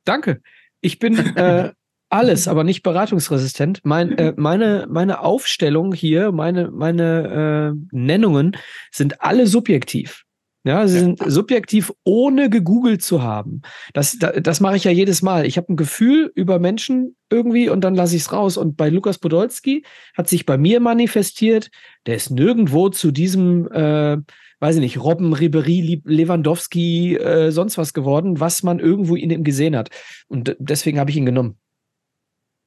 Danke. 0.04 0.40
Ich 0.80 0.98
bin 0.98 1.18
äh, 1.36 1.72
alles, 2.08 2.48
aber 2.48 2.64
nicht 2.64 2.82
beratungsresistent. 2.82 3.80
Mein, 3.84 4.16
äh, 4.16 4.32
meine, 4.36 4.86
meine 4.88 5.20
Aufstellung 5.20 5.92
hier, 5.92 6.32
meine, 6.32 6.70
meine 6.70 7.74
äh, 7.74 7.96
Nennungen 7.96 8.56
sind 8.90 9.20
alle 9.20 9.46
subjektiv. 9.46 10.24
Ja, 10.64 10.86
sie 10.86 10.98
sind 10.98 11.20
subjektiv, 11.24 11.92
ohne 12.04 12.50
gegoogelt 12.50 13.02
zu 13.02 13.22
haben. 13.22 13.62
Das, 13.94 14.18
das, 14.18 14.32
das 14.42 14.60
mache 14.60 14.76
ich 14.76 14.84
ja 14.84 14.90
jedes 14.90 15.22
Mal. 15.22 15.46
Ich 15.46 15.56
habe 15.56 15.72
ein 15.72 15.76
Gefühl 15.76 16.32
über 16.34 16.58
Menschen 16.58 17.16
irgendwie 17.30 17.68
und 17.68 17.82
dann 17.82 17.94
lasse 17.94 18.16
ich 18.16 18.22
es 18.22 18.32
raus. 18.32 18.56
Und 18.56 18.76
bei 18.76 18.90
Lukas 18.90 19.18
Podolski 19.18 19.84
hat 20.14 20.28
sich 20.28 20.46
bei 20.46 20.58
mir 20.58 20.80
manifestiert, 20.80 21.70
der 22.06 22.16
ist 22.16 22.30
nirgendwo 22.30 22.88
zu 22.90 23.12
diesem, 23.12 23.70
äh, 23.72 24.18
weiß 24.60 24.76
ich 24.76 24.80
nicht, 24.80 24.98
Robben, 24.98 25.32
Ribery, 25.32 26.02
Lewandowski, 26.04 27.16
äh, 27.16 27.50
sonst 27.50 27.78
was 27.78 27.92
geworden, 27.92 28.40
was 28.40 28.62
man 28.62 28.78
irgendwo 28.78 29.16
in 29.16 29.30
ihm 29.30 29.44
gesehen 29.44 29.76
hat. 29.76 29.90
Und 30.26 30.56
deswegen 30.58 30.98
habe 30.98 31.10
ich 31.10 31.16
ihn 31.16 31.26
genommen. 31.26 31.58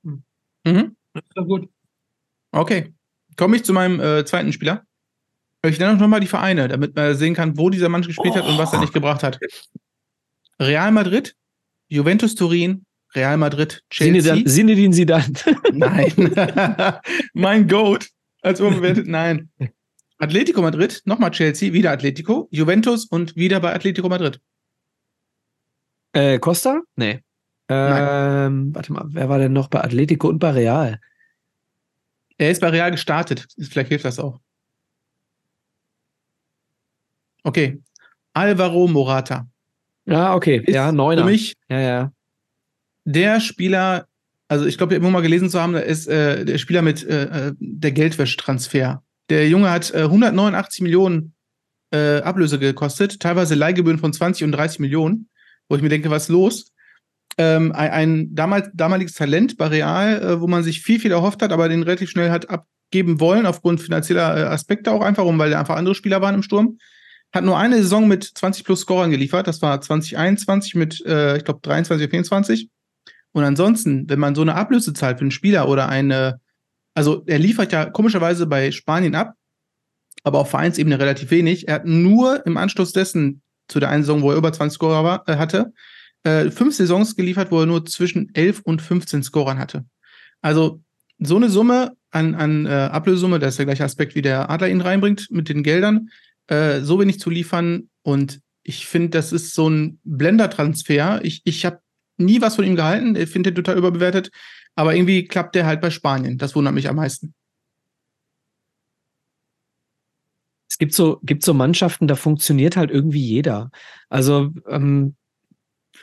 Mhm. 0.04 0.96
Das 1.14 1.24
ist 1.36 1.48
gut. 1.48 1.70
Okay. 2.52 2.94
Komme 3.36 3.56
ich 3.56 3.64
zu 3.64 3.74
meinem 3.74 4.00
äh, 4.00 4.26
zweiten 4.26 4.54
Spieler. 4.54 4.86
Ich 5.66 5.80
nenne 5.80 5.96
noch 5.96 6.08
mal 6.08 6.20
die 6.20 6.28
Vereine, 6.28 6.68
damit 6.68 6.96
man 6.96 7.16
sehen 7.16 7.36
kann, 7.36 7.58
wo 7.58 7.70
dieser 7.70 7.90
Mann 7.90 8.02
gespielt 8.02 8.34
oh. 8.34 8.38
hat 8.38 8.48
und 8.48 8.58
was 8.58 8.74
er 8.74 8.80
nicht 8.80 8.94
gebracht 8.94 9.24
hat. 9.24 9.40
Real 10.60 10.92
Madrid, 10.92 11.36
Juventus 11.88 12.36
Turin, 12.36 12.86
Real 13.14 13.38
Madrid, 13.38 13.84
Chelsea. 13.90 14.42
Sinedin 14.46 14.94
Sidan. 14.94 15.34
Nein. 15.74 16.14
mein 17.34 17.68
Goat. 17.68 18.08
Als 18.42 18.60
überbewertet, 18.60 19.08
nein. 19.08 19.52
Atletico 20.22 20.62
Madrid, 20.62 21.02
nochmal 21.06 21.32
Chelsea, 21.32 21.74
wieder 21.74 21.92
Atletico, 21.92 22.48
Juventus 22.52 23.06
und 23.06 23.36
wieder 23.36 23.60
bei 23.60 23.74
Atletico 23.74 24.08
Madrid. 24.08 24.40
Äh, 26.14 26.38
Costa? 26.38 26.82
Nee. 26.96 27.24
Ähm, 27.68 28.76
warte 28.76 28.94
mal, 28.94 29.06
wer 29.08 29.30
war 29.30 29.40
denn 29.40 29.54
noch 29.54 29.68
bei 29.68 29.82
Atletico 29.82 30.28
und 30.28 30.38
bei 30.38 30.52
Real? 30.52 31.00
Er 32.38 32.52
ist 32.52 32.62
bei 32.62 32.70
Real 32.70 32.92
gestartet. 32.92 33.48
Vielleicht 33.60 33.90
hilft 33.90 34.06
das 34.06 34.20
auch. 34.20 34.40
Okay. 37.44 37.82
Alvaro 38.34 38.88
Morata. 38.88 39.48
Ja, 40.06 40.36
okay. 40.36 40.58
Ist 40.58 40.76
ja, 40.76 40.92
Neuner. 40.92 41.24
Für 41.24 41.30
mich 41.30 41.56
ja, 41.68 41.80
ja. 41.80 42.12
der 43.06 43.40
Spieler, 43.40 44.08
also 44.48 44.68
ich 44.68 44.78
glaube, 44.78 44.94
irgendwo 44.94 45.10
mal 45.10 45.22
gelesen 45.22 45.50
zu 45.50 45.60
haben, 45.60 45.74
da 45.74 45.80
ist 45.80 46.08
äh, 46.08 46.46
der 46.46 46.60
Spieler 46.60 46.84
mit 46.84 47.04
äh, 47.04 47.48
äh 47.48 47.54
der 47.60 47.92
Geldwäschtransfer. 47.92 49.02
Der 49.32 49.50
Junge 49.50 49.72
hat 49.72 49.92
äh, 49.94 50.04
189 50.04 50.82
Millionen 50.82 51.34
äh, 51.92 52.22
Ablöse 52.22 52.60
gekostet, 52.60 53.20
teilweise 53.20 53.56
Leihgebühren 53.56 53.98
von 53.98 54.14
20 54.14 54.44
und 54.44 54.52
30 54.52 54.80
Millionen, 54.80 55.30
wo 55.68 55.76
ich 55.76 55.82
mir 55.82 55.90
denke, 55.90 56.12
was 56.12 56.24
ist 56.24 56.30
los? 56.30 56.72
ähm, 57.38 57.72
ein, 57.72 57.92
ein 57.92 58.36
damals, 58.36 58.70
damaliges 58.74 59.14
Talent 59.14 59.58
bei 59.58 59.68
Real, 59.68 60.22
äh, 60.22 60.42
wo 60.42 60.48
man 60.48 60.64
sich 60.64 60.82
viel, 60.82 61.00
viel 61.00 61.12
erhofft 61.12 61.42
hat, 61.42 61.52
aber 61.52 61.70
den 61.70 61.84
relativ 61.84 62.10
schnell 62.10 62.30
hat 62.30 62.50
abgeben 62.50 63.20
wollen, 63.20 63.46
aufgrund 63.46 63.82
finanzieller 63.82 64.38
äh, 64.38 64.44
Aspekte 64.44 64.92
auch 64.92 65.02
einfach, 65.02 65.26
um, 65.26 65.40
weil 65.40 65.54
einfach 65.54 65.76
andere 65.76 65.96
Spieler 65.96 66.22
waren 66.22 66.36
im 66.36 66.44
Sturm. 66.44 66.78
Hat 67.34 67.46
nur 67.46 67.58
eine 67.58 67.78
Saison 67.78 68.08
mit 68.08 68.24
20 68.24 68.66
plus 68.66 68.82
Scorern 68.82 69.12
geliefert, 69.12 69.48
das 69.48 69.62
war 69.62 69.80
2021 69.80 70.76
mit, 70.76 71.04
äh, 71.06 71.38
ich 71.38 71.46
glaube, 71.46 71.62
23 71.64 72.06
oder 72.06 72.12
24. 72.12 72.70
Und 73.34 73.44
ansonsten, 73.44 74.10
wenn 74.10 74.20
man 74.20 74.36
so 74.36 74.42
eine 74.42 74.56
Ablöse 74.56 74.94
zahlt 74.94 75.20
für 75.20 75.22
einen 75.22 75.32
Spieler 75.32 75.70
oder 75.70 75.88
eine, 75.88 76.42
also 76.94 77.24
er 77.26 77.40
liefert 77.40 77.72
ja 77.72 77.86
komischerweise 77.86 78.48
bei 78.48 78.72
Spanien 78.72 79.16
ab, 79.16 79.34
aber 80.24 80.40
auf 80.40 80.50
Vereinsebene 80.50 81.00
relativ 81.00 81.32
wenig. 81.32 81.68
Er 81.68 81.76
hat 81.76 81.86
nur 81.86 82.46
im 82.46 82.58
Anschluss 82.58 82.94
dessen 82.94 83.42
zu 83.68 83.80
der 83.80 83.90
einen 83.90 84.04
Saison, 84.04 84.22
wo 84.22 84.32
er 84.32 84.38
über 84.38 84.52
20 84.52 84.76
Scorer 84.76 85.04
war, 85.04 85.28
äh, 85.28 85.38
hatte, 85.38 85.74
äh, 86.24 86.52
fünf 86.52 86.76
Saisons 86.76 87.16
geliefert, 87.16 87.52
wo 87.52 87.62
er 87.62 87.66
nur 87.66 87.86
zwischen 87.86 88.34
11 88.36 88.62
und 88.64 88.82
15 88.82 89.24
Scorern 89.24 89.58
hatte. 89.58 89.86
Also 90.42 90.82
so 91.20 91.36
eine 91.36 91.50
Summe 91.50 91.94
an, 92.12 92.36
an 92.36 92.66
äh, 92.66 92.70
Ablösesumme, 92.70 93.40
das 93.40 93.54
ist 93.54 93.60
der 93.60 93.66
gleiche 93.66 93.86
Aspekt, 93.86 94.16
wie 94.16 94.22
der 94.22 94.50
Adler 94.50 94.70
ihn 94.70 94.82
reinbringt 94.82 95.28
mit 95.32 95.50
den 95.50 95.64
Geldern, 95.64 96.10
äh, 96.48 96.82
so 96.82 97.00
wenig 97.00 97.20
zu 97.20 97.30
liefern. 97.30 97.90
Und 98.04 98.42
ich 98.64 98.86
finde, 98.86 99.10
das 99.10 99.32
ist 99.32 99.54
so 99.54 99.70
ein 99.70 100.00
Blender-Transfer. 100.04 101.22
Ich, 101.24 101.42
ich 101.46 101.66
habe 101.66 101.80
nie 102.18 102.42
was 102.42 102.56
von 102.56 102.66
ihm 102.66 102.76
gehalten. 102.76 103.16
Ich 103.16 103.30
finde 103.30 103.52
den 103.52 103.56
total 103.56 103.78
überbewertet. 103.78 104.32
Aber 104.76 104.96
irgendwie 104.96 105.26
klappt 105.26 105.56
der 105.56 105.66
halt 105.66 105.82
bei 105.82 105.90
Spanien. 105.90 106.38
Das 106.38 106.56
wundert 106.56 106.74
mich 106.74 106.90
am 106.90 106.96
meisten. 106.96 107.34
Es 110.70 110.78
gibt 110.78 110.94
so, 110.94 111.20
gibt 111.24 111.44
so 111.44 111.54
Mannschaften, 111.54 112.08
da 112.08 112.16
funktioniert 112.16 112.78
halt 112.78 112.92
irgendwie 112.92 113.22
jeder. 113.22 113.72
Also 114.10 114.52
ähm, 114.68 115.16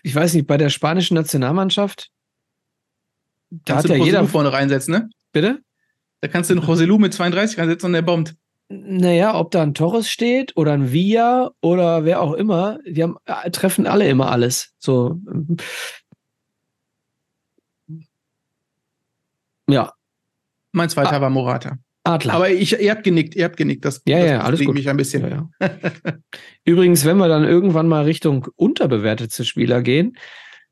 ich 0.03 0.15
weiß 0.15 0.35
nicht, 0.35 0.47
bei 0.47 0.59
der 0.59 0.69
spanischen 0.69 1.15
Nationalmannschaft, 1.15 2.11
da 3.51 3.75
kannst 3.75 3.89
hat 3.89 3.97
ja 3.97 4.05
jeder 4.05 4.27
vorne 4.27 4.53
reinsetzen, 4.53 4.93
ne? 4.93 5.11
Bitte? 5.33 5.61
Da 6.21 6.29
kannst 6.29 6.51
du 6.51 6.55
einen 6.55 6.67
Joselu 6.67 6.99
mit 6.99 7.15
32 7.15 7.59
reinsetzen 7.59 7.87
und 7.87 7.93
der 7.95 8.03
bombt. 8.03 8.35
Naja, 8.69 9.35
ob 9.39 9.51
da 9.51 9.63
ein 9.63 9.73
Torres 9.73 10.11
steht 10.11 10.55
oder 10.57 10.73
ein 10.73 10.93
Villa 10.93 11.53
oder 11.63 12.05
wer 12.05 12.21
auch 12.21 12.35
immer, 12.35 12.79
die 12.87 13.03
haben, 13.03 13.17
äh, 13.25 13.51
treffen 13.51 13.87
alle 13.87 14.07
immer 14.09 14.31
alles. 14.31 14.75
So. 14.79 15.19
Ja. 19.69 19.93
Mein 20.73 20.89
zweiter 20.89 21.15
ah. 21.15 21.21
war 21.21 21.31
Morata. 21.31 21.79
Adler. 22.05 22.35
Aber 22.35 22.51
ich, 22.51 22.79
ihr 22.81 22.91
habt 22.91 23.05
genickt, 23.05 23.35
ihr 23.35 23.45
habt 23.45 23.57
genickt. 23.57 23.85
Das, 23.85 24.03
ja, 24.07 24.19
das 24.19 24.31
ja, 24.31 24.41
alles 24.41 24.65
gut. 24.65 24.75
mich 24.75 24.89
ein 24.89 24.97
bisschen. 24.97 25.23
Ja, 25.23 25.49
ja. 25.61 25.71
Übrigens, 26.65 27.05
wenn 27.05 27.19
wir 27.19 27.29
dann 27.29 27.45
irgendwann 27.45 27.89
mal 27.89 28.05
Richtung 28.05 28.49
unterbewertete 28.57 29.45
Spieler 29.45 29.83
gehen, 29.83 30.17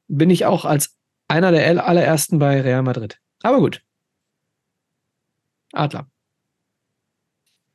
bin 0.08 0.30
ich 0.30 0.46
auch 0.46 0.64
als 0.64 0.96
einer 1.28 1.52
der 1.52 1.86
allerersten 1.86 2.38
bei 2.38 2.60
Real 2.60 2.82
Madrid. 2.82 3.18
Aber 3.42 3.58
gut. 3.58 3.82
Adler. 5.72 6.06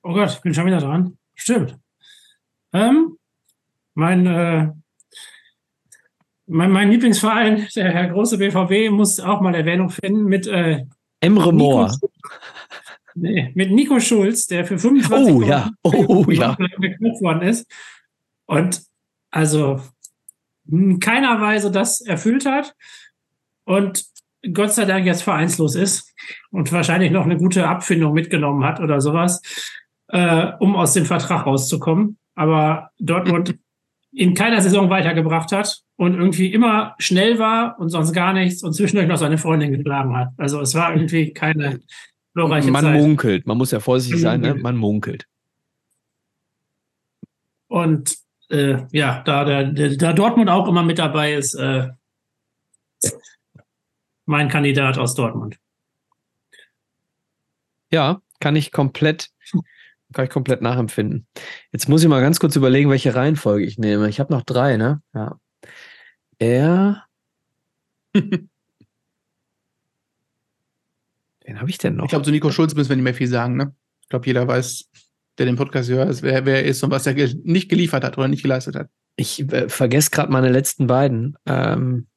Oh 0.01 0.13
Gott, 0.13 0.31
ich 0.31 0.41
bin 0.41 0.53
schon 0.53 0.65
wieder 0.65 0.79
dran. 0.79 1.17
Stimmt. 1.35 1.77
Ähm, 2.73 3.17
mein, 3.93 4.25
äh, 4.25 4.69
mein, 6.47 6.71
mein 6.71 6.89
Lieblingsverein, 6.89 7.67
der 7.75 8.07
große 8.07 8.37
BVB, 8.37 8.91
muss 8.91 9.19
auch 9.19 9.41
mal 9.41 9.53
Erwähnung 9.53 9.89
finden 9.89 10.25
mit 10.25 10.47
äh, 10.47 10.85
Emre 11.21 11.53
Moore. 11.53 11.91
Nee, 13.13 13.51
mit 13.55 13.71
Nico 13.71 13.99
Schulz, 13.99 14.47
der 14.47 14.65
für 14.65 14.77
25 14.77 15.33
oh, 15.33 15.41
ja. 15.41 15.69
oh, 15.83 16.25
ja. 16.29 16.55
geknüpft 16.79 17.21
worden 17.21 17.41
ist. 17.41 17.69
Und 18.45 18.81
also 19.29 19.81
in 20.69 20.99
keiner 20.99 21.39
Weise 21.41 21.71
das 21.71 22.01
erfüllt 22.01 22.45
hat. 22.45 22.73
und 23.65 24.05
Gott 24.53 24.73
sei 24.73 24.85
Dank 24.85 25.05
jetzt 25.05 25.21
vereinslos 25.21 25.75
ist 25.75 26.15
und 26.49 26.71
wahrscheinlich 26.71 27.11
noch 27.11 27.25
eine 27.25 27.37
gute 27.37 27.67
Abfindung 27.67 28.13
mitgenommen 28.13 28.63
hat 28.63 28.79
oder 28.79 28.99
sowas, 28.99 29.39
äh, 30.07 30.47
um 30.59 30.75
aus 30.75 30.93
dem 30.93 31.05
Vertrag 31.05 31.45
rauszukommen. 31.45 32.17
Aber 32.33 32.89
Dortmund 32.97 33.59
in 34.13 34.33
keiner 34.33 34.61
Saison 34.61 34.89
weitergebracht 34.89 35.51
hat 35.51 35.81
und 35.95 36.15
irgendwie 36.15 36.53
immer 36.53 36.95
schnell 36.99 37.39
war 37.39 37.79
und 37.79 37.89
sonst 37.89 38.13
gar 38.13 38.33
nichts 38.33 38.63
und 38.63 38.73
zwischendurch 38.73 39.07
noch 39.07 39.17
seine 39.17 39.37
Freundin 39.37 39.71
geschlagen 39.71 40.15
hat. 40.15 40.29
Also 40.37 40.59
es 40.59 40.75
war 40.75 40.93
irgendwie 40.93 41.33
keine 41.33 41.79
glorreiche 42.33 42.71
Man 42.71 42.83
Zeit. 42.83 42.99
munkelt, 42.99 43.47
man 43.47 43.57
muss 43.57 43.71
ja 43.71 43.79
vorsichtig 43.79 44.21
sein, 44.21 44.41
ne? 44.41 44.55
man 44.55 44.75
munkelt. 44.75 45.25
Und 47.67 48.17
äh, 48.49 48.85
ja, 48.91 49.21
da, 49.23 49.45
der, 49.63 49.95
da 49.95 50.13
Dortmund 50.13 50.49
auch 50.49 50.67
immer 50.67 50.83
mit 50.83 50.99
dabei 50.99 51.33
ist, 51.33 51.53
äh, 51.53 51.89
mein 54.25 54.49
Kandidat 54.49 54.97
aus 54.97 55.15
Dortmund. 55.15 55.57
Ja, 57.91 58.21
kann 58.39 58.55
ich 58.55 58.71
komplett, 58.71 59.29
kann 60.13 60.25
ich 60.25 60.31
komplett 60.31 60.61
nachempfinden. 60.61 61.27
Jetzt 61.71 61.89
muss 61.89 62.03
ich 62.03 62.09
mal 62.09 62.21
ganz 62.21 62.39
kurz 62.39 62.55
überlegen, 62.55 62.89
welche 62.89 63.15
Reihenfolge 63.15 63.65
ich 63.65 63.77
nehme. 63.77 64.09
Ich 64.09 64.19
habe 64.19 64.33
noch 64.33 64.43
drei, 64.43 64.77
ne? 64.77 65.01
Ja. 65.13 65.37
Er. 66.39 67.05
Wen 68.13 68.49
habe 71.59 71.69
ich 71.69 71.77
denn 71.77 71.95
noch? 71.95 72.05
Ich 72.05 72.09
glaube, 72.09 72.25
zu 72.25 72.31
Nico 72.31 72.51
Schulz 72.51 72.75
müssen 72.75 72.89
wir 72.89 72.95
nicht 72.95 73.03
mehr 73.03 73.13
viel 73.13 73.27
sagen, 73.27 73.57
ne? 73.57 73.75
Ich 74.01 74.09
glaube, 74.09 74.25
jeder 74.25 74.47
weiß, 74.47 74.89
der 75.37 75.45
den 75.45 75.55
Podcast 75.55 75.89
hört, 75.89 76.21
wer, 76.21 76.45
wer 76.45 76.57
er 76.57 76.65
ist 76.65 76.83
und 76.83 76.91
was 76.91 77.07
er 77.07 77.13
ge 77.13 77.33
nicht 77.43 77.69
geliefert 77.69 78.03
hat 78.03 78.17
oder 78.17 78.27
nicht 78.27 78.43
geleistet 78.43 78.75
hat. 78.75 78.89
Ich 79.15 79.39
äh, 79.51 79.69
vergesse 79.69 80.11
gerade 80.11 80.31
meine 80.31 80.49
letzten 80.49 80.87
beiden. 80.87 81.37
Ähm, 81.45 82.07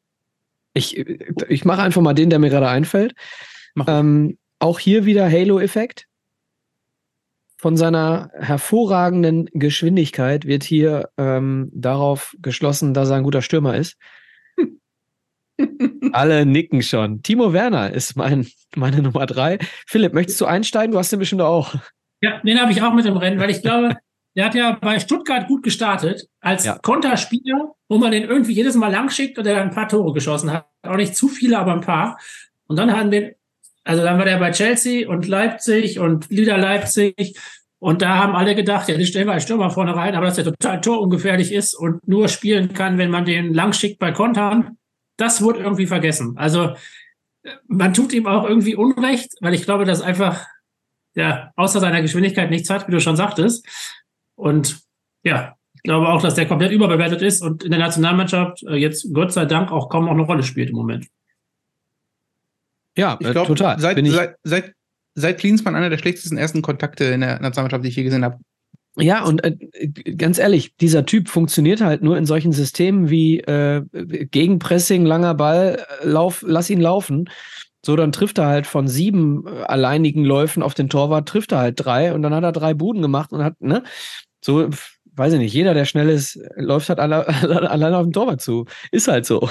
ich 0.73 0.99
ich 0.99 1.65
mache 1.65 1.83
einfach 1.83 2.03
mal 2.03 2.15
den, 2.15 2.31
der 2.31 2.39
mir 2.39 2.51
gerade 2.51 2.69
einfällt. 2.69 3.15
Ähm, 3.87 4.39
auch 4.59 4.79
hier 4.79 5.05
wieder 5.05 5.31
Halo-Effekt. 5.31 6.07
Von 7.65 7.79
seiner 7.79 8.31
hervorragenden 8.35 9.49
Geschwindigkeit 9.55 10.45
wird 10.45 10.65
hier 10.65 11.09
ähm, 11.17 11.71
darauf 11.73 12.37
geschlossen, 12.43 12.93
dass 12.93 13.09
er 13.09 13.17
ein 13.17 13.23
guter 13.23 13.41
Stürmer 13.41 13.75
ist. 13.75 13.97
Alle 16.12 16.45
nicken 16.45 16.83
schon. 16.83 17.23
Timo 17.23 17.55
Werner 17.55 17.91
ist 17.91 18.19
mein, 18.19 18.47
meine 18.77 19.01
Nummer 19.01 19.25
drei. 19.25 19.57
Philipp, 19.87 20.12
möchtest 20.12 20.39
du 20.43 20.45
einsteigen? 20.45 20.93
Du 20.93 20.99
hast 20.99 21.11
den 21.11 21.21
bestimmt 21.21 21.41
auch. 21.41 21.75
Ja, 22.21 22.39
den 22.43 22.61
habe 22.61 22.71
ich 22.71 22.83
auch 22.83 22.93
mit 22.93 23.07
im 23.07 23.17
Rennen, 23.17 23.41
weil 23.41 23.49
ich 23.49 23.62
glaube, 23.62 23.97
der 24.37 24.45
hat 24.45 24.55
ja 24.55 24.73
bei 24.79 25.01
Stuttgart 25.01 25.49
gut 25.49 25.62
gestartet 25.62 26.29
als 26.41 26.67
ja. 26.67 26.79
Konterspieler, 26.83 27.75
wo 27.89 27.97
man 27.97 28.12
den 28.12 28.25
irgendwie 28.25 28.53
jedes 28.53 28.75
Mal 28.75 28.93
lang 28.93 29.09
schickt 29.09 29.39
und 29.39 29.47
dann 29.47 29.57
ein 29.57 29.71
paar 29.71 29.89
Tore 29.89 30.12
geschossen 30.12 30.53
hat. 30.53 30.67
Auch 30.83 30.97
nicht 30.97 31.17
zu 31.17 31.29
viele, 31.29 31.59
aber 31.59 31.73
ein 31.73 31.81
paar. 31.81 32.19
Und 32.67 32.79
dann 32.79 32.95
haben 32.95 33.11
wir, 33.11 33.37
also 33.85 34.03
dann 34.03 34.18
war 34.18 34.24
der 34.24 34.39
bei 34.39 34.51
Chelsea 34.51 35.09
und 35.09 35.28
Leipzig 35.28 35.99
und 35.99 36.30
Lieder 36.30 36.59
Leipzig. 36.59 37.39
Und 37.78 38.01
da 38.01 38.16
haben 38.16 38.35
alle 38.35 38.55
gedacht, 38.55 38.89
ja, 38.89 38.97
den 38.97 39.07
stellen 39.07 39.26
wir 39.26 39.35
als 39.35 39.43
Stürmer 39.43 39.70
vorne 39.70 39.95
rein, 39.95 40.14
aber 40.14 40.26
dass 40.26 40.37
der 40.37 40.45
total 40.45 40.80
torungefährlich 40.80 41.53
ist 41.53 41.74
und 41.74 42.07
nur 42.09 42.28
spielen 42.28 42.72
kann, 42.72 42.97
wenn 42.97 43.11
man 43.11 43.26
den 43.26 43.53
lang 43.53 43.74
schickt 43.74 43.99
bei 43.99 44.11
Kontern. 44.11 44.78
Das 45.18 45.43
wurde 45.43 45.61
irgendwie 45.61 45.87
vergessen. 45.87 46.39
Also 46.39 46.74
man 47.66 47.93
tut 47.93 48.14
ihm 48.14 48.26
auch 48.26 48.49
irgendwie 48.49 48.74
Unrecht, 48.74 49.35
weil 49.41 49.53
ich 49.53 49.64
glaube, 49.64 49.85
dass 49.85 50.01
einfach 50.01 50.47
ja 51.14 51.53
außer 51.57 51.78
seiner 51.78 52.01
Geschwindigkeit 52.01 52.51
nichts 52.51 52.70
hat, 52.70 52.89
wie 52.89 52.93
du 52.93 53.01
schon 53.01 53.16
sagtest. 53.16 53.66
Und 54.35 54.80
ja, 55.22 55.55
ich 55.74 55.82
glaube 55.82 56.09
auch, 56.09 56.22
dass 56.22 56.35
der 56.35 56.47
komplett 56.47 56.72
überbewertet 56.72 57.20
ist 57.20 57.43
und 57.43 57.64
in 57.64 57.70
der 57.70 57.80
Nationalmannschaft 57.80 58.62
äh, 58.62 58.76
jetzt 58.76 59.12
Gott 59.12 59.32
sei 59.32 59.45
Dank 59.45 59.70
auch 59.70 59.91
kaum 59.91 60.07
noch 60.07 60.12
eine 60.12 60.22
Rolle 60.22 60.43
spielt 60.43 60.70
im 60.70 60.76
Moment. 60.76 61.07
Ja, 62.97 63.17
ich 63.21 63.31
glaub, 63.31 63.47
total. 63.47 63.79
Seit, 63.81 63.99
seit, 64.07 64.37
seit, 64.43 64.73
seit 65.15 65.39
Klinsmann 65.39 65.75
einer 65.75 65.91
der 65.91 65.99
schlechtesten 65.99 66.37
ersten 66.37 66.63
Kontakte 66.63 67.05
in 67.05 67.21
der 67.21 67.41
Nationalmannschaft, 67.41 67.85
die 67.85 67.89
ich 67.89 67.97
je 67.97 68.05
gesehen 68.05 68.25
habe. 68.25 68.39
Ja, 68.97 69.25
und 69.25 69.43
äh, 69.43 69.57
ganz 70.17 70.39
ehrlich, 70.39 70.77
dieser 70.77 71.05
Typ 71.05 71.29
funktioniert 71.29 71.81
halt 71.81 72.03
nur 72.03 72.17
in 72.17 72.27
solchen 72.27 72.53
Systemen 72.53 73.11
wie 73.11 73.41
äh, 73.41 73.83
Gegenpressing, 73.93 75.05
langer 75.05 75.35
Ball, 75.35 75.85
äh, 76.01 76.07
lauf, 76.07 76.45
lass 76.47 76.71
ihn 76.71 76.81
laufen. 76.81 77.29
So, 77.85 77.97
dann 77.97 78.13
trifft 78.13 78.39
er 78.39 78.47
halt 78.47 78.67
von 78.67 78.87
sieben 78.87 79.47
äh, 79.47 79.63
alleinigen 79.65 80.25
Läufen 80.25 80.63
auf 80.63 80.75
den 80.75 80.89
Torwart, 80.89 81.29
trifft 81.29 81.53
er 81.53 81.59
halt 81.59 81.85
drei 81.85 82.15
und 82.15 82.23
dann 82.23 82.35
hat 82.35 82.45
er 82.45 82.53
drei 82.53 82.73
Buden 82.73 83.03
gemacht 83.03 83.33
und 83.33 83.43
hat, 83.43 83.61
ne? 83.61 83.83
So, 84.41 84.69
weiß 85.17 85.33
ich 85.35 85.39
nicht, 85.41 85.55
jeder, 85.55 85.75
der 85.75 85.87
schnell 85.87 86.09
ist, 86.09 86.39
läuft 86.57 86.89
halt 86.89 87.01
alle, 87.01 87.27
alleine 87.71 87.99
auf 87.99 88.05
den 88.05 88.13
Torwart 88.13 88.41
zu. 88.41 88.67
Ist 88.93 89.09
halt 89.09 89.27
so. 89.27 89.49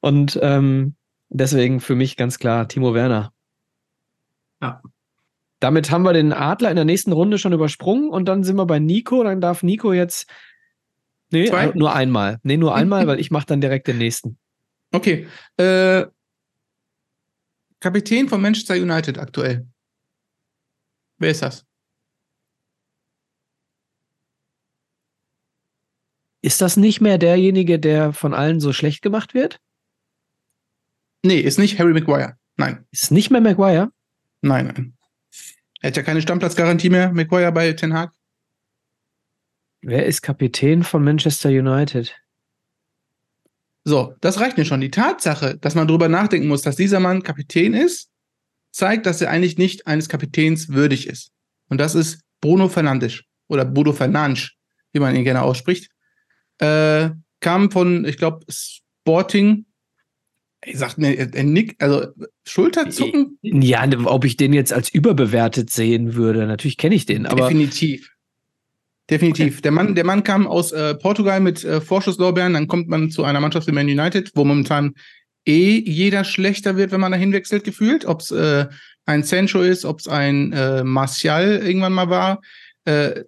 Und 0.00 0.38
ähm, 0.42 0.94
deswegen 1.34 1.80
für 1.80 1.94
mich 1.94 2.16
ganz 2.16 2.38
klar 2.38 2.68
Timo 2.68 2.94
Werner. 2.94 3.32
Ja. 4.62 4.82
Damit 5.60 5.90
haben 5.90 6.02
wir 6.02 6.12
den 6.12 6.32
Adler 6.32 6.70
in 6.70 6.76
der 6.76 6.84
nächsten 6.84 7.12
Runde 7.12 7.38
schon 7.38 7.52
übersprungen 7.52 8.10
und 8.10 8.26
dann 8.26 8.44
sind 8.44 8.56
wir 8.56 8.66
bei 8.66 8.78
Nico. 8.78 9.22
Dann 9.22 9.40
darf 9.40 9.62
Nico 9.62 9.92
jetzt. 9.92 10.30
Nee, 11.30 11.46
Zwei? 11.46 11.72
nur 11.74 11.94
einmal. 11.94 12.38
Nee, 12.42 12.56
nur 12.56 12.74
einmal, 12.74 13.06
weil 13.06 13.18
ich 13.18 13.30
mache 13.30 13.46
dann 13.46 13.60
direkt 13.60 13.88
den 13.88 13.98
nächsten. 13.98 14.38
Okay. 14.92 15.26
Äh, 15.56 16.06
Kapitän 17.80 18.28
von 18.28 18.40
Manchester 18.40 18.74
United 18.74 19.18
aktuell. 19.18 19.66
Wer 21.18 21.30
ist 21.30 21.42
das? 21.42 21.66
Ist 26.42 26.60
das 26.60 26.76
nicht 26.76 27.00
mehr 27.00 27.16
derjenige, 27.16 27.78
der 27.80 28.12
von 28.12 28.34
allen 28.34 28.60
so 28.60 28.72
schlecht 28.72 29.00
gemacht 29.00 29.32
wird? 29.32 29.60
Nee, 31.24 31.40
ist 31.40 31.58
nicht 31.58 31.78
Harry 31.78 31.94
Maguire. 31.94 32.36
Nein. 32.56 32.84
Ist 32.90 33.10
nicht 33.10 33.30
mehr 33.30 33.40
Maguire? 33.40 33.90
Nein, 34.42 34.66
nein. 34.66 34.96
Er 35.80 35.88
hat 35.88 35.96
ja 35.96 36.02
keine 36.02 36.20
Stammplatzgarantie 36.20 36.90
mehr, 36.90 37.12
Maguire 37.12 37.50
bei 37.50 37.72
Ten 37.72 37.94
Hag. 37.94 38.12
Wer 39.80 40.04
ist 40.04 40.20
Kapitän 40.20 40.82
von 40.82 41.02
Manchester 41.02 41.48
United? 41.48 42.14
So, 43.84 44.14
das 44.20 44.38
reicht 44.38 44.58
mir 44.58 44.66
schon. 44.66 44.82
Die 44.82 44.90
Tatsache, 44.90 45.56
dass 45.56 45.74
man 45.74 45.88
darüber 45.88 46.08
nachdenken 46.08 46.48
muss, 46.48 46.60
dass 46.60 46.76
dieser 46.76 47.00
Mann 47.00 47.22
Kapitän 47.22 47.72
ist, 47.72 48.10
zeigt, 48.70 49.06
dass 49.06 49.22
er 49.22 49.30
eigentlich 49.30 49.56
nicht 49.56 49.86
eines 49.86 50.10
Kapitäns 50.10 50.68
würdig 50.68 51.06
ist. 51.06 51.32
Und 51.70 51.78
das 51.78 51.94
ist 51.94 52.20
Bruno 52.42 52.68
Fernandes 52.68 53.22
oder 53.48 53.64
Bruno 53.64 53.94
Fernandes, 53.94 54.52
wie 54.92 55.00
man 55.00 55.16
ihn 55.16 55.24
gerne 55.24 55.42
ausspricht. 55.42 55.90
Äh, 56.58 57.10
kam 57.40 57.70
von, 57.70 58.04
ich 58.04 58.18
glaube, 58.18 58.44
Sporting. 58.50 59.64
Ich 60.66 60.78
sagt 60.78 60.98
mir, 60.98 61.28
nickt, 61.42 61.82
also 61.82 62.06
Schulterzucken. 62.46 63.38
Ja, 63.42 63.86
ob 64.04 64.24
ich 64.24 64.36
den 64.36 64.52
jetzt 64.52 64.72
als 64.72 64.88
überbewertet 64.88 65.70
sehen 65.70 66.14
würde, 66.14 66.46
natürlich 66.46 66.76
kenne 66.76 66.94
ich 66.94 67.06
den, 67.06 67.26
aber. 67.26 67.48
Definitiv. 67.48 68.10
Definitiv. 69.10 69.54
Okay. 69.54 69.62
Der, 69.62 69.70
Mann, 69.72 69.94
der 69.94 70.04
Mann 70.04 70.24
kam 70.24 70.46
aus 70.46 70.72
äh, 70.72 70.94
Portugal 70.94 71.40
mit 71.40 71.62
äh, 71.62 71.80
Vorschusslorbeeren, 71.80 72.54
dann 72.54 72.68
kommt 72.68 72.88
man 72.88 73.10
zu 73.10 73.24
einer 73.24 73.40
Mannschaft 73.40 73.66
wie 73.66 73.72
Man 73.72 73.86
United, 73.86 74.32
wo 74.34 74.44
momentan 74.44 74.94
eh 75.46 75.78
jeder 75.78 76.24
schlechter 76.24 76.76
wird, 76.76 76.90
wenn 76.90 77.00
man 77.00 77.12
da 77.12 77.18
hinwechselt, 77.18 77.64
gefühlt. 77.64 78.06
Ob 78.06 78.20
es 78.20 78.30
äh, 78.30 78.66
ein 79.04 79.22
Sancho 79.22 79.60
ist, 79.60 79.84
ob 79.84 80.00
es 80.00 80.08
ein 80.08 80.52
äh, 80.52 80.82
Martial 80.84 81.60
irgendwann 81.62 81.92
mal 81.92 82.08
war. 82.08 82.40
Äh, 82.86 83.24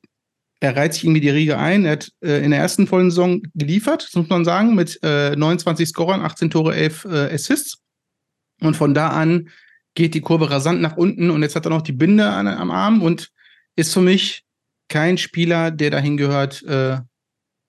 er 0.60 0.76
reiht 0.76 0.94
sich 0.94 1.04
irgendwie 1.04 1.20
die 1.20 1.30
Riege 1.30 1.58
ein. 1.58 1.84
Er 1.84 1.92
hat 1.92 2.10
äh, 2.22 2.42
in 2.44 2.50
der 2.50 2.60
ersten 2.60 2.86
vollen 2.86 3.10
Saison 3.10 3.42
geliefert, 3.54 4.08
muss 4.14 4.28
man 4.28 4.44
sagen, 4.44 4.74
mit 4.74 4.98
äh, 5.02 5.36
29 5.36 5.88
Scorern, 5.88 6.22
18 6.22 6.50
Tore, 6.50 6.74
11 6.74 7.04
äh, 7.04 7.34
Assists. 7.34 7.78
Und 8.60 8.76
von 8.76 8.94
da 8.94 9.08
an 9.08 9.50
geht 9.94 10.14
die 10.14 10.20
Kurve 10.20 10.50
rasant 10.50 10.80
nach 10.80 10.96
unten 10.96 11.30
und 11.30 11.42
jetzt 11.42 11.56
hat 11.56 11.66
er 11.66 11.70
noch 11.70 11.82
die 11.82 11.92
Binde 11.92 12.28
an, 12.28 12.46
am 12.48 12.70
Arm 12.70 13.02
und 13.02 13.30
ist 13.76 13.92
für 13.92 14.00
mich 14.00 14.44
kein 14.88 15.18
Spieler, 15.18 15.70
der 15.70 15.90
dahin 15.90 16.16
gehört. 16.16 16.62
Äh, 16.62 16.98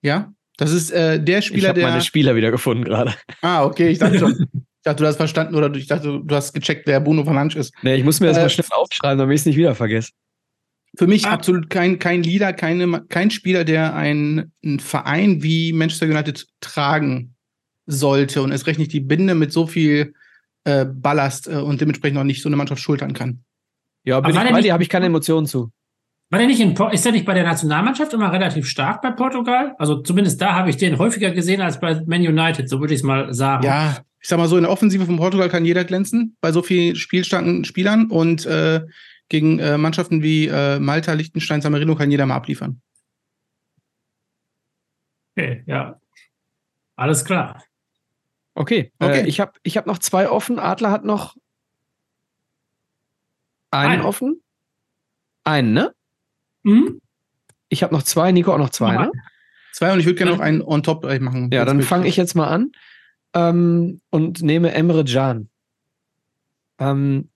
ja, 0.02 0.34
das 0.58 0.72
ist 0.72 0.92
äh, 0.92 1.22
der 1.22 1.42
Spieler, 1.42 1.70
ich 1.70 1.74
der. 1.74 1.78
Ich 1.78 1.84
habe 1.84 1.92
meine 1.94 2.04
Spieler 2.04 2.36
wieder 2.36 2.52
gefunden 2.52 2.84
gerade. 2.84 3.16
Ah, 3.42 3.64
okay, 3.64 3.90
ich 3.90 4.00
dachte 4.00 4.20
schon. 4.20 4.48
Ich 4.80 4.90
dachte, 4.90 5.04
du 5.04 5.10
hast 5.10 5.18
verstanden 5.18 5.56
oder 5.56 5.74
ich 5.76 5.88
dachte, 5.88 6.22
du 6.24 6.34
hast 6.36 6.54
gecheckt, 6.54 6.88
wer 6.88 7.02
Bruno 7.02 7.26
Fernandes 7.26 7.58
ist. 7.58 7.74
Nee, 7.82 7.96
ich 7.96 8.06
muss 8.06 8.22
mir 8.22 8.28
das 8.28 8.38
äh, 8.38 8.42
mal 8.42 8.50
schnell 8.50 8.68
aufschreiben, 8.72 9.18
damit 9.18 9.36
ich 9.36 9.42
es 9.42 9.46
nicht 9.46 9.58
wieder 9.58 9.76
vergesse. 9.76 10.14
Für 10.98 11.06
mich 11.06 11.28
ah. 11.28 11.32
absolut 11.32 11.70
kein, 11.70 12.00
kein 12.00 12.24
Leader, 12.24 12.54
keine, 12.54 13.04
kein 13.08 13.30
Spieler, 13.30 13.64
der 13.64 13.96
einen, 13.96 14.52
einen 14.64 14.80
Verein 14.80 15.44
wie 15.44 15.72
Manchester 15.72 16.08
United 16.08 16.48
tragen 16.60 17.36
sollte 17.86 18.42
und 18.42 18.52
erst 18.52 18.66
recht 18.66 18.80
nicht 18.80 18.92
die 18.92 19.00
Binde 19.00 19.36
mit 19.36 19.54
so 19.54 19.68
viel 19.68 20.16
äh, 20.64 20.86
Ballast 20.86 21.48
äh, 21.48 21.58
und 21.58 21.80
dementsprechend 21.82 22.18
auch 22.18 22.24
nicht 22.24 22.42
so 22.42 22.50
eine 22.50 22.56
Mannschaft 22.56 22.82
schultern 22.82 23.14
kann. 23.14 23.44
Ja, 24.04 24.20
bin 24.20 24.36
Aber 24.36 24.46
ich 24.46 24.52
bei 24.52 24.62
dir, 24.62 24.74
habe 24.74 24.82
ich 24.82 24.90
keine 24.90 25.06
Emotionen 25.06 25.46
zu. 25.46 25.72
War 26.32 26.40
der 26.40 26.48
nicht 26.48 26.60
in, 26.60 26.76
ist 26.92 27.06
er 27.06 27.12
nicht 27.12 27.26
bei 27.26 27.36
der 27.36 27.44
Nationalmannschaft 27.44 28.14
immer 28.14 28.34
relativ 28.34 28.68
stark 28.68 29.02
bei 29.04 29.12
Portugal? 29.12 29.76
Also 29.78 30.02
zumindest 30.02 30.42
da 30.42 30.56
habe 30.56 30.72
ich 30.72 30.78
den 30.78 30.98
häufiger 30.98 31.30
gesehen 31.30 31.62
als 31.62 31.80
bei 31.80 32.02
Man 32.08 32.22
United, 32.22 32.68
so 32.68 32.80
würde 32.82 32.96
ich 32.96 33.02
es 33.02 33.04
mal 33.04 33.34
sagen. 33.34 33.64
Ja, 33.64 33.98
ich 34.20 34.28
sag 34.28 34.40
mal 34.40 34.48
so, 34.48 34.58
in 34.58 34.64
der 34.64 34.72
Offensive 34.72 35.06
von 35.06 35.18
Portugal 35.18 35.48
kann 35.48 35.64
jeder 35.64 35.86
glänzen, 35.86 36.36
bei 36.42 36.52
so 36.52 36.64
vielen 36.64 36.96
spielstarken 36.96 37.64
Spielern 37.66 38.08
und 38.08 38.46
äh, 38.48 38.82
gegen 39.30 39.60
äh, 39.60 39.78
Mannschaften 39.78 40.22
wie 40.22 40.48
äh, 40.48 40.80
Malta, 40.80 41.14
Liechtenstein, 41.14 41.62
San 41.62 41.72
Marino 41.72 41.96
kann 41.96 42.12
jeder 42.12 42.26
mal 42.26 42.36
abliefern. 42.36 42.82
Okay, 45.36 45.64
ja. 45.68 46.00
Alles 46.96 47.24
klar. 47.26 47.64
Okay, 48.56 48.92
äh, 49.00 49.06
okay. 49.06 49.22
Äh, 49.22 49.28
ich 49.28 49.40
habe 49.40 49.54
ich 49.64 49.78
hab 49.78 49.86
noch 49.86 50.00
zwei 50.00 50.30
offen. 50.30 50.58
Adler 50.58 50.92
hat 50.92 51.06
noch 51.06 51.36
einen 53.70 54.00
Ein. 54.00 54.02
offen. 54.02 54.42
Einen, 55.44 55.74
ne? 55.74 55.94
Mhm. 56.64 57.02
Ich 57.70 57.84
habe 57.84 57.94
noch 57.94 58.04
zwei, 58.04 58.32
Nico 58.32 58.54
auch 58.54 58.58
noch 58.58 58.70
zwei, 58.70 58.98
ne? 58.98 59.12
Zwei 59.74 59.94
und 59.94 60.00
ich 60.00 60.06
würde 60.06 60.18
gerne 60.18 60.32
noch 60.32 60.40
einen 60.40 60.62
on 60.62 60.82
top 60.82 61.04
machen. 61.04 61.52
Ja, 61.52 61.66
dann 61.66 61.82
fange 61.84 62.08
ich 62.08 62.18
jetzt 62.18 62.34
mal 62.34 62.48
an 62.48 62.72
ähm, 63.34 64.02
und 64.10 64.42
nehme 64.42 64.74
Emre 64.74 65.06
Can. 65.06 65.50
Ähm, 66.80 67.30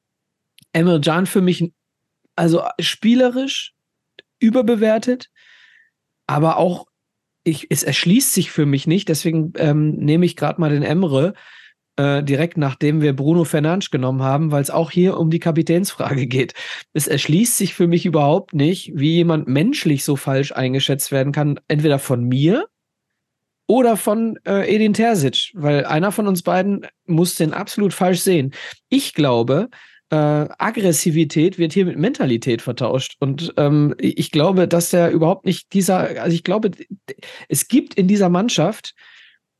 Emre 0.74 1.00
Can 1.02 1.28
für 1.28 1.42
mich, 1.42 1.72
also 2.36 2.64
spielerisch 2.80 3.74
überbewertet, 4.40 5.30
aber 6.28 6.58
auch 6.58 6.88
ich, 7.44 7.68
es 7.70 7.84
erschließt 7.84 8.34
sich 8.34 8.52
für 8.52 8.66
mich 8.66 8.88
nicht, 8.88 9.10
deswegen 9.10 9.54
ähm, 9.58 9.92
nehme 9.94 10.26
ich 10.26 10.36
gerade 10.36 10.62
mal 10.62 10.70
den 10.70 10.84
Emre 10.84 11.34
äh, 11.98 12.24
direkt 12.24 12.58
nachdem 12.58 13.02
wir 13.02 13.16
Bruno 13.16 13.44
Fernandes 13.44 13.92
genommen 13.92 14.22
haben, 14.22 14.52
weil 14.52 14.62
es 14.62 14.70
auch 14.70 14.92
hier 14.92 15.18
um 15.18 15.30
die 15.30 15.40
Kapitänsfrage 15.40 16.28
geht. 16.28 16.54
Es 16.94 17.08
erschließt 17.08 17.58
sich 17.58 17.74
für 17.74 17.88
mich 17.88 18.06
überhaupt 18.06 18.54
nicht, 18.54 18.92
wie 18.96 19.12
jemand 19.16 19.48
menschlich 19.48 20.04
so 20.04 20.16
falsch 20.16 20.52
eingeschätzt 20.52 21.12
werden 21.12 21.34
kann, 21.34 21.60
entweder 21.68 22.00
von 22.00 22.24
mir 22.24 22.68
oder 23.68 23.98
von 23.98 24.38
äh, 24.46 24.74
Edin 24.74 24.94
Terzic, 24.94 25.52
weil 25.54 25.86
einer 25.86 26.12
von 26.12 26.28
uns 26.28 26.44
beiden 26.44 26.88
muss 27.06 27.36
den 27.36 27.54
absolut 27.54 27.94
falsch 27.94 28.20
sehen. 28.20 28.54
Ich 28.90 29.14
glaube, 29.14 29.70
äh, 30.12 30.16
Aggressivität 30.16 31.57
wird 31.57 31.74
hier 31.74 31.86
mit 31.86 31.97
Mentalität 31.97 32.62
vertauscht. 32.62 33.16
Und 33.20 33.53
ähm, 33.57 33.95
ich 33.97 34.32
glaube, 34.32 34.68
dass 34.68 34.89
der 34.89 35.12
überhaupt 35.12 35.45
nicht 35.45 35.74
dieser, 35.74 36.22
also 36.22 36.36
ich 36.36 36.43
glaube, 36.43 36.72
es 37.47 37.68
gibt 37.68 37.93
in 37.95 38.07
dieser 38.07 38.30
Mannschaft 38.30 38.93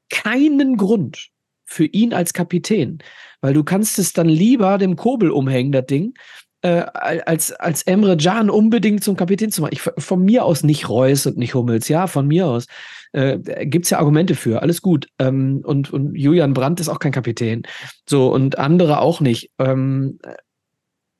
keinen 0.10 0.76
Grund 0.76 1.30
für 1.64 1.86
ihn 1.86 2.14
als 2.14 2.34
Kapitän, 2.34 3.00
weil 3.40 3.54
du 3.54 3.64
kannst 3.64 3.98
es 3.98 4.12
dann 4.12 4.28
lieber 4.28 4.78
dem 4.78 4.98
Kobel 4.98 5.32
umhängen, 5.32 5.72
das 5.72 5.86
Ding, 5.86 6.14
äh, 6.62 6.86
als, 6.94 7.52
als 7.52 7.84
Emre 7.84 8.18
Can 8.18 8.50
unbedingt 8.50 9.04
zum 9.04 9.16
Kapitän 9.16 9.52
zu 9.52 9.62
machen. 9.62 9.74
Ich, 9.74 9.82
von 9.82 10.24
mir 10.24 10.46
aus 10.46 10.64
nicht 10.64 10.90
Reus 10.90 11.26
und 11.26 11.38
nicht 11.38 11.54
Hummels, 11.54 11.88
ja, 11.88 12.08
von 12.08 12.28
mir 12.28 12.48
aus. 12.48 12.68
Äh, 13.14 13.40
Gibt 13.66 13.86
es 13.86 13.92
ja 13.92 14.00
Argumente 14.00 14.36
für, 14.36 14.62
alles 14.62 14.82
gut. 14.82 15.08
Ähm, 15.20 15.62
und, 15.64 15.92
und 15.92 16.16
Julian 16.16 16.54
Brandt 16.54 16.80
ist 16.80 16.90
auch 16.90 17.00
kein 17.00 17.12
Kapitän. 17.12 17.64
So, 18.08 18.32
und 18.32 18.58
andere 18.60 19.00
auch 19.00 19.22
nicht. 19.22 19.52
Ähm, 19.60 20.20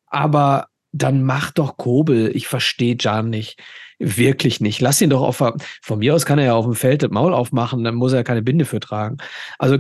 aber 0.08 0.68
dann 0.92 1.24
mach 1.24 1.52
doch 1.52 1.78
Kobel. 1.78 2.36
Ich 2.36 2.48
verstehe 2.48 2.98
Jan 3.00 3.30
nicht. 3.30 3.60
Wirklich 4.04 4.62
nicht. 4.62 4.82
Lass 4.82 5.00
ihn 5.00 5.12
doch 5.12 5.22
auf, 5.22 5.44
von 5.84 6.00
mir 6.00 6.16
aus 6.16 6.26
kann 6.26 6.40
er 6.40 6.46
ja 6.46 6.54
auf 6.56 6.66
dem 6.66 6.74
Feld 6.74 7.04
das 7.04 7.12
Maul 7.12 7.36
aufmachen, 7.36 7.84
dann 7.84 7.94
muss 7.94 8.14
er 8.14 8.24
keine 8.24 8.42
Binde 8.42 8.66
für 8.66 8.80
tragen. 8.80 9.18
Also 9.60 9.78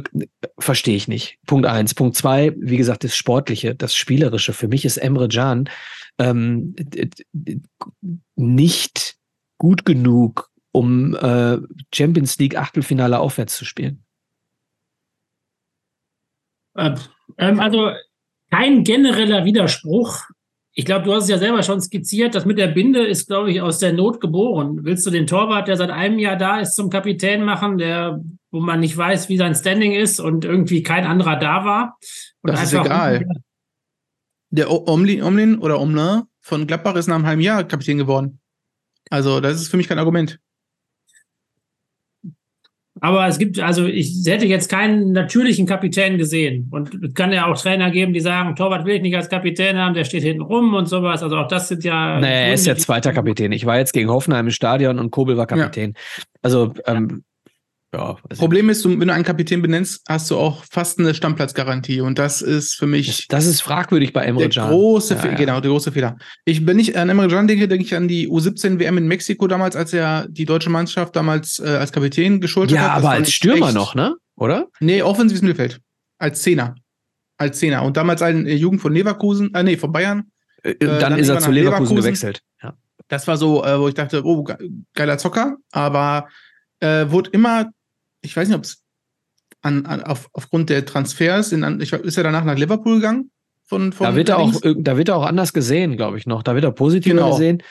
verstehe 0.59 0.95
ich 0.95 1.07
nicht. 1.07 1.39
Punkt 1.47 1.65
eins. 1.65 1.95
Punkt 1.95 2.15
zwei, 2.15 2.53
wie 2.55 2.77
gesagt, 2.77 3.03
das 3.03 3.15
Sportliche, 3.15 3.73
das 3.73 3.95
Spielerische. 3.95 4.53
Für 4.53 4.67
mich 4.67 4.85
ist 4.85 4.97
Emre 4.97 5.27
Can 5.27 5.67
ähm, 6.19 6.75
nicht 8.35 9.15
gut 9.57 9.85
genug, 9.85 10.51
um 10.71 11.15
äh, 11.15 11.57
Champions 11.91 12.37
League 12.37 12.57
Achtelfinale 12.57 13.19
aufwärts 13.19 13.57
zu 13.57 13.65
spielen. 13.65 14.03
Ähm, 16.77 17.59
also 17.59 17.91
kein 18.51 18.83
genereller 18.83 19.45
Widerspruch. 19.45 20.25
Ich 20.73 20.85
glaube, 20.85 21.03
du 21.03 21.13
hast 21.13 21.23
es 21.23 21.29
ja 21.29 21.37
selber 21.37 21.63
schon 21.63 21.81
skizziert. 21.81 22.33
Das 22.33 22.45
mit 22.45 22.57
der 22.57 22.67
Binde 22.67 23.05
ist, 23.05 23.27
glaube 23.27 23.51
ich, 23.51 23.61
aus 23.61 23.79
der 23.79 23.91
Not 23.91 24.21
geboren. 24.21 24.79
Willst 24.83 25.05
du 25.05 25.09
den 25.09 25.27
Torwart, 25.27 25.67
der 25.67 25.75
seit 25.75 25.89
einem 25.89 26.17
Jahr 26.17 26.37
da 26.37 26.59
ist, 26.59 26.75
zum 26.75 26.89
Kapitän 26.89 27.43
machen, 27.43 27.77
der, 27.77 28.21
wo 28.51 28.61
man 28.61 28.79
nicht 28.79 28.95
weiß, 28.95 29.27
wie 29.27 29.37
sein 29.37 29.53
Standing 29.53 29.91
ist 29.91 30.19
und 30.19 30.45
irgendwie 30.45 30.81
kein 30.81 31.05
anderer 31.05 31.35
da 31.35 31.65
war? 31.65 31.97
Und 32.41 32.53
das 32.53 32.63
ist 32.63 32.73
egal. 32.73 33.25
Der 34.49 34.71
Omlin, 34.71 35.23
Omlin 35.23 35.59
oder 35.59 35.79
Omlin 35.79 36.23
von 36.39 36.67
Gladbach 36.67 36.95
ist 36.95 37.07
nach 37.07 37.15
einem 37.15 37.25
halben 37.25 37.41
Jahr 37.41 37.63
Kapitän 37.65 37.97
geworden. 37.97 38.39
Also, 39.09 39.41
das 39.41 39.61
ist 39.61 39.69
für 39.69 39.77
mich 39.77 39.89
kein 39.89 39.99
Argument. 39.99 40.39
Aber 43.03 43.27
es 43.27 43.39
gibt, 43.39 43.59
also 43.59 43.87
ich 43.87 44.13
hätte 44.27 44.45
jetzt 44.45 44.69
keinen 44.69 45.11
natürlichen 45.11 45.65
Kapitän 45.65 46.19
gesehen. 46.19 46.67
Und 46.69 46.93
es 47.03 47.15
kann 47.15 47.33
ja 47.33 47.47
auch 47.47 47.59
Trainer 47.59 47.89
geben, 47.89 48.13
die 48.13 48.19
sagen, 48.19 48.55
Torwart 48.55 48.85
will 48.85 48.95
ich 48.95 49.01
nicht 49.01 49.15
als 49.15 49.27
Kapitän 49.27 49.75
haben, 49.75 49.95
der 49.95 50.03
steht 50.03 50.21
hinten 50.21 50.43
rum 50.43 50.75
und 50.75 50.85
sowas. 50.85 51.23
Also 51.23 51.35
auch 51.35 51.47
das 51.47 51.67
sind 51.67 51.83
ja. 51.83 52.19
Nee, 52.19 52.49
er 52.49 52.53
ist 52.53 52.67
ja 52.67 52.75
zweiter 52.75 53.11
Kapitän. 53.11 53.51
Ich 53.53 53.65
war 53.65 53.79
jetzt 53.79 53.93
gegen 53.93 54.11
Hoffenheim 54.11 54.45
im 54.45 54.51
Stadion 54.51 54.99
und 54.99 55.09
Kobel 55.09 55.35
war 55.35 55.47
Kapitän. 55.47 55.93
Ja. 55.95 56.23
Also 56.43 56.73
ähm, 56.85 57.23
ja, 57.93 58.15
Problem 58.37 58.69
ist, 58.69 58.85
wenn 58.85 58.99
du 58.99 59.13
einen 59.13 59.25
Kapitän 59.25 59.61
benennst, 59.61 60.01
hast 60.07 60.31
du 60.31 60.37
auch 60.37 60.63
fast 60.71 60.97
eine 60.97 61.13
Stammplatzgarantie. 61.13 61.99
Und 61.99 62.19
das 62.19 62.41
ist 62.41 62.75
für 62.75 62.87
mich. 62.87 63.27
Das 63.27 63.45
ist 63.45 63.59
fragwürdig 63.61 64.13
bei 64.13 64.23
Emre 64.23 64.47
Can. 64.47 64.69
Große 64.69 65.15
ja, 65.15 65.25
ja. 65.25 65.33
Genau, 65.33 65.59
der 65.59 65.71
große 65.71 65.91
Fehler. 65.91 66.17
Ich 66.45 66.65
bin 66.65 66.77
nicht 66.77 66.95
an 66.95 67.09
Emre 67.09 67.27
Can 67.27 67.47
denke, 67.47 67.67
denke 67.67 67.83
ich 67.83 67.93
an 67.93 68.07
die 68.07 68.29
U17 68.29 68.79
WM 68.79 68.97
in 68.97 69.07
Mexiko 69.07 69.45
damals, 69.47 69.75
als 69.75 69.91
er 69.91 70.25
die 70.29 70.45
deutsche 70.45 70.69
Mannschaft 70.69 71.17
damals 71.17 71.59
äh, 71.59 71.67
als 71.67 71.91
Kapitän 71.91 72.39
geschultert 72.39 72.77
ja, 72.77 72.81
hat. 72.83 72.87
Ja, 72.89 72.93
aber 72.95 73.09
als 73.09 73.31
Stürmer 73.31 73.67
echt, 73.67 73.75
noch, 73.75 73.93
ne? 73.93 74.15
Oder? 74.37 74.67
Nee, 74.79 75.01
offensives 75.01 75.41
Mittelfeld. 75.41 75.81
Als 76.17 76.41
Zehner. 76.41 76.75
Als 77.37 77.59
Zehner. 77.59 77.83
Und 77.83 77.97
damals 77.97 78.21
ein 78.21 78.47
äh, 78.47 78.55
Jugend 78.55 78.81
von 78.81 78.93
Leverkusen, 78.93 79.53
äh, 79.53 79.63
nee, 79.63 79.75
von 79.75 79.91
Bayern. 79.91 80.31
Äh, 80.63 80.75
dann, 80.75 80.99
dann 80.99 81.19
ist 81.19 81.27
er 81.27 81.39
zu 81.39 81.51
Leverkusen, 81.51 81.95
Leverkusen, 81.95 81.97
gewechselt. 81.97 82.41
Ja. 82.63 82.73
Das 83.09 83.27
war 83.27 83.35
so, 83.35 83.65
äh, 83.65 83.77
wo 83.77 83.89
ich 83.89 83.95
dachte, 83.95 84.25
oh, 84.25 84.47
geiler 84.93 85.17
Zocker, 85.17 85.57
aber 85.71 86.29
äh, 86.79 87.09
wurde 87.09 87.29
immer 87.31 87.69
ich 88.21 88.35
weiß 88.35 88.47
nicht, 88.47 88.57
ob 88.57 88.63
es 88.63 88.83
an, 89.61 89.85
an, 89.85 90.03
auf, 90.03 90.29
aufgrund 90.33 90.69
der 90.69 90.85
Transfers, 90.85 91.51
in, 91.51 91.79
ich, 91.81 91.93
ist 91.93 92.17
er 92.17 92.23
danach 92.23 92.43
nach 92.43 92.57
Liverpool 92.57 92.95
gegangen? 92.95 93.31
Von, 93.65 93.93
von 93.93 94.07
da, 94.07 94.15
wird 94.15 94.29
er 94.29 94.39
auch, 94.39 94.53
da 94.61 94.97
wird 94.97 95.09
er 95.09 95.15
auch 95.15 95.25
anders 95.25 95.53
gesehen, 95.53 95.95
glaube 95.95 96.17
ich 96.17 96.25
noch. 96.25 96.43
Da 96.43 96.55
wird 96.55 96.65
er 96.65 96.71
positiv 96.71 97.13
genau. 97.13 97.31
gesehen. 97.31 97.63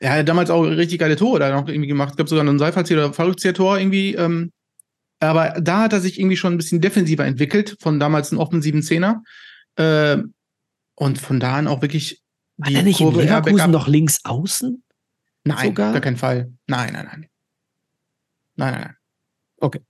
Er 0.00 0.18
hat 0.18 0.28
damals 0.28 0.50
auch 0.50 0.62
richtig 0.62 0.98
geile 0.98 1.16
Tore 1.16 1.38
da 1.38 1.50
noch 1.50 1.68
irgendwie 1.68 1.88
gemacht. 1.88 2.10
Ich 2.10 2.16
glaube 2.16 2.28
sogar 2.28 2.44
ein 2.44 2.58
Seifalzieher 2.58 2.98
oder 2.98 3.12
Verrückzieher-Tor 3.12 3.78
irgendwie. 3.78 4.14
Ähm, 4.14 4.50
aber 5.20 5.60
da 5.60 5.82
hat 5.82 5.92
er 5.92 6.00
sich 6.00 6.18
irgendwie 6.18 6.36
schon 6.36 6.54
ein 6.54 6.56
bisschen 6.56 6.80
defensiver 6.80 7.24
entwickelt, 7.24 7.76
von 7.80 8.00
damals 8.00 8.32
einem 8.32 8.40
offensiven 8.40 8.82
Zehner. 8.82 9.22
Äh, 9.76 10.18
und 10.96 11.18
von 11.18 11.40
da 11.40 11.56
an 11.56 11.68
auch 11.68 11.80
wirklich 11.80 12.22
die 12.56 12.74
War 12.74 12.80
er 12.80 12.82
nicht 12.82 12.98
Kurve 12.98 13.22
in 13.22 13.28
Leverkusen 13.28 13.70
noch 13.70 13.88
links 13.88 14.20
außen? 14.24 14.82
Nein, 15.44 15.66
sogar? 15.68 15.92
gar 15.92 16.00
keinen 16.00 16.16
Fall. 16.16 16.52
Nein, 16.66 16.92
nein, 16.92 17.06
nein. 17.06 17.26
Nein, 18.56 18.72
nein, 18.72 18.80
nein. 18.80 18.96
Okay. 19.64 19.80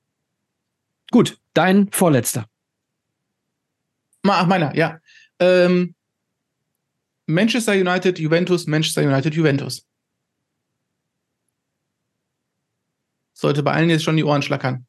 Gut, 1.10 1.36
dein 1.52 1.90
vorletzter. 1.90 2.46
Ach, 4.22 4.46
meiner, 4.46 4.74
ja. 4.76 5.00
Ähm, 5.40 5.96
Manchester 7.26 7.72
United, 7.72 8.20
Juventus, 8.20 8.68
Manchester 8.68 9.02
United, 9.02 9.34
Juventus. 9.34 9.84
Sollte 13.32 13.64
bei 13.64 13.72
allen 13.72 13.90
jetzt 13.90 14.04
schon 14.04 14.16
die 14.16 14.22
Ohren 14.22 14.42
schlackern. 14.42 14.86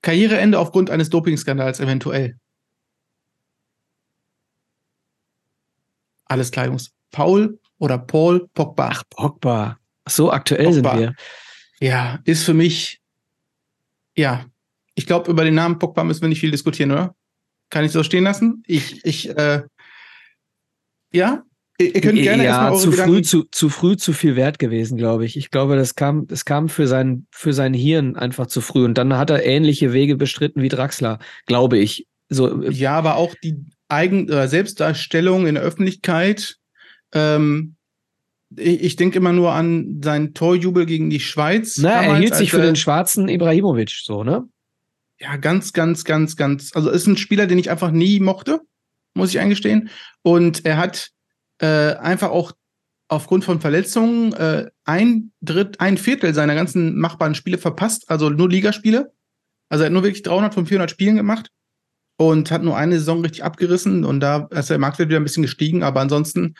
Karriereende 0.00 0.60
aufgrund 0.60 0.88
eines 0.88 1.10
Dopingskandals 1.10 1.80
eventuell. 1.80 2.38
Alles 6.26 6.52
klar, 6.52 6.66
Jungs. 6.66 6.92
Paul 7.10 7.58
oder 7.78 7.98
Paul 7.98 8.48
Pogba. 8.54 8.90
Ach, 8.92 9.02
Pogba. 9.10 9.80
So 10.08 10.30
aktuell 10.30 10.66
Pogba. 10.66 10.90
sind 10.92 11.00
wir. 11.00 11.14
Ja, 11.80 12.20
ist 12.24 12.44
für 12.44 12.54
mich, 12.54 13.00
ja, 14.16 14.46
ich 14.94 15.06
glaube, 15.06 15.30
über 15.30 15.44
den 15.44 15.54
Namen 15.54 15.78
Pogba 15.78 16.04
müssen 16.04 16.22
wir 16.22 16.28
nicht 16.28 16.40
viel 16.40 16.50
diskutieren, 16.50 16.92
oder? 16.92 17.14
Kann 17.70 17.84
ich 17.84 17.92
so 17.92 18.02
stehen 18.02 18.24
lassen? 18.24 18.62
Ich, 18.66 19.04
ich, 19.04 19.28
äh, 19.36 19.62
ja, 21.12 21.42
ihr 21.78 22.00
könnt 22.00 22.22
gerne 22.22 22.44
ja, 22.44 22.50
erstmal 22.50 22.72
eure 22.72 22.80
zu 22.80 22.92
früh, 22.92 23.22
zu, 23.22 23.42
zu 23.50 23.68
früh 23.68 23.96
zu 23.96 24.12
viel 24.12 24.36
Wert 24.36 24.58
gewesen, 24.58 24.96
glaube 24.96 25.24
ich. 25.24 25.36
Ich 25.36 25.50
glaube, 25.50 25.76
das 25.76 25.94
kam, 25.94 26.26
das 26.26 26.44
kam 26.44 26.68
für 26.68 26.86
sein, 26.86 27.26
für 27.30 27.52
sein 27.52 27.74
Hirn 27.74 28.16
einfach 28.16 28.46
zu 28.46 28.60
früh. 28.60 28.84
Und 28.84 28.96
dann 28.96 29.16
hat 29.16 29.30
er 29.30 29.44
ähnliche 29.44 29.92
Wege 29.92 30.16
bestritten 30.16 30.62
wie 30.62 30.68
Draxler, 30.68 31.18
glaube 31.46 31.78
ich. 31.78 32.06
So, 32.28 32.62
äh, 32.62 32.70
ja, 32.70 32.96
aber 32.96 33.16
auch 33.16 33.34
die 33.42 33.56
Eigen 33.88 34.28
äh, 34.28 34.48
Selbstdarstellung 34.48 35.46
in 35.46 35.56
der 35.56 35.64
Öffentlichkeit 35.64 36.56
ähm, 37.12 37.76
ich, 38.56 38.96
denke 38.96 39.18
immer 39.18 39.32
nur 39.32 39.52
an 39.52 40.00
seinen 40.02 40.34
Torjubel 40.34 40.86
gegen 40.86 41.10
die 41.10 41.20
Schweiz. 41.20 41.78
Na, 41.78 41.90
damals, 41.90 42.08
er 42.08 42.18
hielt 42.18 42.34
sich 42.34 42.50
für 42.50 42.62
den 42.62 42.76
schwarzen 42.76 43.28
Ibrahimovic, 43.28 43.90
so, 43.90 44.24
ne? 44.24 44.48
Ja, 45.18 45.36
ganz, 45.36 45.72
ganz, 45.72 46.04
ganz, 46.04 46.36
ganz. 46.36 46.74
Also 46.74 46.90
ist 46.90 47.06
ein 47.06 47.16
Spieler, 47.16 47.46
den 47.46 47.58
ich 47.58 47.70
einfach 47.70 47.90
nie 47.90 48.20
mochte, 48.20 48.60
muss 49.14 49.30
ich 49.30 49.38
eingestehen. 49.38 49.90
Und 50.22 50.64
er 50.66 50.76
hat 50.76 51.10
äh, 51.58 51.94
einfach 51.94 52.30
auch 52.30 52.52
aufgrund 53.08 53.44
von 53.44 53.60
Verletzungen 53.60 54.32
äh, 54.32 54.70
ein 54.84 55.32
Dritt, 55.40 55.80
ein 55.80 55.98
Viertel 55.98 56.34
seiner 56.34 56.54
ganzen 56.54 56.98
machbaren 56.98 57.34
Spiele 57.34 57.58
verpasst, 57.58 58.10
also 58.10 58.30
nur 58.30 58.48
Ligaspiele. 58.48 59.12
Also 59.68 59.84
er 59.84 59.86
hat 59.86 59.92
nur 59.92 60.02
wirklich 60.02 60.22
300 60.22 60.54
von 60.54 60.66
400 60.66 60.90
Spielen 60.90 61.16
gemacht 61.16 61.50
und 62.16 62.50
hat 62.50 62.62
nur 62.62 62.76
eine 62.76 62.98
Saison 62.98 63.22
richtig 63.22 63.44
abgerissen 63.44 64.04
und 64.04 64.20
da 64.20 64.48
ist 64.50 64.70
der 64.70 64.78
Marktwert 64.78 65.08
wieder 65.08 65.20
ein 65.20 65.24
bisschen 65.24 65.42
gestiegen, 65.42 65.82
aber 65.82 66.00
ansonsten 66.00 66.54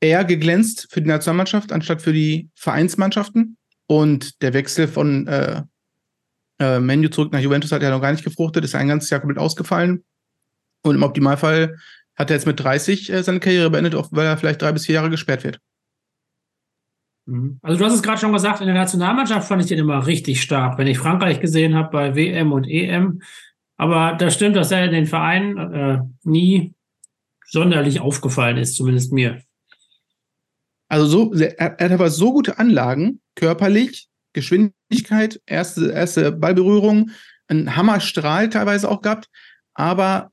eher 0.00 0.24
geglänzt 0.24 0.88
für 0.90 1.00
die 1.00 1.08
Nationalmannschaft 1.08 1.72
anstatt 1.72 2.02
für 2.02 2.12
die 2.12 2.50
Vereinsmannschaften. 2.54 3.56
Und 3.86 4.42
der 4.42 4.52
Wechsel 4.52 4.88
von, 4.88 5.26
äh, 5.26 5.62
Äh, 6.58 6.80
Menu 6.80 7.08
zurück 7.08 7.32
nach 7.32 7.40
Juventus 7.40 7.72
hat 7.72 7.82
ja 7.82 7.90
noch 7.90 8.00
gar 8.00 8.12
nicht 8.12 8.24
gefruchtet, 8.24 8.64
ist 8.64 8.74
ein 8.74 8.88
ganzes 8.88 9.10
Jahr 9.10 9.20
komplett 9.20 9.38
ausgefallen. 9.38 10.04
Und 10.82 10.94
im 10.94 11.02
Optimalfall 11.02 11.76
hat 12.14 12.30
er 12.30 12.36
jetzt 12.36 12.46
mit 12.46 12.58
30 12.58 13.12
äh, 13.12 13.22
seine 13.22 13.40
Karriere 13.40 13.70
beendet, 13.70 13.94
auch 13.94 14.08
weil 14.10 14.26
er 14.26 14.38
vielleicht 14.38 14.62
drei 14.62 14.72
bis 14.72 14.86
vier 14.86 14.96
Jahre 14.96 15.10
gesperrt 15.10 15.44
wird. 15.44 15.60
Mhm. 17.26 17.58
Also 17.62 17.78
du 17.78 17.84
hast 17.84 17.94
es 17.94 18.02
gerade 18.02 18.18
schon 18.18 18.32
gesagt, 18.32 18.60
in 18.60 18.66
der 18.66 18.74
Nationalmannschaft 18.74 19.46
fand 19.46 19.62
ich 19.62 19.68
den 19.68 19.78
immer 19.78 20.06
richtig 20.06 20.40
stark, 20.40 20.78
wenn 20.78 20.86
ich 20.86 20.98
Frankreich 20.98 21.40
gesehen 21.40 21.74
habe 21.74 21.90
bei 21.90 22.16
WM 22.16 22.52
und 22.52 22.64
EM. 22.64 23.20
Aber 23.76 24.16
das 24.18 24.34
stimmt, 24.34 24.56
dass 24.56 24.70
er 24.70 24.86
in 24.86 24.92
den 24.92 25.06
Vereinen 25.06 25.74
äh, 25.74 25.98
nie 26.22 26.72
sonderlich 27.44 28.00
aufgefallen 28.00 28.56
ist, 28.56 28.76
zumindest 28.76 29.12
mir. 29.12 29.42
Also 30.88 31.06
so, 31.06 31.34
er, 31.34 31.58
er 31.58 31.84
hat 31.84 31.92
aber 31.92 32.10
so 32.10 32.32
gute 32.32 32.58
Anlagen, 32.58 33.20
körperlich, 33.34 34.08
Geschwindigkeit, 34.32 35.40
erste, 35.46 35.90
erste 35.90 36.32
Ballberührung, 36.32 37.10
ein 37.48 37.76
Hammerstrahl 37.76 38.48
teilweise 38.48 38.90
auch 38.90 39.02
gehabt, 39.02 39.28
aber 39.74 40.30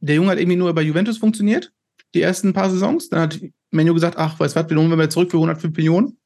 der 0.00 0.16
Junge 0.16 0.30
hat 0.30 0.38
irgendwie 0.38 0.56
nur 0.56 0.74
bei 0.74 0.82
Juventus 0.82 1.18
funktioniert, 1.18 1.72
die 2.14 2.20
ersten 2.20 2.52
paar 2.52 2.70
Saisons. 2.70 3.08
Dann 3.08 3.20
hat 3.20 3.40
Menu 3.70 3.94
gesagt, 3.94 4.18
ach, 4.18 4.38
weißt 4.38 4.54
du 4.54 4.60
was, 4.60 4.70
wir 4.70 4.76
holen 4.76 4.98
wir 4.98 5.10
zurück 5.10 5.30
für 5.30 5.38
105 5.38 5.76
Millionen 5.76 6.18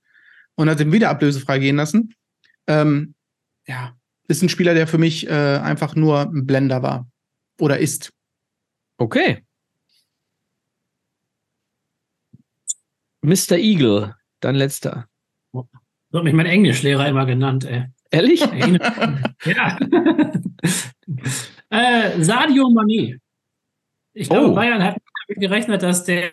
und 0.57 0.68
hat 0.68 0.80
ihn 0.80 0.92
wieder 0.92 1.11
ablösefrei 1.11 1.59
gehen 1.59 1.76
lassen. 1.76 2.14
Ähm, 2.66 3.14
ja, 3.66 3.96
ist 4.26 4.42
ein 4.42 4.49
Spieler, 4.49 4.74
der 4.74 4.86
für 4.86 4.99
mich 4.99 5.28
äh, 5.28 5.30
einfach 5.30 5.94
nur 5.94 6.22
ein 6.22 6.46
Blender 6.46 6.82
war 6.82 7.09
oder 7.61 7.78
ist. 7.78 8.11
Okay. 8.99 9.44
Mr. 13.22 13.56
Eagle, 13.56 14.14
dein 14.40 14.54
letzter. 14.54 15.08
So 15.52 15.66
hat 16.18 16.24
mich 16.24 16.34
mein 16.34 16.46
Englischlehrer 16.46 17.06
immer 17.08 17.26
genannt, 17.26 17.64
ey. 17.64 17.86
Ehrlich? 18.10 18.40
ja. 18.40 19.78
äh, 21.70 22.22
Sadio 22.22 22.64
Mané. 22.68 23.18
Ich 24.14 24.28
glaube, 24.28 24.50
oh. 24.50 24.54
Bayern 24.54 24.82
hat 24.82 24.96
gerechnet, 25.28 25.82
dass 25.82 26.04
der, 26.04 26.32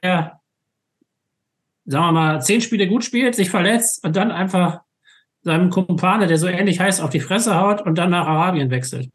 sagen 1.86 2.06
wir 2.06 2.12
mal, 2.14 2.42
zehn 2.42 2.62
Spiele 2.62 2.88
gut 2.88 3.04
spielt, 3.04 3.36
sich 3.36 3.50
verletzt 3.50 4.04
und 4.06 4.16
dann 4.16 4.32
einfach 4.32 4.82
seinem 5.42 5.70
Kumpane, 5.70 6.28
der 6.28 6.38
so 6.38 6.48
ähnlich 6.48 6.80
heißt, 6.80 7.02
auf 7.02 7.10
die 7.10 7.20
Fresse 7.20 7.60
haut 7.60 7.82
und 7.82 7.98
dann 7.98 8.10
nach 8.12 8.26
Arabien 8.26 8.72
wechselt. 8.72 9.12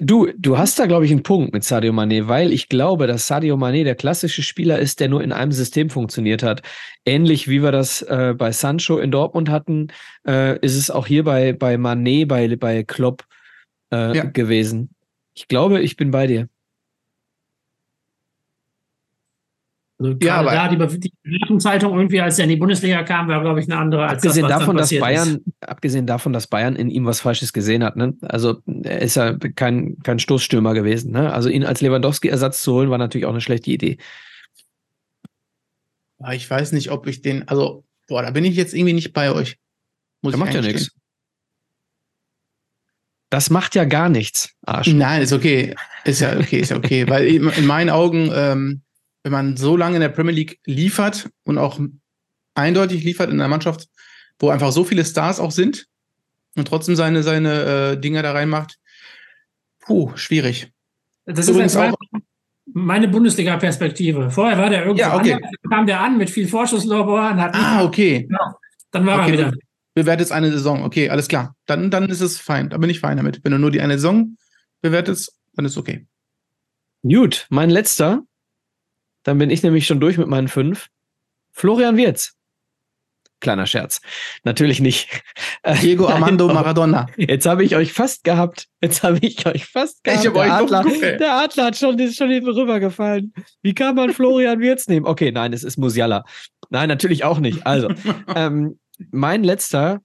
Du, 0.00 0.28
du 0.36 0.58
hast 0.58 0.78
da, 0.78 0.86
glaube 0.86 1.06
ich, 1.06 1.10
einen 1.10 1.22
Punkt 1.22 1.52
mit 1.52 1.64
Sadio 1.64 1.92
Mané, 1.92 2.28
weil 2.28 2.52
ich 2.52 2.68
glaube, 2.68 3.06
dass 3.06 3.26
Sadio 3.26 3.56
Mané 3.56 3.84
der 3.84 3.94
klassische 3.94 4.42
Spieler 4.42 4.78
ist, 4.78 5.00
der 5.00 5.08
nur 5.08 5.22
in 5.22 5.32
einem 5.32 5.52
System 5.52 5.90
funktioniert 5.90 6.42
hat. 6.42 6.62
Ähnlich 7.04 7.48
wie 7.48 7.62
wir 7.62 7.72
das 7.72 8.02
äh, 8.02 8.34
bei 8.36 8.52
Sancho 8.52 8.98
in 8.98 9.10
Dortmund 9.10 9.48
hatten, 9.48 9.88
äh, 10.26 10.58
ist 10.60 10.76
es 10.76 10.90
auch 10.90 11.06
hier 11.06 11.24
bei, 11.24 11.52
bei 11.52 11.76
Mané, 11.76 12.26
bei, 12.26 12.54
bei 12.56 12.82
Klopp 12.82 13.24
äh, 13.92 14.16
ja. 14.16 14.24
gewesen. 14.24 14.90
Ich 15.34 15.48
glaube, 15.48 15.80
ich 15.80 15.96
bin 15.96 16.10
bei 16.10 16.26
dir. 16.26 16.48
Also 19.98 20.14
ja, 20.20 20.36
aber 20.36 20.50
da 20.52 20.68
die, 20.68 21.00
die 21.00 21.12
Bewertungszeitung 21.22 21.96
irgendwie, 21.96 22.20
als 22.20 22.38
er 22.38 22.44
in 22.44 22.50
die 22.50 22.56
Bundesliga 22.56 23.02
kam, 23.02 23.28
war, 23.28 23.40
glaube 23.40 23.60
ich, 23.60 23.66
eine 23.66 23.80
andere 23.80 24.02
als 24.06 24.22
abgesehen 24.22 24.46
das, 24.46 24.58
davon, 24.58 24.76
dass 24.76 24.90
Bayern, 24.90 25.36
ist. 25.36 25.68
abgesehen 25.68 26.06
davon, 26.06 26.32
dass 26.34 26.46
Bayern 26.48 26.76
in 26.76 26.90
ihm 26.90 27.06
was 27.06 27.20
Falsches 27.20 27.54
gesehen 27.54 27.82
hat. 27.82 27.96
Ne? 27.96 28.14
Also 28.20 28.60
er 28.66 29.00
ist 29.00 29.16
ja 29.16 29.38
kein, 29.54 29.96
kein 30.02 30.18
Stoßstürmer 30.18 30.74
gewesen. 30.74 31.12
Ne? 31.12 31.32
Also 31.32 31.48
ihn 31.48 31.64
als 31.64 31.80
Lewandowski-Ersatz 31.80 32.60
zu 32.60 32.74
holen, 32.74 32.90
war 32.90 32.98
natürlich 32.98 33.24
auch 33.24 33.30
eine 33.30 33.40
schlechte 33.40 33.70
Idee. 33.70 33.96
Ich 36.32 36.48
weiß 36.50 36.72
nicht, 36.72 36.90
ob 36.90 37.06
ich 37.06 37.22
den, 37.22 37.48
also, 37.48 37.84
boah, 38.06 38.22
da 38.22 38.30
bin 38.30 38.44
ich 38.44 38.56
jetzt 38.56 38.74
irgendwie 38.74 38.94
nicht 38.94 39.14
bei 39.14 39.32
euch. 39.32 39.58
Muss 40.20 40.32
Der 40.32 40.38
macht 40.38 40.54
ja 40.54 40.60
nichts. 40.60 40.90
Das 43.30 43.50
macht 43.50 43.74
ja 43.74 43.84
gar 43.84 44.08
nichts, 44.08 44.54
Arsch. 44.62 44.92
Nein, 44.92 45.22
ist 45.22 45.32
okay. 45.32 45.74
Ist 46.04 46.20
ja 46.20 46.38
okay, 46.38 46.60
ist 46.60 46.70
ja 46.70 46.76
okay. 46.76 47.08
Weil 47.08 47.26
in 47.26 47.66
meinen 47.66 47.90
Augen, 47.90 48.30
ähm, 48.32 48.82
wenn 49.26 49.32
man 49.32 49.56
so 49.56 49.76
lange 49.76 49.96
in 49.96 50.00
der 50.00 50.08
Premier 50.08 50.32
League 50.32 50.60
liefert 50.66 51.28
und 51.42 51.58
auch 51.58 51.80
eindeutig 52.54 53.02
liefert 53.02 53.28
in 53.28 53.40
einer 53.40 53.48
Mannschaft, 53.48 53.88
wo 54.38 54.50
einfach 54.50 54.70
so 54.70 54.84
viele 54.84 55.04
Stars 55.04 55.40
auch 55.40 55.50
sind 55.50 55.88
und 56.54 56.68
trotzdem 56.68 56.94
seine, 56.94 57.24
seine 57.24 57.62
äh, 57.94 58.00
Dinger 58.00 58.22
da 58.22 58.30
reinmacht, 58.30 58.78
puh, 59.80 60.12
schwierig. 60.14 60.70
Das 61.24 61.48
Übrigens 61.48 61.74
ist 61.74 61.80
auch 61.80 61.96
meine 62.66 63.08
Bundesliga-Perspektive. 63.08 64.30
Vorher 64.30 64.58
war 64.58 64.70
der 64.70 64.84
irgendwo 64.84 65.00
ja, 65.00 65.16
okay. 65.16 65.32
anders, 65.32 65.50
kam 65.68 65.86
der 65.86 66.00
an 66.02 66.18
mit 66.18 66.30
viel 66.30 66.46
Vorschusslorbeeren. 66.46 67.40
Ah, 67.52 67.82
okay. 67.82 68.28
Ja, 68.30 68.54
dann 68.92 69.06
war 69.06 69.22
okay, 69.22 69.30
er 69.30 69.32
wieder. 69.32 69.52
Bewertet 69.94 70.30
eine 70.30 70.52
Saison. 70.52 70.84
Okay, 70.84 71.10
alles 71.10 71.26
klar. 71.26 71.56
Dann, 71.66 71.90
dann 71.90 72.08
ist 72.08 72.20
es 72.20 72.38
fein. 72.38 72.70
Da 72.70 72.78
bin 72.78 72.90
ich 72.90 73.00
fein 73.00 73.16
damit. 73.16 73.40
Wenn 73.42 73.50
du 73.50 73.58
nur 73.58 73.72
die 73.72 73.80
eine 73.80 73.94
Saison 73.94 74.36
bewertest, 74.82 75.32
dann 75.56 75.64
ist 75.64 75.76
okay. 75.76 76.06
Gut, 77.02 77.48
mein 77.50 77.70
letzter 77.70 78.22
dann 79.26 79.38
bin 79.38 79.50
ich 79.50 79.62
nämlich 79.62 79.86
schon 79.86 80.00
durch 80.00 80.18
mit 80.18 80.28
meinen 80.28 80.48
fünf. 80.48 80.86
Florian 81.52 81.96
Wirz. 81.96 82.34
Kleiner 83.40 83.66
Scherz. 83.66 84.00
Natürlich 84.44 84.80
nicht. 84.80 85.08
Diego 85.82 86.06
Armando 86.06 86.46
Maradona. 86.48 87.06
Jetzt 87.16 87.44
habe 87.44 87.64
ich 87.64 87.76
euch 87.76 87.92
fast 87.92 88.24
gehabt. 88.24 88.68
Jetzt 88.80 89.02
habe 89.02 89.18
ich 89.20 89.46
euch 89.46 89.66
fast 89.66 90.04
gehabt. 90.04 90.24
Ich 90.24 90.32
der, 90.32 90.40
euch 90.40 90.50
Adler, 90.50 90.84
der 91.18 91.32
Adler 91.32 91.64
hat 91.66 91.76
schon, 91.76 91.98
ist 91.98 92.16
schon 92.16 92.30
hinten 92.30 92.50
rübergefallen. 92.50 93.34
Wie 93.62 93.74
kann 93.74 93.94
man 93.94 94.12
Florian 94.12 94.60
Wirz 94.60 94.88
nehmen? 94.88 95.06
Okay, 95.06 95.32
nein, 95.32 95.52
es 95.52 95.64
ist 95.64 95.76
Musiala. 95.76 96.24
Nein, 96.70 96.88
natürlich 96.88 97.24
auch 97.24 97.38
nicht. 97.40 97.66
Also, 97.66 97.88
ähm, 98.34 98.78
mein 99.10 99.44
letzter, 99.44 100.00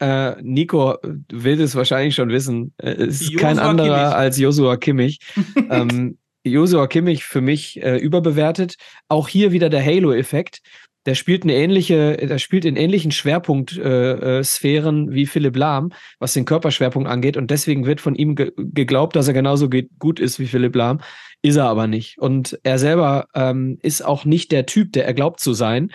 äh, 0.00 0.40
Nico 0.42 0.98
will 1.30 1.60
es 1.60 1.74
wahrscheinlich 1.74 2.14
schon 2.14 2.28
wissen, 2.28 2.74
äh, 2.78 3.06
ist 3.06 3.22
Joshua 3.22 3.40
kein 3.40 3.58
anderer 3.58 3.86
Kimmich. 3.86 4.14
als 4.14 4.38
Josua 4.38 4.76
Kimmich. 4.76 5.20
ähm, 5.70 6.18
Josua 6.44 6.86
Kimmich 6.86 7.24
für 7.24 7.40
mich 7.40 7.82
äh, 7.82 7.96
überbewertet. 7.96 8.76
Auch 9.08 9.28
hier 9.28 9.52
wieder 9.52 9.68
der 9.68 9.84
Halo-Effekt. 9.84 10.60
Der 11.06 11.14
spielt 11.14 11.42
eine 11.42 11.54
ähnliche, 11.54 12.16
der 12.16 12.38
spielt 12.38 12.64
in 12.64 12.76
ähnlichen 12.76 13.10
Schwerpunktsphären 13.10 15.08
äh, 15.08 15.10
äh, 15.10 15.14
wie 15.14 15.26
Philipp 15.26 15.56
Lahm, 15.56 15.92
was 16.18 16.32
den 16.32 16.46
Körperschwerpunkt 16.46 17.08
angeht. 17.08 17.36
Und 17.36 17.50
deswegen 17.50 17.84
wird 17.84 18.00
von 18.00 18.14
ihm 18.14 18.34
ge 18.36 18.52
geglaubt, 18.56 19.14
dass 19.14 19.28
er 19.28 19.34
genauso 19.34 19.68
gut 19.98 20.18
ist 20.18 20.38
wie 20.38 20.46
Philipp 20.46 20.74
Lahm. 20.74 21.00
Ist 21.42 21.56
er 21.56 21.66
aber 21.66 21.86
nicht. 21.86 22.18
Und 22.18 22.58
er 22.62 22.78
selber 22.78 23.26
ähm, 23.34 23.78
ist 23.82 24.02
auch 24.02 24.24
nicht 24.24 24.50
der 24.50 24.64
Typ, 24.64 24.92
der 24.92 25.04
er 25.04 25.12
glaubt 25.12 25.40
zu 25.40 25.52
sein. 25.52 25.92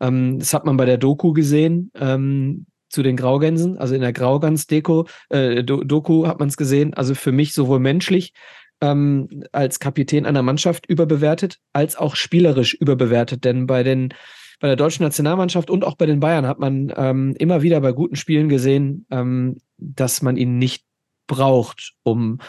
Ähm, 0.00 0.40
das 0.40 0.52
hat 0.54 0.64
man 0.64 0.76
bei 0.76 0.86
der 0.86 0.98
Doku 0.98 1.32
gesehen. 1.32 1.92
Ähm, 1.94 2.66
zu 2.90 3.02
den 3.02 3.16
Graugänsen, 3.16 3.76
also 3.76 3.94
in 3.94 4.00
der 4.00 4.14
Graugans-Deko, 4.14 5.06
äh, 5.28 5.62
Doku 5.62 6.26
hat 6.26 6.38
man 6.38 6.48
es 6.48 6.56
gesehen. 6.56 6.94
Also 6.94 7.14
für 7.14 7.32
mich 7.32 7.52
sowohl 7.52 7.80
menschlich 7.80 8.32
ähm, 8.80 9.44
als 9.52 9.80
Kapitän 9.80 10.26
einer 10.26 10.42
Mannschaft 10.42 10.86
überbewertet, 10.86 11.58
als 11.72 11.96
auch 11.96 12.16
spielerisch 12.16 12.74
überbewertet. 12.74 13.44
Denn 13.44 13.66
bei 13.66 13.82
den 13.82 14.14
bei 14.60 14.66
der 14.66 14.76
deutschen 14.76 15.04
Nationalmannschaft 15.04 15.70
und 15.70 15.84
auch 15.84 15.96
bei 15.96 16.06
den 16.06 16.20
Bayern 16.20 16.46
hat 16.46 16.58
man 16.58 16.92
ähm, 16.96 17.34
immer 17.38 17.62
wieder 17.62 17.80
bei 17.80 17.92
guten 17.92 18.16
Spielen 18.16 18.48
gesehen, 18.48 19.06
ähm, 19.10 19.58
dass 19.76 20.20
man 20.20 20.36
ihn 20.36 20.58
nicht 20.58 20.84
braucht, 21.28 21.92
um 22.02 22.40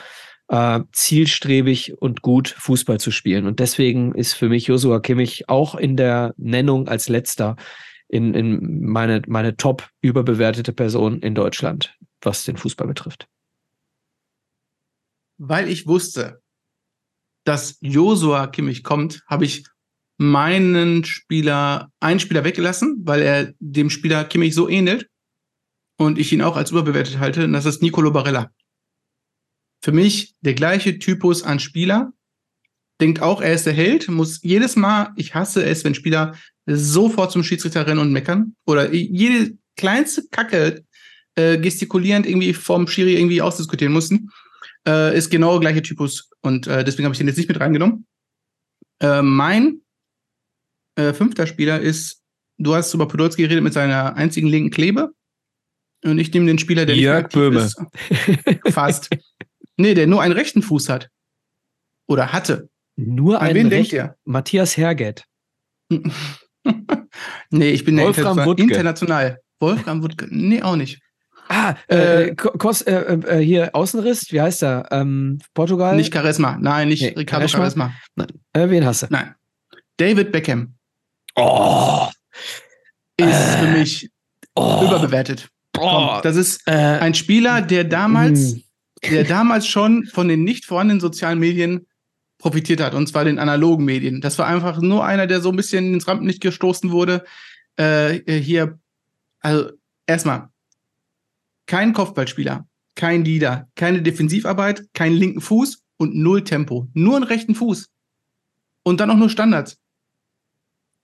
äh, 0.47 0.79
zielstrebig 0.91 2.01
und 2.01 2.23
gut 2.23 2.47
Fußball 2.47 2.99
zu 2.99 3.11
spielen. 3.11 3.45
Und 3.45 3.59
deswegen 3.59 4.15
ist 4.15 4.33
für 4.33 4.49
mich 4.49 4.65
Josua 4.65 4.99
Kimmich 4.99 5.49
auch 5.49 5.75
in 5.75 5.97
der 5.97 6.33
Nennung 6.37 6.87
als 6.87 7.09
letzter 7.09 7.57
in, 8.07 8.33
in 8.33 8.81
meine, 8.85 9.21
meine 9.27 9.55
top 9.55 9.87
überbewertete 10.01 10.73
Person 10.73 11.19
in 11.19 11.35
Deutschland, 11.35 11.95
was 12.21 12.43
den 12.43 12.57
Fußball 12.57 12.87
betrifft 12.87 13.27
weil 15.39 15.69
ich 15.69 15.87
wusste, 15.87 16.41
dass 17.45 17.77
Josua 17.81 18.47
Kimmich 18.47 18.83
kommt, 18.83 19.23
habe 19.25 19.45
ich 19.45 19.63
meinen 20.17 21.05
Spieler, 21.05 21.89
einen 21.99 22.19
Spieler 22.19 22.43
weggelassen, 22.43 23.01
weil 23.05 23.21
er 23.21 23.53
dem 23.59 23.89
Spieler 23.89 24.25
Kimmich 24.25 24.53
so 24.53 24.69
ähnelt 24.69 25.09
und 25.97 26.19
ich 26.19 26.31
ihn 26.33 26.41
auch 26.41 26.57
als 26.57 26.71
überbewertet 26.71 27.19
halte, 27.19 27.45
und 27.45 27.53
das 27.53 27.65
ist 27.65 27.81
Nicolo 27.81 28.11
Barella. 28.11 28.51
Für 29.81 29.93
mich 29.93 30.35
der 30.41 30.53
gleiche 30.53 30.99
Typus 30.99 31.41
an 31.41 31.59
Spieler, 31.59 32.11
denkt 32.99 33.21
auch, 33.21 33.41
er 33.41 33.53
ist 33.53 33.65
der 33.65 33.73
Held, 33.73 34.09
muss 34.09 34.43
jedes 34.43 34.75
Mal, 34.75 35.13
ich 35.15 35.33
hasse 35.33 35.63
es, 35.63 35.85
wenn 35.85 35.95
Spieler 35.95 36.35
sofort 36.65 37.31
zum 37.31 37.43
Schiedsrichter 37.43 37.87
rennen 37.87 38.01
und 38.01 38.11
meckern 38.11 38.55
oder 38.65 38.93
jede 38.93 39.57
kleinste 39.77 40.27
Kacke 40.29 40.83
äh, 41.35 41.57
gestikulierend 41.57 42.27
irgendwie 42.27 42.53
vom 42.53 42.87
Schiri 42.87 43.15
irgendwie 43.15 43.41
ausdiskutieren 43.41 43.93
mussten 43.93 44.29
äh, 44.87 45.17
ist 45.17 45.29
genau 45.29 45.51
der 45.51 45.61
gleiche 45.61 45.81
Typus. 45.81 46.29
Und 46.41 46.67
äh, 46.67 46.83
deswegen 46.83 47.05
habe 47.05 47.13
ich 47.13 47.19
den 47.19 47.27
jetzt 47.27 47.37
nicht 47.37 47.49
mit 47.49 47.59
reingenommen. 47.59 48.05
Äh, 49.01 49.21
mein 49.21 49.81
äh, 50.95 51.13
fünfter 51.13 51.47
Spieler 51.47 51.79
ist, 51.79 52.21
du 52.57 52.75
hast 52.75 52.93
über 52.93 53.07
Podolski 53.07 53.43
geredet 53.43 53.63
mit 53.63 53.73
seiner 53.73 54.15
einzigen 54.15 54.47
linken 54.47 54.71
Klebe. 54.71 55.11
Und 56.03 56.19
ich 56.19 56.33
nehme 56.33 56.45
den 56.45 56.59
Spieler, 56.59 56.85
der 56.85 56.95
Jörg 56.95 57.23
nicht 57.23 57.33
Böhme. 57.33 57.61
ist. 57.61 57.81
Fast. 58.73 59.09
nee, 59.77 59.93
der 59.93 60.07
nur 60.07 60.21
einen 60.21 60.33
rechten 60.33 60.61
Fuß 60.61 60.89
hat. 60.89 61.09
Oder 62.07 62.31
hatte. 62.31 62.69
Nur 62.95 63.41
An 63.41 63.47
einen 63.47 63.55
wen 63.55 63.69
denkt 63.69 63.93
ihr? 63.93 64.15
Matthias 64.25 64.77
Herget. 64.77 65.25
nee, 67.49 67.71
ich 67.71 67.85
bin 67.85 67.97
Wolfram 67.97 68.37
der 68.37 68.57
international. 68.57 69.39
Wolfram 69.59 70.03
Wuttke. 70.03 70.27
Nee, 70.29 70.61
auch 70.61 70.75
nicht. 70.75 71.01
Ah, 71.51 71.73
äh, 71.89 72.27
äh, 72.27 72.35
Kos, 72.35 72.83
äh, 72.83 72.93
äh, 72.93 73.43
hier 73.43 73.75
Außenriss, 73.75 74.31
wie 74.31 74.39
heißt 74.39 74.61
er? 74.61 74.87
Ähm, 74.91 75.39
Portugal? 75.55 75.95
Nicht 75.95 76.13
Charisma, 76.13 76.57
nein, 76.61 76.89
nicht 76.89 77.01
nee, 77.01 77.13
Ricardo 77.17 77.47
Charisma. 77.47 77.91
Äh, 78.53 78.69
wen 78.69 78.85
hast 78.85 79.01
du? 79.01 79.07
Nein. 79.09 79.33
David 79.97 80.31
Beckham. 80.31 80.75
Oh. 81.35 82.07
Ist 83.17 83.55
für 83.55 83.67
mich 83.67 84.09
oh. 84.53 84.83
überbewertet. 84.85 85.49
Oh. 85.77 86.19
Das 86.21 86.35
ist 86.35 86.67
ein 86.67 87.15
Spieler, 87.15 87.61
der 87.63 87.83
damals, 87.83 88.53
mm. 88.53 88.59
der 89.09 89.23
damals 89.23 89.65
schon 89.65 90.05
von 90.05 90.27
den 90.27 90.43
nicht 90.43 90.65
vorhandenen 90.65 90.99
sozialen 90.99 91.39
Medien 91.39 91.87
profitiert 92.37 92.79
hat, 92.79 92.93
und 92.93 93.07
zwar 93.07 93.25
den 93.25 93.39
analogen 93.39 93.85
Medien. 93.85 94.21
Das 94.21 94.37
war 94.37 94.45
einfach 94.47 94.79
nur 94.79 95.03
einer, 95.03 95.25
der 95.25 95.41
so 95.41 95.49
ein 95.49 95.55
bisschen 95.55 95.95
ins 95.95 96.07
Rampenlicht 96.07 96.41
gestoßen 96.41 96.91
wurde. 96.91 97.25
Äh, 97.75 98.19
hier, 98.39 98.79
also 99.41 99.71
erstmal, 100.05 100.49
kein 101.69 101.93
Kopfballspieler, 101.93 102.67
kein 102.95 103.23
Leader, 103.23 103.69
keine 103.75 104.01
Defensivarbeit, 104.01 104.91
keinen 104.93 105.15
linken 105.15 105.39
Fuß 105.39 105.83
und 105.97 106.15
null 106.15 106.43
Tempo. 106.43 106.87
Nur 106.93 107.15
einen 107.15 107.23
rechten 107.23 107.53
Fuß. 107.53 107.89
Und 108.83 108.99
dann 108.99 109.11
auch 109.11 109.15
nur 109.15 109.29
Standards. 109.29 109.77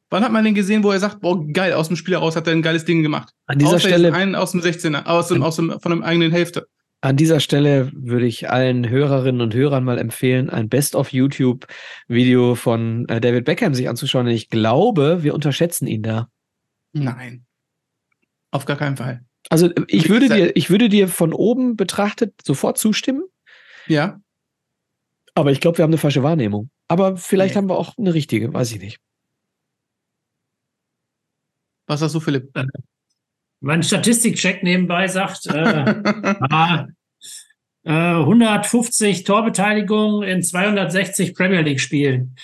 Wann 0.10 0.24
hat 0.24 0.32
man 0.32 0.44
den 0.44 0.56
gesehen, 0.56 0.84
wo 0.84 0.92
er 0.92 1.00
sagt, 1.00 1.22
boah, 1.22 1.46
geil, 1.48 1.74
aus 1.74 1.88
dem 1.88 1.98
Spiel 1.98 2.16
heraus 2.16 2.36
hat 2.36 2.48
er 2.48 2.54
ein 2.54 2.64
geiles 2.64 2.84
Ding 2.84 3.04
gemacht? 3.04 3.32
An 3.46 3.60
dieser 3.60 3.76
Außer 3.76 3.88
Stelle. 3.88 4.12
Einen 4.14 4.34
aus 4.34 4.52
dem 4.52 4.62
16er, 4.62 5.06
aus 5.06 5.28
dem, 5.28 5.44
aus 5.44 5.56
dem, 5.56 5.80
von 5.80 6.00
der 6.00 6.08
eigenen 6.08 6.32
Hälfte. 6.32 6.68
An 7.02 7.16
dieser 7.16 7.40
Stelle 7.40 7.92
würde 7.94 8.26
ich 8.26 8.50
allen 8.50 8.90
Hörerinnen 8.90 9.42
und 9.42 9.54
Hörern 9.54 9.84
mal 9.84 10.00
empfehlen, 10.00 10.50
ein 10.50 10.68
Best-of-YouTube-Video 10.68 12.56
von 12.56 13.08
äh, 13.08 13.22
David 13.22 13.46
Beckham 13.46 13.76
sich 13.76 13.88
anzuschauen. 13.88 14.26
Ich 14.28 14.50
glaube, 14.50 15.22
wir 15.22 15.36
unterschätzen 15.36 15.86
ihn 15.86 16.02
da. 16.02 16.28
Nein. 16.94 17.46
Auf 18.50 18.66
gar 18.66 18.78
keinen 18.78 18.98
Fall. 18.98 19.24
Also 19.50 19.70
ich 19.88 20.10
würde 20.10 20.28
dir, 20.30 20.56
ich 20.56 20.70
würde 20.70 20.90
dir 20.90 21.08
von 21.08 21.34
oben 21.34 21.76
betrachtet 21.76 22.34
sofort 22.44 22.78
zustimmen. 22.78 23.24
Ja. 23.88 24.20
Aber 25.36 25.52
ich 25.52 25.60
glaube, 25.60 25.78
wir 25.78 25.84
haben 25.84 25.92
eine 25.92 25.98
falsche 25.98 26.24
Wahrnehmung. 26.24 26.70
Aber 26.88 27.18
vielleicht 27.18 27.56
nee. 27.56 27.58
haben 27.58 27.70
wir 27.70 27.78
auch 27.78 27.98
eine 27.98 28.14
richtige, 28.14 28.54
weiß 28.54 28.72
ich 28.72 28.80
nicht. 28.80 29.00
Was 31.88 32.00
sagst 32.00 32.16
du, 32.16 32.20
Philipp? 32.20 32.52
Mein 33.60 33.84
Statistikcheck 33.84 34.64
nebenbei 34.64 35.08
sagt, 35.08 35.48
äh, 35.48 35.54
ah, 36.50 36.88
äh, 37.84 37.92
150 37.92 39.24
Torbeteiligungen 39.24 40.28
in 40.28 40.44
260 40.44 41.36
Premier 41.36 41.62
League 41.62 41.80
Spielen. 41.80 42.36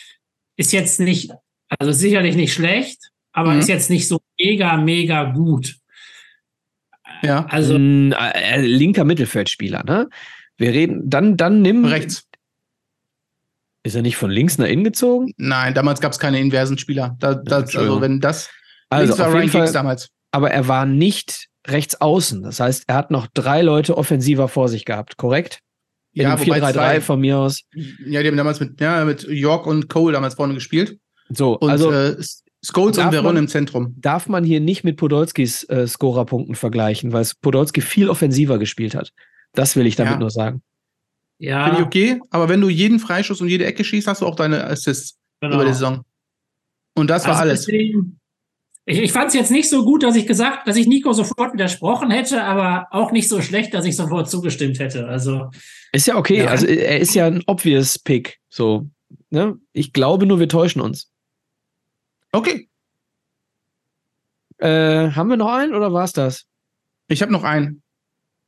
Ist 0.57 0.71
jetzt 0.71 0.99
nicht, 0.99 1.31
also 1.79 1.91
sicherlich 1.91 2.35
nicht 2.35 2.53
schlecht, 2.53 3.11
aber 3.31 3.53
mhm. 3.53 3.59
ist 3.59 3.69
jetzt 3.69 3.89
nicht 3.89 4.07
so 4.07 4.19
mega, 4.39 4.77
mega 4.77 5.31
gut. 5.31 5.80
Ja. 7.21 7.45
Also 7.45 7.77
mm, 7.77 8.13
äh, 8.13 8.61
linker 8.61 9.03
Mittelfeldspieler, 9.03 9.83
ne? 9.83 10.09
Wir 10.57 10.71
reden, 10.73 11.09
dann, 11.09 11.37
dann 11.37 11.61
nimm. 11.61 11.85
Rechts. 11.85 12.27
Ist 13.83 13.95
er 13.95 14.03
nicht 14.03 14.17
von 14.17 14.29
links 14.29 14.57
nach 14.57 14.67
innen 14.67 14.83
gezogen? 14.83 15.31
Nein, 15.37 15.73
damals 15.73 16.01
gab 16.01 16.11
es 16.11 16.19
keine 16.19 16.39
inversen 16.39 16.77
Spieler. 16.77 17.15
Da, 17.19 17.33
das, 17.33 17.75
also 17.75 17.99
wenn 17.99 18.19
das 18.19 18.49
also 18.89 19.17
war 19.17 19.33
Ryan 19.33 19.49
Fall, 19.49 19.71
damals 19.71 20.09
aber 20.31 20.51
er 20.51 20.67
war 20.67 20.85
nicht 20.85 21.47
rechts 21.67 21.99
außen. 21.99 22.43
Das 22.43 22.59
heißt, 22.59 22.85
er 22.87 22.95
hat 22.95 23.11
noch 23.11 23.27
drei 23.27 23.61
Leute 23.61 23.97
offensiver 23.97 24.47
vor 24.47 24.69
sich 24.69 24.85
gehabt, 24.85 25.17
korrekt? 25.17 25.59
In 26.13 26.23
ja, 26.23 26.35
4-3-3 26.35 27.01
von 27.01 27.19
mir 27.19 27.37
aus. 27.37 27.61
Ja, 28.05 28.21
die 28.21 28.27
haben 28.27 28.37
damals 28.37 28.59
mit, 28.59 28.81
ja, 28.81 29.05
mit 29.05 29.23
York 29.23 29.67
und 29.67 29.87
Cole 29.87 30.13
damals 30.13 30.35
vorne 30.35 30.53
gespielt. 30.53 30.97
So, 31.29 31.57
und, 31.57 31.69
also 31.69 31.91
äh, 31.91 32.17
Scholes 32.63 32.97
und 32.97 33.11
Veron 33.11 33.37
im 33.37 33.47
Zentrum. 33.47 33.95
Darf 33.99 34.27
man 34.27 34.43
hier 34.43 34.59
nicht 34.59 34.83
mit 34.83 34.97
Podolskis 34.97 35.63
äh, 35.69 35.87
Scorerpunkten 35.87 36.55
vergleichen, 36.55 37.11
weil 37.11 37.25
Podolski 37.41 37.81
viel 37.81 38.09
offensiver 38.09 38.59
gespielt 38.59 38.93
hat. 38.93 39.11
Das 39.53 39.75
will 39.75 39.87
ich 39.87 39.95
damit 39.95 40.13
ja. 40.13 40.19
nur 40.19 40.29
sagen. 40.29 40.61
Ja. 41.39 41.65
Finde 41.65 41.79
ich 41.79 41.85
okay, 41.85 42.21
aber 42.29 42.49
wenn 42.49 42.61
du 42.61 42.69
jeden 42.69 42.99
Freischuss 42.99 43.41
und 43.41 43.47
jede 43.47 43.65
Ecke 43.65 43.83
schießt, 43.83 44.07
hast 44.07 44.21
du 44.21 44.27
auch 44.27 44.35
deine 44.35 44.63
Assists 44.65 45.17
genau. 45.41 45.55
über 45.55 45.65
die 45.65 45.73
Saison. 45.73 46.05
Und 46.95 47.09
das 47.09 47.23
war 47.25 47.31
also 47.31 47.41
alles. 47.41 47.65
Deswegen, 47.65 48.19
ich, 48.85 48.99
ich 48.99 49.11
fand 49.11 49.29
es 49.29 49.33
jetzt 49.33 49.51
nicht 49.51 49.69
so 49.69 49.83
gut, 49.83 50.03
dass 50.03 50.15
ich 50.15 50.27
gesagt, 50.27 50.67
dass 50.67 50.75
ich 50.75 50.87
Nico 50.87 51.13
sofort 51.13 51.53
widersprochen 51.53 52.11
hätte, 52.11 52.43
aber 52.43 52.87
auch 52.91 53.11
nicht 53.11 53.27
so 53.27 53.41
schlecht, 53.41 53.73
dass 53.73 53.85
ich 53.85 53.95
sofort 53.95 54.29
zugestimmt 54.29 54.79
hätte. 54.79 55.07
Also 55.07 55.49
ist 55.93 56.07
ja 56.07 56.15
okay. 56.15 56.43
Ja. 56.43 56.47
Also 56.47 56.67
er 56.67 56.99
ist 56.99 57.15
ja 57.15 57.25
ein 57.25 57.43
obvious 57.47 57.97
Pick. 57.97 58.39
So, 58.49 58.89
ne? 59.29 59.57
Ich 59.73 59.93
glaube 59.93 60.25
nur, 60.25 60.39
wir 60.39 60.47
täuschen 60.47 60.81
uns. 60.81 61.10
Okay. 62.31 62.69
Äh, 64.57 65.11
haben 65.11 65.29
wir 65.29 65.37
noch 65.37 65.51
einen 65.51 65.73
oder 65.73 65.91
war 65.91 66.03
es 66.03 66.13
das? 66.13 66.45
Ich 67.07 67.21
habe 67.21 67.31
noch 67.31 67.43
einen. 67.43 67.81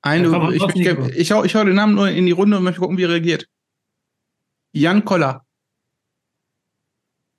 Einen, 0.01 0.31
ja, 0.31 0.49
ich, 0.51 0.63
ich, 0.75 0.87
ich, 1.15 1.31
hau, 1.31 1.43
ich 1.43 1.55
hau 1.55 1.63
den 1.63 1.75
Namen 1.75 1.95
nur 1.95 2.09
in 2.09 2.25
die 2.25 2.33
Runde 2.33 2.57
und 2.57 2.63
möchte 2.63 2.81
gucken, 2.81 2.97
wie 2.97 3.03
er 3.03 3.09
reagiert. 3.09 3.47
Jan 4.73 5.05
Koller. 5.05 5.45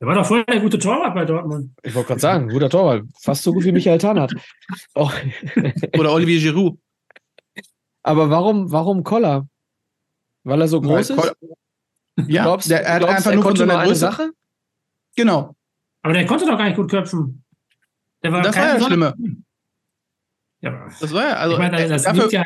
Der 0.01 0.09
war 0.09 0.15
doch 0.15 0.27
voll 0.27 0.45
der 0.45 0.61
gute 0.61 0.79
Torwart 0.79 1.15
bei 1.15 1.25
Dortmund. 1.25 1.73
Ich 1.83 1.95
wollte 1.95 2.09
gerade 2.09 2.21
sagen, 2.21 2.49
guter 2.49 2.71
Torwart. 2.71 3.05
Fast 3.21 3.43
so 3.43 3.53
gut 3.53 3.65
wie 3.65 3.73
Michael 3.73 3.99
Tarnath. 3.99 4.35
Oh. 4.95 5.11
Oder 5.99 6.13
Olivier 6.13 6.41
Giroud. 6.41 6.79
Aber 8.03 8.29
warum, 8.31 8.71
warum 8.71 9.03
Koller? 9.03 9.49
Weil 10.43 10.61
er 10.61 10.69
so 10.69 10.81
groß 10.81 11.17
Weil 11.17 11.33
ist? 12.17 12.31
Ja, 12.31 12.45
glaubst, 12.45 12.71
der, 12.71 12.85
er 12.85 12.95
hat 12.95 13.01
glaubst, 13.01 13.17
einfach 13.17 13.31
er 13.31 13.35
nur 13.37 13.45
von 13.45 13.57
seiner 13.57 13.85
Größe. 13.85 13.97
Sache? 13.97 14.33
Genau. 15.17 15.57
Aber 16.05 16.13
der 16.13 16.27
konnte 16.27 16.45
doch 16.45 16.59
gar 16.59 16.67
nicht 16.67 16.77
gut 16.77 16.91
köpfen. 16.91 17.43
Der 18.23 18.31
war 18.31 18.43
das 18.43 18.55
war 18.55 18.67
ja 18.67 18.75
das 18.75 18.85
Schlimme. 18.85 19.15
Ja, 20.61 20.87
das 21.01 21.13
war 21.13 21.23
ja, 21.25 21.37
also, 21.37 21.55
ich 21.55 21.59
meine, 21.59 21.89
das 21.89 22.03
dafür, 22.03 22.31
ja 22.31 22.45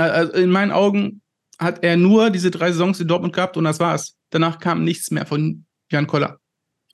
also 0.00 0.32
in 0.32 0.50
meinen 0.50 0.72
Augen 0.72 1.20
hat 1.58 1.84
er 1.84 1.96
nur 1.96 2.30
diese 2.30 2.50
drei 2.50 2.72
Saisons 2.72 3.00
in 3.00 3.08
Dortmund 3.08 3.34
gehabt 3.34 3.56
und 3.56 3.64
das 3.64 3.80
war's. 3.80 4.16
Danach 4.30 4.58
kam 4.58 4.84
nichts 4.84 5.10
mehr 5.10 5.26
von 5.26 5.64
Jan 5.90 6.06
Koller. 6.06 6.38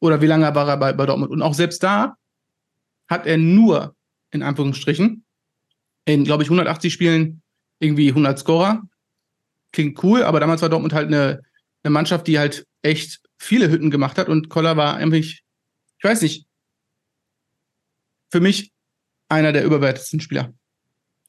Oder 0.01 0.21
wie 0.21 0.27
lange 0.27 0.55
war 0.55 0.69
er 0.69 0.77
bei, 0.77 0.93
bei 0.93 1.07
Dortmund? 1.07 1.31
Und 1.31 1.43
auch 1.43 1.55
selbst 1.55 1.83
da 1.83 2.17
hat 3.09 3.27
er 3.27 3.39
nur, 3.39 3.95
in 4.33 4.43
Anführungsstrichen, 4.43 5.25
in, 6.05 6.25
glaube 6.25 6.43
ich, 6.43 6.49
180 6.49 6.93
Spielen 6.93 7.43
irgendwie 7.79 8.09
100 8.09 8.39
Scorer. 8.39 8.83
Klingt 9.73 10.03
cool, 10.03 10.23
aber 10.23 10.41
damals 10.41 10.63
war 10.63 10.69
Dortmund 10.69 10.93
halt 10.93 11.09
eine, 11.09 11.43
eine 11.83 11.91
Mannschaft, 11.91 12.27
die 12.27 12.39
halt 12.39 12.67
echt 12.83 13.21
viele 13.39 13.71
Hütten 13.71 13.91
gemacht 13.91 14.19
hat 14.19 14.29
und 14.29 14.49
Koller 14.49 14.77
war 14.77 14.97
eigentlich, 14.97 15.45
ich 15.99 16.05
weiß 16.05 16.23
nicht, 16.23 16.47
für 18.31 18.41
mich 18.41 18.73
einer 19.29 19.53
der 19.53 19.65
überwertetsten 19.65 20.21
Spieler 20.21 20.53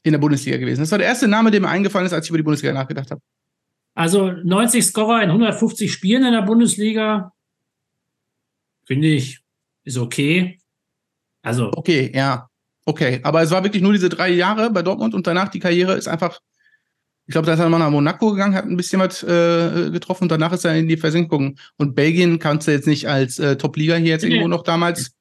in 0.03 0.13
der 0.13 0.19
Bundesliga 0.19 0.57
gewesen. 0.57 0.81
Das 0.81 0.91
war 0.91 0.97
der 0.97 1.07
erste 1.07 1.27
Name, 1.27 1.51
der 1.51 1.61
mir 1.61 1.69
eingefallen 1.69 2.05
ist, 2.05 2.13
als 2.13 2.25
ich 2.25 2.29
über 2.29 2.37
die 2.37 2.43
Bundesliga 2.43 2.73
nachgedacht 2.73 3.11
habe. 3.11 3.21
Also 3.93 4.31
90 4.31 4.85
Scorer 4.85 5.23
in 5.23 5.29
150 5.29 5.91
Spielen 5.91 6.23
in 6.23 6.33
der 6.33 6.43
Bundesliga 6.43 7.33
finde 8.85 9.07
ich, 9.07 9.39
ist 9.83 9.97
okay. 9.97 10.59
Also. 11.41 11.71
Okay, 11.73 12.11
ja. 12.15 12.47
Okay. 12.85 13.19
Aber 13.23 13.41
es 13.41 13.51
war 13.51 13.63
wirklich 13.63 13.83
nur 13.83 13.93
diese 13.93 14.09
drei 14.09 14.29
Jahre 14.29 14.69
bei 14.71 14.81
Dortmund 14.81 15.13
und 15.13 15.27
danach 15.27 15.49
die 15.49 15.59
Karriere 15.59 15.95
ist 15.95 16.07
einfach. 16.07 16.39
Ich 17.27 17.33
glaube, 17.33 17.45
da 17.45 17.53
ist 17.53 17.59
er 17.59 17.69
mal 17.69 17.77
nach 17.77 17.91
Monaco 17.91 18.31
gegangen, 18.31 18.55
hat 18.55 18.65
ein 18.65 18.77
bisschen 18.77 19.01
was 19.01 19.21
äh, 19.21 19.91
getroffen 19.91 20.23
und 20.23 20.31
danach 20.31 20.53
ist 20.53 20.63
er 20.63 20.75
in 20.75 20.87
die 20.87 20.95
Versenkung. 20.95 21.57
Und 21.77 21.93
Belgien 21.93 22.39
kannst 22.39 22.67
du 22.67 22.71
jetzt 22.71 22.87
nicht 22.87 23.09
als 23.09 23.37
äh, 23.37 23.57
Top-Liga 23.57 23.95
hier 23.95 24.11
jetzt 24.11 24.23
nee. 24.23 24.29
irgendwo 24.29 24.47
noch 24.47 24.63
damals, 24.63 25.11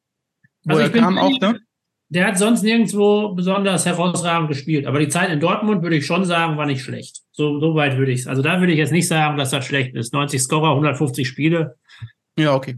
also 0.66 0.80
er 0.80 0.90
kam 0.90 1.18
auch, 1.18 1.40
ne? 1.40 1.60
Der 2.08 2.28
hat 2.28 2.38
sonst 2.38 2.62
nirgendwo 2.62 3.34
besonders 3.34 3.84
herausragend 3.84 4.48
gespielt. 4.48 4.86
Aber 4.86 5.00
die 5.00 5.08
Zeit 5.08 5.30
in 5.30 5.40
Dortmund 5.40 5.82
würde 5.82 5.96
ich 5.96 6.06
schon 6.06 6.24
sagen, 6.24 6.56
war 6.56 6.66
nicht 6.66 6.82
schlecht. 6.82 7.22
So, 7.32 7.58
so 7.58 7.74
weit 7.74 7.98
würde 7.98 8.12
ich 8.12 8.20
es. 8.20 8.26
Also 8.28 8.42
da 8.42 8.60
würde 8.60 8.72
ich 8.72 8.78
jetzt 8.78 8.92
nicht 8.92 9.08
sagen, 9.08 9.36
dass 9.36 9.50
das 9.50 9.64
schlecht 9.64 9.96
ist. 9.96 10.12
90 10.12 10.40
Scorer, 10.40 10.70
150 10.70 11.26
Spiele. 11.26 11.74
Ja, 12.38 12.54
okay. 12.54 12.76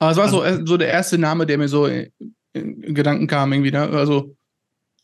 Aber 0.00 0.10
es 0.10 0.16
war 0.16 0.24
also, 0.24 0.38
so, 0.38 0.44
äh, 0.44 0.60
so 0.64 0.76
der 0.76 0.88
erste 0.88 1.18
Name, 1.18 1.46
der 1.46 1.58
mir 1.58 1.68
so 1.68 1.86
in, 1.86 2.10
in 2.52 2.94
Gedanken 2.94 3.28
kam, 3.28 3.52
irgendwie. 3.52 3.70
Ne? 3.70 3.82
Also 3.82 4.34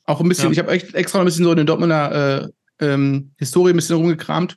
auch 0.04 0.20
ein 0.20 0.28
bisschen, 0.28 0.46
ja. 0.46 0.52
ich 0.52 0.58
habe 0.58 0.72
echt 0.72 0.94
extra 0.94 1.20
ein 1.20 1.24
bisschen 1.24 1.44
so 1.44 1.52
in 1.52 1.58
der 1.58 1.64
Dortmunder 1.64 2.42
äh, 2.42 2.48
ähm, 2.80 3.32
Historie 3.38 3.70
ein 3.72 3.76
bisschen 3.76 3.96
rumgekramt. 3.96 4.56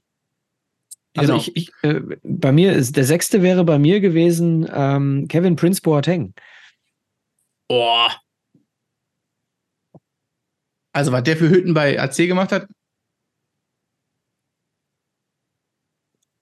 Also 1.15 1.33
genau. 1.33 1.43
ich, 1.43 1.55
ich 1.55 1.71
äh, 1.81 2.01
bei 2.23 2.51
mir 2.51 2.73
ist 2.73 2.95
der 2.95 3.03
sechste 3.03 3.41
wäre 3.41 3.65
bei 3.65 3.77
mir 3.77 3.99
gewesen 3.99 4.69
ähm, 4.73 5.27
Kevin 5.27 5.55
Prince 5.55 5.81
Boateng. 5.81 6.33
Boah. 7.67 8.11
Also 10.93 11.11
was 11.11 11.23
der 11.23 11.37
für 11.37 11.49
Hütten 11.49 11.73
bei 11.73 11.99
AC 11.99 12.15
gemacht 12.15 12.51
hat, 12.51 12.67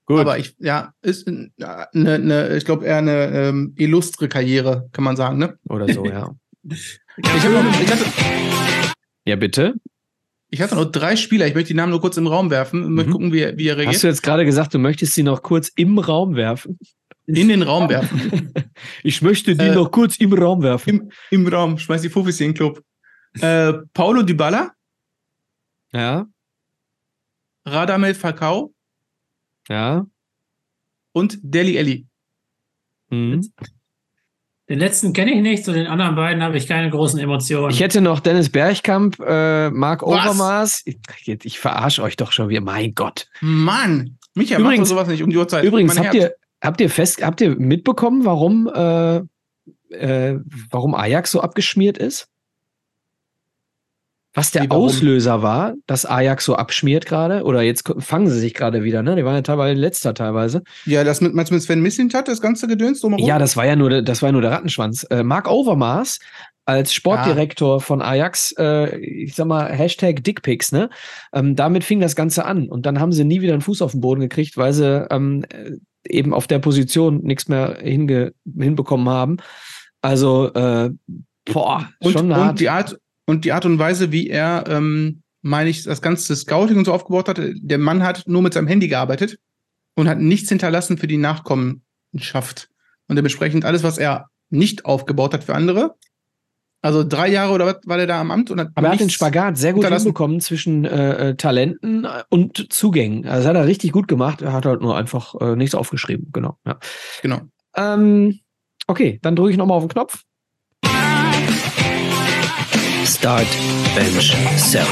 Gut. 0.09 0.21
Aber 0.21 0.39
ich, 0.39 0.55
ja, 0.57 0.91
ist 1.03 1.27
eine, 1.27 1.51
eine 1.93 2.57
ich 2.57 2.65
glaube 2.65 2.83
eher 2.83 2.97
eine 2.97 3.27
ähm, 3.27 3.75
illustre 3.77 4.27
Karriere, 4.27 4.89
kann 4.91 5.03
man 5.03 5.15
sagen, 5.15 5.37
ne? 5.37 5.59
Oder 5.69 5.93
so, 5.93 6.03
ja. 6.03 6.33
ich, 6.63 6.99
noch, 7.21 7.79
ich 7.79 7.91
hatte, 7.91 8.05
ja, 9.25 9.35
bitte. 9.35 9.75
Ich 10.51 10.61
hatte 10.61 10.75
noch 10.75 10.85
drei 10.85 11.15
Spieler, 11.15 11.45
ich 11.47 11.53
möchte 11.53 11.69
die 11.69 11.73
Namen 11.75 11.91
nur 11.91 12.01
kurz 12.01 12.17
im 12.17 12.27
Raum 12.27 12.49
werfen 12.49 12.83
und 12.83 12.89
mhm. 12.89 12.95
möchte 12.95 13.11
gucken, 13.11 13.33
wie, 13.33 13.57
wie 13.57 13.67
er 13.67 13.77
reagiert. 13.77 13.95
Hast 13.95 14.03
du 14.03 14.07
jetzt 14.07 14.23
gerade 14.23 14.45
gesagt, 14.45 14.73
du 14.73 14.79
möchtest 14.79 15.13
sie 15.13 15.23
noch 15.23 15.43
kurz 15.43 15.69
im 15.75 15.99
Raum 15.99 16.35
werfen? 16.35 16.79
In 17.27 17.49
den 17.49 17.61
Raum 17.61 17.89
werfen. 17.89 18.51
ich 19.03 19.21
möchte 19.21 19.55
die 19.55 19.65
äh, 19.65 19.75
noch 19.75 19.91
kurz 19.91 20.17
im 20.17 20.33
Raum 20.33 20.63
werfen. 20.63 20.89
Im, 20.89 21.11
im 21.29 21.47
Raum, 21.47 21.77
schmeiß 21.77 22.01
die 22.01 22.09
Fufis 22.09 22.39
in 22.39 22.47
den 22.47 22.53
Club. 22.55 22.83
Äh, 23.39 23.73
Paulo 23.93 24.23
Dybala. 24.23 24.71
Ja. 25.93 26.27
Radamel 27.65 28.15
Falcao. 28.15 28.73
Ja. 29.67 30.07
Und 31.11 31.37
Deli 31.43 31.77
Elli. 31.77 32.07
Mhm. 33.09 33.47
Den 34.69 34.77
letzten 34.77 35.13
kenne 35.13 35.33
ich 35.33 35.41
nicht, 35.41 35.65
zu 35.65 35.73
den 35.73 35.87
anderen 35.87 36.15
beiden 36.15 36.43
habe 36.43 36.55
ich 36.55 36.67
keine 36.67 36.91
großen 36.91 37.19
Emotionen. 37.19 37.71
Ich 37.71 37.79
hätte 37.79 38.01
noch 38.01 38.19
Dennis 38.19 38.49
Bergkamp, 38.51 39.19
äh, 39.19 39.71
Marc 39.71 40.03
Overmaß. 40.03 40.83
Ich, 40.85 40.99
ich 41.25 41.59
verarsche 41.59 42.03
euch 42.03 42.17
doch 42.17 42.31
schon 42.31 42.49
wieder. 42.49 42.61
Mein 42.61 42.93
Gott. 42.93 43.27
Mann, 43.41 44.17
Micha, 44.35 44.59
übrigens, 44.59 44.89
macht 44.89 44.89
sowas 44.89 45.07
nicht 45.07 45.23
um 45.23 45.31
die 45.31 45.37
Uhrzeit. 45.37 45.63
Übrigens, 45.63 45.97
habt 45.97 46.13
ihr, 46.13 46.35
habt 46.61 46.79
ihr 46.81 46.89
fest, 46.91 47.25
habt 47.25 47.41
ihr 47.41 47.55
mitbekommen, 47.55 48.25
warum, 48.25 48.67
äh, 48.71 49.17
äh, 49.89 50.39
warum 50.69 50.93
Ajax 50.93 51.31
so 51.31 51.41
abgeschmiert 51.41 51.97
ist? 51.97 52.27
Was 54.35 54.51
der 54.51 54.71
Auslöser 54.71 55.41
war, 55.41 55.73
dass 55.87 56.05
Ajax 56.05 56.45
so 56.45 56.55
abschmiert 56.55 57.07
gerade, 57.07 57.43
oder 57.43 57.63
jetzt 57.63 57.91
fangen 57.97 58.29
sie 58.29 58.39
sich 58.39 58.53
gerade 58.53 58.83
wieder, 58.83 59.01
ne? 59.01 59.15
Die 59.15 59.25
waren 59.25 59.33
ja 59.33 59.41
teilweise 59.41 59.79
letzter 59.79 60.13
teilweise. 60.13 60.61
Ja, 60.85 61.03
das 61.03 61.19
mit, 61.19 61.33
meinst 61.33 61.51
du 61.51 61.55
mit 61.55 61.63
Sven 61.63 61.81
Missint 61.81 62.13
hat, 62.13 62.27
das 62.27 62.39
ganze 62.39 62.67
Gedöns 62.67 63.01
drumherum? 63.01 63.25
Ja, 63.25 63.39
das 63.39 63.57
war 63.57 63.65
ja 63.65 63.75
nur, 63.75 64.03
das 64.03 64.21
war 64.21 64.29
ja 64.29 64.33
nur 64.33 64.41
der 64.41 64.51
Rattenschwanz. 64.51 65.03
Äh, 65.09 65.23
Mark 65.23 65.49
Overmars 65.49 66.19
als 66.65 66.93
Sportdirektor 66.93 67.77
ja. 67.77 67.79
von 67.79 68.03
Ajax, 68.03 68.53
äh, 68.59 68.95
ich 68.99 69.33
sag 69.33 69.47
mal, 69.47 69.71
Hashtag 69.71 70.23
Dickpics, 70.23 70.71
ne? 70.71 70.91
Ähm, 71.33 71.55
damit 71.55 71.83
fing 71.83 71.99
das 71.99 72.15
Ganze 72.15 72.45
an. 72.45 72.69
Und 72.69 72.85
dann 72.85 72.99
haben 72.99 73.11
sie 73.11 73.23
nie 73.23 73.41
wieder 73.41 73.53
einen 73.53 73.63
Fuß 73.63 73.81
auf 73.81 73.91
den 73.91 74.01
Boden 74.01 74.21
gekriegt, 74.21 74.55
weil 74.55 74.73
sie 74.73 75.07
ähm, 75.09 75.43
eben 76.07 76.33
auf 76.35 76.45
der 76.45 76.59
Position 76.59 77.21
nichts 77.23 77.47
mehr 77.47 77.79
hinbekommen 77.81 79.09
haben. 79.09 79.37
Also, 80.01 80.53
äh, 80.53 80.91
boah, 81.51 81.89
und, 81.99 82.13
schon 82.13 82.35
hart. 82.35 82.51
Und 82.51 82.59
die 82.59 82.69
Art, 82.69 82.99
und 83.29 83.45
die 83.45 83.51
Art 83.51 83.65
und 83.65 83.77
Weise, 83.77 84.11
wie 84.11 84.27
er, 84.27 84.63
ähm, 84.67 85.21
meine 85.43 85.69
ich, 85.69 85.83
das 85.83 86.01
ganze 86.01 86.35
Scouting 86.35 86.77
und 86.77 86.85
so 86.85 86.93
aufgebaut 86.93 87.29
hat. 87.29 87.39
Der 87.39 87.77
Mann 87.77 88.01
hat 88.01 88.23
nur 88.25 88.41
mit 88.41 88.55
seinem 88.55 88.67
Handy 88.67 88.87
gearbeitet 88.87 89.37
und 89.95 90.09
hat 90.09 90.19
nichts 90.19 90.49
hinterlassen 90.49 90.97
für 90.97 91.05
die 91.05 91.17
Nachkommenschaft. 91.17 92.69
Und 93.07 93.17
dementsprechend 93.17 93.65
alles, 93.65 93.83
was 93.83 93.99
er 93.99 94.29
nicht 94.49 94.85
aufgebaut 94.85 95.35
hat 95.35 95.43
für 95.43 95.53
andere. 95.53 95.93
Also 96.81 97.03
drei 97.03 97.27
Jahre 97.27 97.53
oder 97.53 97.67
was 97.67 97.77
war 97.85 97.97
der 97.97 98.07
da 98.07 98.19
am 98.19 98.31
Amt? 98.31 98.49
Und 98.49 98.61
hat 98.61 98.69
Aber 98.73 98.87
er 98.87 98.93
hat 98.93 98.99
den 98.99 99.11
Spagat 99.11 99.59
sehr 99.59 99.73
gut 99.73 99.85
hinbekommen 99.85 100.41
zwischen 100.41 100.85
äh, 100.85 101.29
äh, 101.29 101.35
Talenten 101.35 102.07
und 102.29 102.73
Zugängen. 102.73 103.27
Also 103.27 103.43
das 103.43 103.49
hat 103.49 103.55
er 103.57 103.67
richtig 103.67 103.91
gut 103.91 104.07
gemacht. 104.07 104.41
Er 104.41 104.53
hat 104.53 104.65
halt 104.65 104.81
nur 104.81 104.97
einfach 104.97 105.35
äh, 105.39 105.55
nichts 105.55 105.75
aufgeschrieben. 105.75 106.29
Genau. 106.33 106.57
Ja. 106.65 106.79
Genau. 107.21 107.41
Ähm, 107.75 108.39
okay, 108.87 109.19
dann 109.21 109.35
drücke 109.35 109.51
ich 109.51 109.57
nochmal 109.57 109.77
auf 109.77 109.83
den 109.83 109.89
Knopf. 109.89 110.23
Start, 113.09 113.47
Bench, 113.95 114.35
Sell. 114.55 114.85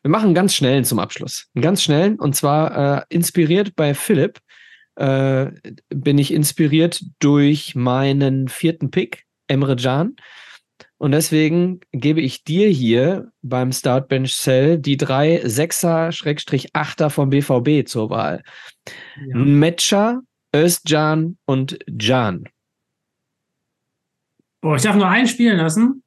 Wir 0.00 0.10
machen 0.10 0.26
einen 0.26 0.34
ganz 0.34 0.54
schnellen 0.54 0.84
zum 0.84 0.98
Abschluss. 0.98 1.48
Einen 1.54 1.62
ganz 1.62 1.82
schnellen 1.82 2.18
und 2.18 2.34
zwar 2.34 3.02
äh, 3.02 3.02
inspiriert 3.10 3.76
bei 3.76 3.92
Philipp. 3.92 4.38
Äh, 4.94 5.50
bin 5.90 6.16
ich 6.16 6.32
inspiriert 6.32 7.02
durch 7.18 7.74
meinen 7.74 8.48
vierten 8.48 8.90
Pick, 8.90 9.24
Emre 9.48 9.76
Can. 9.76 10.16
Und 10.96 11.12
deswegen 11.12 11.80
gebe 11.92 12.22
ich 12.22 12.42
dir 12.42 12.70
hier 12.70 13.30
beim 13.42 13.70
Start 13.70 14.08
Bench 14.08 14.34
Cell 14.34 14.78
die 14.78 14.96
drei 14.96 15.42
Sechser-Achter 15.44 17.10
vom 17.10 17.28
BVB 17.28 17.86
zur 17.86 18.08
Wahl. 18.08 18.42
Ja. 19.28 19.36
Metscher, 19.36 20.22
Özcan 20.54 21.36
und 21.44 21.78
Can. 21.98 22.48
Boah, 24.62 24.76
ich 24.76 24.82
darf 24.82 24.96
nur 24.96 25.08
einen 25.08 25.28
spielen 25.28 25.58
lassen. 25.58 26.02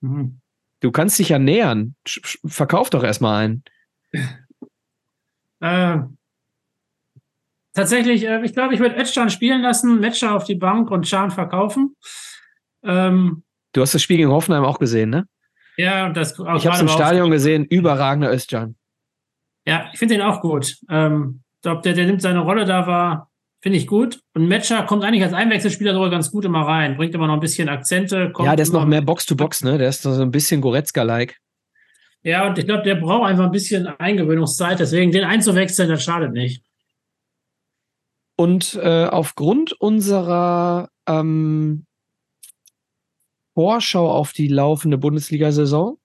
Mhm. 0.00 0.40
Du 0.80 0.92
kannst 0.92 1.18
dich 1.18 1.30
ja 1.30 1.38
nähern. 1.38 1.96
Verkauf 2.46 2.90
doch 2.90 3.02
erstmal 3.02 3.44
einen. 3.44 3.64
Äh, 5.60 5.98
tatsächlich, 7.74 8.24
äh, 8.24 8.44
ich 8.44 8.52
glaube, 8.52 8.74
ich 8.74 8.80
würde 8.80 8.96
Özcan 8.96 9.28
spielen 9.28 9.60
lassen, 9.60 9.98
Metscher 9.98 10.34
auf 10.36 10.44
die 10.44 10.54
Bank 10.54 10.90
und 10.90 11.08
Schan 11.08 11.32
verkaufen. 11.32 11.96
Ähm, 12.84 13.42
du 13.72 13.80
hast 13.80 13.94
das 13.94 14.02
Spiel 14.02 14.18
gegen 14.18 14.30
Hoffenheim 14.30 14.64
auch 14.64 14.78
gesehen, 14.78 15.10
ne? 15.10 15.26
Ja, 15.76 16.08
das 16.10 16.32
Ich 16.32 16.38
habe 16.38 16.74
es 16.74 16.80
im 16.80 16.88
Stadion 16.88 17.30
gesehen, 17.30 17.64
überragender 17.64 18.32
Özcan. 18.32 18.76
Ja, 19.64 19.90
ich 19.92 19.98
finde 19.98 20.14
den 20.14 20.22
auch 20.22 20.40
gut. 20.40 20.76
Ähm, 20.88 21.42
ich 21.56 21.62
glaube, 21.62 21.82
der, 21.82 21.94
der 21.94 22.06
nimmt 22.06 22.22
seine 22.22 22.40
Rolle 22.40 22.64
da 22.64 22.86
war 22.86 23.27
Finde 23.60 23.78
ich 23.78 23.86
gut. 23.86 24.20
Und 24.34 24.46
Matcher 24.46 24.84
kommt 24.84 25.02
eigentlich 25.02 25.24
als 25.24 25.32
Einwechselspieler 25.32 25.92
sogar 25.92 26.10
ganz 26.10 26.30
gut 26.30 26.44
immer 26.44 26.62
rein. 26.62 26.96
Bringt 26.96 27.14
immer 27.14 27.26
noch 27.26 27.34
ein 27.34 27.40
bisschen 27.40 27.68
Akzente. 27.68 28.32
ja, 28.38 28.54
der 28.54 28.62
ist 28.62 28.72
noch 28.72 28.86
mehr 28.86 29.02
Box-to-Box, 29.02 29.64
ne? 29.64 29.78
Der 29.78 29.88
ist 29.88 30.02
so 30.02 30.10
ein 30.10 30.30
bisschen 30.30 30.60
Goretzka-like. 30.60 31.36
Ja, 32.22 32.46
und 32.46 32.58
ich 32.58 32.66
glaube, 32.66 32.82
der 32.82 32.94
braucht 32.96 33.28
einfach 33.28 33.44
ein 33.44 33.50
bisschen 33.50 33.86
Eingewöhnungszeit. 33.86 34.78
Deswegen 34.78 35.10
den 35.10 35.24
einzuwechseln, 35.24 35.88
das 35.88 36.04
schadet 36.04 36.32
nicht. 36.32 36.62
Und 38.36 38.74
äh, 38.74 39.06
aufgrund 39.06 39.72
unserer 39.72 40.90
ähm, 41.08 41.86
Vorschau 43.54 44.08
auf 44.08 44.32
die 44.32 44.46
laufende 44.46 44.98
Bundesliga-Saison 44.98 45.98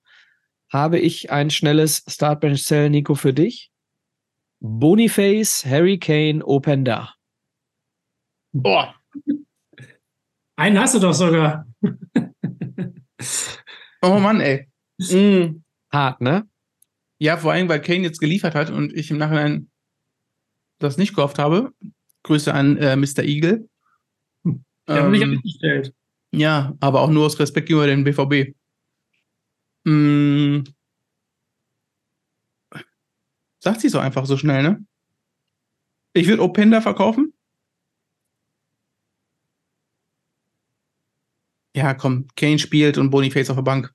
habe 0.72 0.98
ich 0.98 1.30
ein 1.30 1.50
schnelles 1.50 2.02
Startbench-Cell, 2.08 2.90
Nico, 2.90 3.14
für 3.14 3.32
dich. 3.32 3.70
Boniface, 4.58 5.64
Harry 5.64 5.98
Kane, 5.98 6.44
Openda. 6.44 7.14
Boah. 8.54 8.94
Einen 10.56 10.78
hast 10.78 10.94
du 10.94 11.00
doch 11.00 11.12
sogar. 11.12 11.66
oh 14.00 14.18
Mann, 14.20 14.40
ey. 14.40 14.70
Mm. 14.98 15.64
Hart, 15.92 16.20
ne? 16.20 16.48
Ja, 17.18 17.36
vor 17.36 17.52
allem, 17.52 17.68
weil 17.68 17.82
Kane 17.82 18.02
jetzt 18.02 18.20
geliefert 18.20 18.54
hat 18.54 18.70
und 18.70 18.92
ich 18.92 19.10
im 19.10 19.18
Nachhinein 19.18 19.70
das 20.78 20.96
nicht 20.96 21.16
gehofft 21.16 21.38
habe. 21.38 21.72
Grüße 22.22 22.54
an 22.54 22.76
äh, 22.78 22.96
Mr. 22.96 23.24
Eagle. 23.24 23.68
Der 24.86 24.98
ähm, 24.98 25.10
mich 25.10 25.42
gestellt. 25.42 25.92
Ja, 26.32 26.76
aber 26.78 27.00
auch 27.00 27.10
nur 27.10 27.26
aus 27.26 27.38
Respekt 27.40 27.68
gegenüber 27.68 27.88
dem 27.88 28.04
BVB. 28.04 28.54
Mm. 29.84 30.62
Sagt 33.58 33.80
sie 33.80 33.88
so 33.88 33.98
einfach 33.98 34.26
so 34.26 34.36
schnell, 34.36 34.62
ne? 34.62 34.86
Ich 36.12 36.28
würde 36.28 36.42
Openda 36.42 36.80
verkaufen. 36.80 37.33
Ja, 41.74 41.94
komm, 41.94 42.26
Kane 42.36 42.58
spielt 42.58 42.98
und 42.98 43.10
Boniface 43.10 43.50
auf 43.50 43.56
der 43.56 43.62
Bank. 43.62 43.92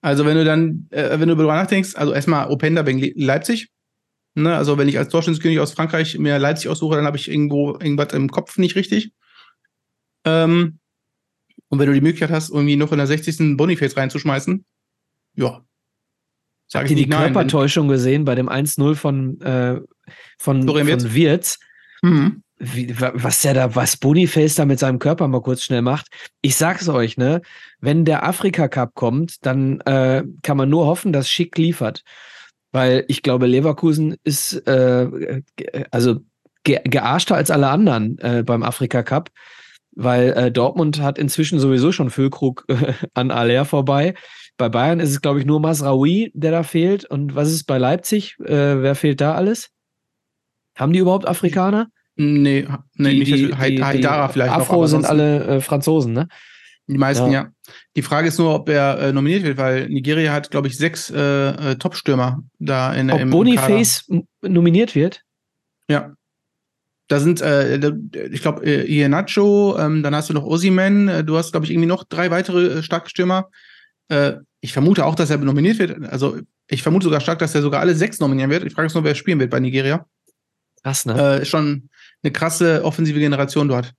Also 0.00 0.26
wenn 0.26 0.36
du 0.36 0.44
dann, 0.44 0.88
äh, 0.90 1.18
wenn 1.18 1.28
du 1.28 1.36
darüber 1.36 1.54
nachdenkst, 1.54 1.94
also 1.94 2.12
erstmal 2.12 2.50
Openda 2.50 2.84
wegen 2.86 3.00
Leipzig. 3.14 3.70
Ne? 4.34 4.54
Also 4.54 4.78
wenn 4.78 4.88
ich 4.88 4.98
als 4.98 5.08
Torschützenkönig 5.10 5.60
aus 5.60 5.72
Frankreich 5.72 6.18
mir 6.18 6.38
Leipzig 6.38 6.68
aussuche, 6.68 6.96
dann 6.96 7.06
habe 7.06 7.16
ich 7.16 7.30
irgendwo 7.30 7.72
irgendwas 7.72 8.12
im 8.12 8.28
Kopf 8.30 8.58
nicht 8.58 8.74
richtig. 8.74 9.12
Ähm, 10.24 10.78
und 11.68 11.78
wenn 11.78 11.86
du 11.86 11.94
die 11.94 12.00
Möglichkeit 12.00 12.30
hast, 12.30 12.50
irgendwie 12.50 12.76
noch 12.76 12.90
in 12.90 12.98
der 12.98 13.06
60. 13.06 13.56
Boniface 13.56 13.96
reinzuschmeißen, 13.96 14.64
ja. 15.34 15.64
Habt 16.74 16.90
ihr 16.90 16.96
die 16.96 17.08
Körpertäuschung 17.08 17.86
gesehen 17.86 18.24
bei 18.24 18.34
dem 18.34 18.48
1-0 18.48 18.94
von, 18.94 19.40
äh, 19.42 19.80
von, 20.38 20.66
von 20.66 21.14
Wirtz? 21.14 21.58
Mhm 22.02 22.42
wie, 22.62 22.94
was 22.98 23.42
der 23.42 23.54
da, 23.54 23.74
was 23.74 23.96
Boniface 23.96 24.54
da 24.54 24.64
mit 24.64 24.78
seinem 24.78 25.00
Körper 25.00 25.26
mal 25.26 25.42
kurz 25.42 25.64
schnell 25.64 25.82
macht. 25.82 26.06
Ich 26.42 26.54
sag's 26.54 26.88
euch, 26.88 27.16
ne, 27.16 27.42
wenn 27.80 28.04
der 28.04 28.24
Afrika 28.24 28.68
Cup 28.68 28.94
kommt, 28.94 29.44
dann 29.44 29.80
äh, 29.80 30.22
kann 30.42 30.56
man 30.56 30.70
nur 30.70 30.86
hoffen, 30.86 31.12
dass 31.12 31.28
Schick 31.28 31.58
liefert. 31.58 32.02
Weil 32.70 33.04
ich 33.08 33.22
glaube, 33.22 33.46
Leverkusen 33.46 34.16
ist 34.22 34.54
äh, 34.66 35.42
also 35.90 36.20
ge 36.62 36.80
gearschter 36.84 37.34
als 37.34 37.50
alle 37.50 37.68
anderen 37.68 38.18
äh, 38.18 38.44
beim 38.44 38.62
Afrika 38.62 39.02
Cup, 39.02 39.30
weil 39.90 40.30
äh, 40.30 40.52
Dortmund 40.52 41.00
hat 41.00 41.18
inzwischen 41.18 41.58
sowieso 41.58 41.90
schon 41.90 42.10
Füllkrug 42.10 42.64
äh, 42.68 42.92
an 43.14 43.32
Aller 43.32 43.64
vorbei. 43.64 44.14
Bei 44.56 44.68
Bayern 44.68 45.00
ist 45.00 45.10
es, 45.10 45.20
glaube 45.20 45.40
ich, 45.40 45.46
nur 45.46 45.58
Masraoui, 45.58 46.30
der 46.34 46.52
da 46.52 46.62
fehlt. 46.62 47.04
Und 47.04 47.34
was 47.34 47.50
ist 47.50 47.64
bei 47.64 47.78
Leipzig? 47.78 48.36
Äh, 48.38 48.82
wer 48.82 48.94
fehlt 48.94 49.20
da 49.20 49.34
alles? 49.34 49.70
Haben 50.76 50.92
die 50.92 51.00
überhaupt 51.00 51.26
Afrikaner? 51.26 51.88
Nee, 52.22 52.66
nee 52.94 53.10
die, 53.10 53.18
nicht 53.18 53.34
die, 53.34 53.54
Haidara 53.54 54.28
vielleicht 54.28 54.52
Afro 54.52 54.82
noch, 54.82 54.86
sind 54.86 55.04
alle 55.04 55.44
äh, 55.44 55.60
Franzosen, 55.60 56.12
ne? 56.12 56.28
Die 56.88 56.98
meisten, 56.98 57.26
ja. 57.26 57.42
ja. 57.44 57.48
Die 57.96 58.02
Frage 58.02 58.28
ist 58.28 58.38
nur, 58.38 58.54
ob 58.54 58.68
er 58.68 58.98
äh, 58.98 59.12
nominiert 59.12 59.44
wird, 59.44 59.56
weil 59.56 59.88
Nigeria 59.88 60.32
hat, 60.32 60.50
glaube 60.50 60.68
ich, 60.68 60.76
sechs 60.76 61.10
äh, 61.10 61.20
äh, 61.72 61.76
Top-Stürmer 61.76 62.42
da 62.58 62.92
in 62.92 63.10
ob 63.10 63.20
im 63.20 63.30
Boniface 63.30 64.06
nominiert 64.42 64.94
wird? 64.94 65.22
Ja. 65.88 66.12
Da 67.08 67.20
sind, 67.20 67.40
äh, 67.40 67.92
ich 68.30 68.42
glaube, 68.42 68.64
äh, 68.64 68.84
Iheanacho, 68.84 69.78
ähm, 69.78 70.02
dann 70.02 70.14
hast 70.14 70.30
du 70.30 70.34
noch 70.34 70.44
Osimen, 70.44 71.08
äh, 71.08 71.24
du 71.24 71.36
hast, 71.36 71.52
glaube 71.52 71.66
ich, 71.66 71.70
irgendwie 71.70 71.88
noch 71.88 72.04
drei 72.04 72.30
weitere 72.30 72.78
äh, 72.78 72.82
starke 72.82 73.10
Stürmer. 73.10 73.50
Äh, 74.08 74.34
ich 74.60 74.72
vermute 74.72 75.04
auch, 75.04 75.14
dass 75.14 75.30
er 75.30 75.38
nominiert 75.38 75.78
wird. 75.78 76.02
Also, 76.04 76.38
ich 76.68 76.82
vermute 76.82 77.04
sogar 77.04 77.20
stark, 77.20 77.38
dass 77.38 77.54
er 77.54 77.62
sogar 77.62 77.80
alle 77.80 77.94
sechs 77.94 78.18
nominieren 78.18 78.50
wird. 78.50 78.64
Ich 78.64 78.72
frage 78.72 78.86
mich 78.86 78.94
nur, 78.94 79.04
wer 79.04 79.14
spielen 79.14 79.40
wird 79.40 79.50
bei 79.50 79.60
Nigeria. 79.60 80.06
Krass, 80.82 81.04
ne? 81.06 81.40
Äh, 81.40 81.44
schon 81.44 81.88
eine 82.22 82.32
krasse 82.32 82.84
offensive 82.84 83.18
Generation 83.18 83.68
dort. 83.68 83.92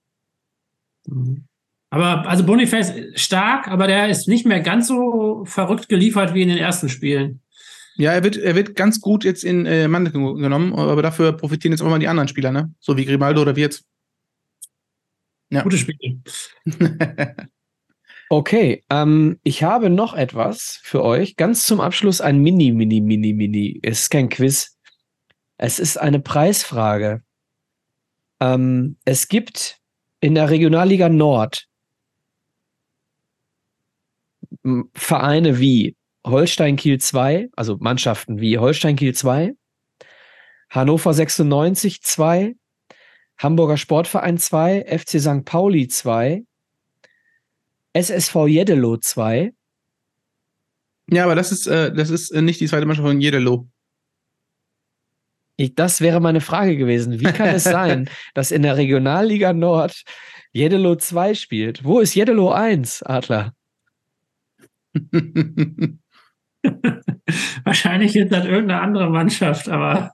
Mhm. 1.07 1.45
Aber 1.89 2.28
also 2.28 2.43
Boniface 2.43 2.93
stark, 3.13 3.67
aber 3.67 3.86
der 3.86 4.09
ist 4.09 4.28
nicht 4.28 4.47
mehr 4.47 4.61
ganz 4.61 4.88
so 4.88 5.45
verrückt 5.45 5.89
geliefert 5.89 6.34
wie 6.34 6.41
in 6.41 6.49
den 6.49 6.57
ersten 6.57 6.89
Spielen. 6.89 7.41
Ja, 7.95 8.13
er 8.13 8.24
wird, 8.24 8.36
er 8.38 8.55
wird 8.55 8.76
ganz 8.76 8.99
gut 8.99 9.24
jetzt 9.24 9.43
in 9.43 9.67
äh, 9.67 9.88
Mann 9.88 10.11
genommen, 10.11 10.74
aber 10.74 11.03
dafür 11.03 11.34
profitieren 11.34 11.71
jetzt 11.71 11.82
auch 11.82 11.89
mal 11.89 11.99
die 11.99 12.07
anderen 12.07 12.28
Spieler, 12.28 12.51
ne? 12.51 12.74
So 12.80 12.97
wie 12.97 13.05
Grimaldo 13.05 13.43
oder 13.43 13.55
wie 13.55 13.61
jetzt. 13.61 13.84
Ja. 15.51 15.61
Gute 15.61 15.78
Spiele. 15.78 16.17
okay, 18.30 18.84
ähm, 18.89 19.38
ich 19.43 19.61
habe 19.61 19.91
noch 19.91 20.15
etwas 20.15 20.80
für 20.82 21.03
euch. 21.03 21.36
Ganz 21.36 21.67
zum 21.67 21.80
Abschluss 21.80 22.21
ein 22.21 22.39
Mini, 22.39 22.71
Mini, 22.71 23.01
Mini, 23.01 23.34
Mini. 23.34 23.80
Es 23.84 24.03
ist 24.03 24.09
kein 24.09 24.30
Quiz. 24.30 24.76
Es 25.57 25.78
ist 25.78 25.97
eine 25.97 26.19
Preisfrage. 26.19 27.21
Ähm, 28.43 28.97
es 29.05 29.29
gibt 29.29 29.79
in 30.19 30.35
der 30.35 30.49
Regionalliga 30.49 31.07
Nord 31.07 31.65
Vereine 34.93 35.59
wie 35.59 35.95
Holstein 36.25 36.75
Kiel 36.75 36.99
2, 36.99 37.49
also 37.55 37.77
Mannschaften 37.79 38.41
wie 38.41 38.57
Holstein 38.57 38.97
Kiel 38.97 39.13
2, 39.13 39.53
Hannover 40.69 41.13
96 41.13 42.01
2, 42.01 42.55
Hamburger 43.37 43.77
Sportverein 43.77 44.37
2, 44.37 44.85
FC 44.87 45.21
St. 45.21 45.45
Pauli 45.45 45.87
2, 45.87 46.43
SSV 47.93 48.47
Jeddelo 48.47 48.97
2. 48.97 49.53
Ja, 51.07 51.23
aber 51.23 51.35
das 51.35 51.51
ist, 51.51 51.67
äh, 51.67 51.93
das 51.93 52.09
ist 52.09 52.31
äh, 52.31 52.41
nicht 52.41 52.59
die 52.59 52.67
zweite 52.67 52.85
Mannschaft 52.85 53.07
von 53.07 53.21
Jeddelo. 53.21 53.67
Ich, 55.55 55.75
das 55.75 56.01
wäre 56.01 56.19
meine 56.19 56.41
Frage 56.41 56.75
gewesen. 56.77 57.19
Wie 57.19 57.25
kann 57.25 57.49
es 57.49 57.63
sein, 57.63 58.09
dass 58.33 58.51
in 58.51 58.63
der 58.63 58.77
Regionalliga 58.77 59.53
Nord 59.53 60.03
Jeddelo 60.51 60.95
2 60.95 61.35
spielt? 61.35 61.83
Wo 61.83 61.99
ist 61.99 62.15
Jeddelo 62.15 62.51
1, 62.51 63.03
Adler? 63.03 63.53
Wahrscheinlich 67.63 68.15
ist 68.15 68.31
das 68.31 68.45
irgendeine 68.45 68.81
andere 68.81 69.09
Mannschaft, 69.09 69.67
aber. 69.69 70.13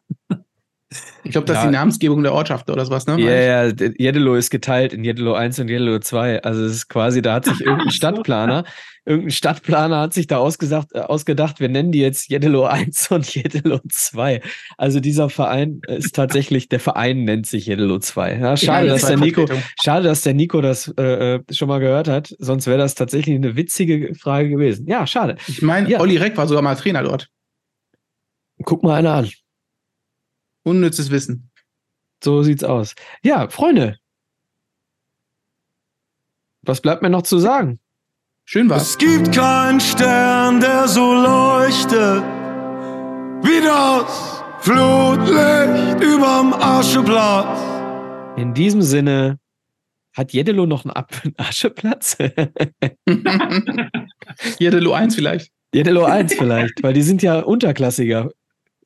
Ich 1.24 1.32
glaube, 1.32 1.46
das 1.46 1.58
ja. 1.58 1.62
ist 1.62 1.68
die 1.68 1.74
Namensgebung 1.74 2.24
der 2.24 2.34
Ortschaft 2.34 2.68
oder 2.72 2.84
sowas, 2.84 3.06
ne? 3.06 3.20
Ja, 3.20 3.68
ja, 3.68 3.74
Jeddelo 3.98 4.34
ist 4.34 4.50
geteilt 4.50 4.92
in 4.92 5.04
Jeddelo 5.04 5.36
1 5.36 5.60
und 5.60 5.70
Jeddelo 5.70 6.00
2. 6.00 6.42
Also 6.42 6.64
es 6.64 6.74
ist 6.74 6.90
quasi, 6.90 7.22
da 7.22 7.36
hat 7.36 7.46
sich 7.46 7.62
irgendein 7.66 7.92
Stadtplaner, 7.92 8.64
irgendein 9.06 9.30
Stadtplaner 9.30 10.00
hat 10.00 10.14
sich 10.14 10.26
da 10.26 10.38
ausgesagt, 10.38 10.94
äh, 10.96 11.02
ausgedacht, 11.02 11.60
wir 11.60 11.70
nennen 11.70 11.92
die 11.92 12.00
jetzt 12.00 12.30
Jeddelo 12.30 12.66
1 12.66 13.12
und 13.12 13.32
Jeddelo 13.32 13.80
2. 13.88 14.42
Also 14.78 15.00
dieser 15.00 15.30
Verein 15.30 15.82
ist 15.88 16.16
tatsächlich, 16.16 16.70
der 16.70 16.80
Verein 16.80 17.24
nennt 17.24 17.46
sich 17.46 17.68
Jeddelo 17.68 18.00
2. 18.00 18.38
Ja, 18.38 18.58
schade, 18.58 18.88
ja, 18.88 18.94
dass 18.94 19.06
der 19.06 19.18
Nico, 19.18 19.46
schade, 19.84 20.08
dass 20.08 20.22
der 20.22 20.34
Nico 20.34 20.60
das 20.60 20.92
äh, 20.98 21.36
äh 21.36 21.44
schon 21.52 21.68
mal 21.68 21.80
gehört 21.80 22.08
hat, 22.08 22.36
sonst 22.40 22.66
wäre 22.66 22.80
das 22.80 22.96
tatsächlich 22.96 23.36
eine 23.36 23.56
witzige 23.56 24.16
Frage 24.16 24.50
gewesen. 24.50 24.88
Ja, 24.88 25.06
schade. 25.06 25.38
Ich 25.46 25.62
meine, 25.62 25.88
ja. 25.88 26.00
Olli 26.00 26.18
Reck 26.18 26.36
war 26.36 26.48
sogar 26.48 26.64
mal 26.64 26.76
Trainer 26.76 27.04
dort. 27.04 27.30
Guck 28.64 28.82
mal 28.82 28.96
einer 28.96 29.14
an. 29.14 29.30
Unnützes 30.64 31.12
Wissen. 31.12 31.50
So 32.24 32.44
sieht's 32.44 32.64
aus. 32.64 32.96
Ja, 33.24 33.50
Freunde. 33.50 33.98
Was 36.62 36.82
bleibt 36.82 37.02
mir 37.02 37.10
noch 37.10 37.24
zu 37.24 37.40
sagen? 37.40 37.80
Schön 38.46 38.70
war's. 38.70 38.90
Es 38.90 38.98
gibt 38.98 39.34
keinen 39.34 39.80
Stern, 39.80 40.60
der 40.60 40.88
so 40.88 41.14
leuchtet 41.14 42.24
wie 43.42 43.62
das 43.64 44.44
Flutlicht 44.60 46.04
überm 46.04 46.54
Ascheplatz. 46.54 47.60
In 48.38 48.54
diesem 48.54 48.82
Sinne 48.82 49.40
hat 50.14 50.34
Jeddelo 50.34 50.66
noch 50.66 50.84
einen 50.86 51.34
Ascheplatz? 51.38 52.18
Jeddelo 54.60 54.94
1 54.94 55.16
vielleicht. 55.16 55.52
Jeddelo 55.74 56.04
1 56.04 56.34
vielleicht, 56.34 56.84
weil 56.84 56.94
die 56.94 57.04
sind 57.04 57.22
ja 57.22 57.40
unterklassiger 57.40 58.30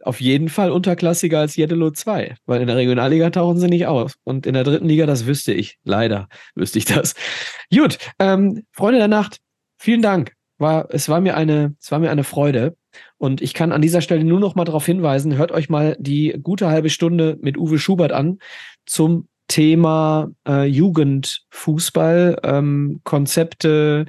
auf 0.03 0.21
jeden 0.21 0.49
Fall 0.49 0.71
unterklassiger 0.71 1.39
als 1.39 1.55
Jeddelo 1.55 1.91
2, 1.91 2.35
weil 2.45 2.61
in 2.61 2.67
der 2.67 2.75
Regionalliga 2.75 3.29
tauchen 3.29 3.59
sie 3.59 3.67
nicht 3.67 3.87
auf. 3.87 4.15
Und 4.23 4.45
in 4.45 4.53
der 4.53 4.63
dritten 4.63 4.87
Liga, 4.87 5.05
das 5.05 5.25
wüsste 5.25 5.53
ich. 5.53 5.77
Leider 5.83 6.27
wüsste 6.55 6.79
ich 6.79 6.85
das. 6.85 7.15
Gut, 7.73 7.97
ähm, 8.19 8.63
Freunde 8.71 8.99
der 8.99 9.07
Nacht, 9.07 9.39
vielen 9.77 10.01
Dank. 10.01 10.33
War, 10.57 10.87
es, 10.91 11.09
war 11.09 11.19
mir 11.19 11.35
eine, 11.35 11.75
es 11.81 11.91
war 11.91 11.99
mir 11.99 12.11
eine 12.11 12.23
Freude. 12.23 12.75
Und 13.17 13.41
ich 13.41 13.53
kann 13.53 13.71
an 13.71 13.81
dieser 13.81 14.01
Stelle 14.01 14.23
nur 14.23 14.39
noch 14.39 14.55
mal 14.55 14.65
darauf 14.65 14.85
hinweisen, 14.85 15.35
hört 15.35 15.51
euch 15.51 15.69
mal 15.69 15.95
die 15.99 16.37
gute 16.41 16.67
halbe 16.67 16.89
Stunde 16.89 17.37
mit 17.41 17.57
Uwe 17.57 17.79
Schubert 17.79 18.11
an 18.11 18.37
zum 18.85 19.27
Thema 19.47 20.29
äh, 20.47 20.65
Jugendfußball, 20.65 22.39
ähm, 22.43 23.01
Konzepte, 23.03 24.05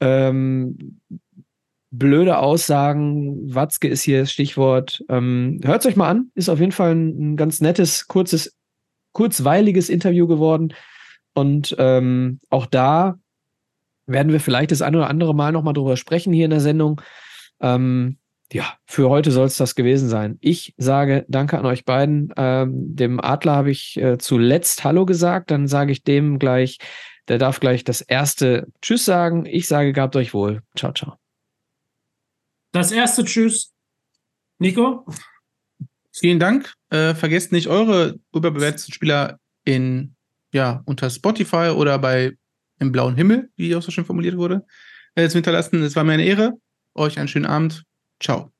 ähm, 0.00 1.00
blöde 1.90 2.38
Aussagen. 2.38 3.54
Watzke 3.54 3.88
ist 3.88 4.02
hier 4.02 4.20
das 4.20 4.32
Stichwort. 4.32 5.04
Ähm, 5.08 5.60
Hört 5.64 5.80
es 5.80 5.86
euch 5.86 5.96
mal 5.96 6.08
an. 6.08 6.30
Ist 6.34 6.48
auf 6.48 6.60
jeden 6.60 6.72
Fall 6.72 6.94
ein, 6.94 7.32
ein, 7.32 7.36
ganz 7.36 7.60
nettes, 7.60 8.06
kurzes, 8.06 8.56
kurzweiliges 9.12 9.88
Interview 9.88 10.26
geworden. 10.26 10.74
Und 11.34 11.74
ähm, 11.78 12.40
auch 12.48 12.66
da 12.66 13.18
werden 14.06 14.32
wir 14.32 14.40
vielleicht 14.40 14.72
das 14.72 14.82
ein 14.82 14.96
oder 14.96 15.08
andere 15.08 15.34
Mal 15.34 15.52
nochmal 15.52 15.74
drüber 15.74 15.96
sprechen 15.96 16.32
hier 16.32 16.44
in 16.44 16.50
der 16.50 16.60
Sendung. 16.60 17.00
Ähm, 17.60 18.18
ja, 18.52 18.64
für 18.86 19.08
heute 19.08 19.30
soll 19.30 19.46
es 19.46 19.56
das 19.56 19.76
gewesen 19.76 20.08
sein. 20.08 20.38
Ich 20.40 20.74
sage 20.76 21.24
Danke 21.28 21.58
an 21.58 21.66
euch 21.66 21.84
beiden. 21.84 22.32
Ähm, 22.36 22.96
dem 22.96 23.20
Adler 23.20 23.54
habe 23.54 23.70
ich 23.70 23.96
äh, 23.96 24.18
zuletzt 24.18 24.82
Hallo 24.82 25.06
gesagt. 25.06 25.50
Dann 25.52 25.68
sage 25.68 25.92
ich 25.92 26.02
dem 26.02 26.40
gleich, 26.40 26.78
der 27.28 27.38
darf 27.38 27.60
gleich 27.60 27.84
das 27.84 28.00
erste 28.00 28.66
Tschüss 28.82 29.04
sagen. 29.04 29.46
Ich 29.46 29.68
sage, 29.68 29.92
gehabt 29.92 30.16
euch 30.16 30.34
wohl. 30.34 30.62
Ciao, 30.74 30.92
ciao. 30.92 31.29
Das 32.72 32.92
erste 32.92 33.24
Tschüss. 33.24 33.72
Nico? 34.58 35.06
Vielen 36.12 36.38
Dank. 36.38 36.72
Äh, 36.90 37.14
vergesst 37.14 37.52
nicht, 37.52 37.68
eure 37.68 38.18
überbewerteten 38.34 38.92
Spieler 38.92 39.38
in, 39.64 40.14
ja, 40.52 40.82
unter 40.84 41.08
Spotify 41.10 41.70
oder 41.74 41.98
bei 41.98 42.36
im 42.78 42.92
blauen 42.92 43.14
Himmel, 43.14 43.50
wie 43.56 43.74
auch 43.76 43.82
so 43.82 43.90
schön 43.90 44.04
formuliert 44.04 44.36
wurde, 44.36 44.64
äh, 45.14 45.28
zu 45.28 45.34
hinterlassen. 45.34 45.82
Es 45.82 45.96
war 45.96 46.04
mir 46.04 46.14
eine 46.14 46.24
Ehre. 46.24 46.54
Euch 46.94 47.18
einen 47.18 47.28
schönen 47.28 47.46
Abend. 47.46 47.84
Ciao. 48.20 48.52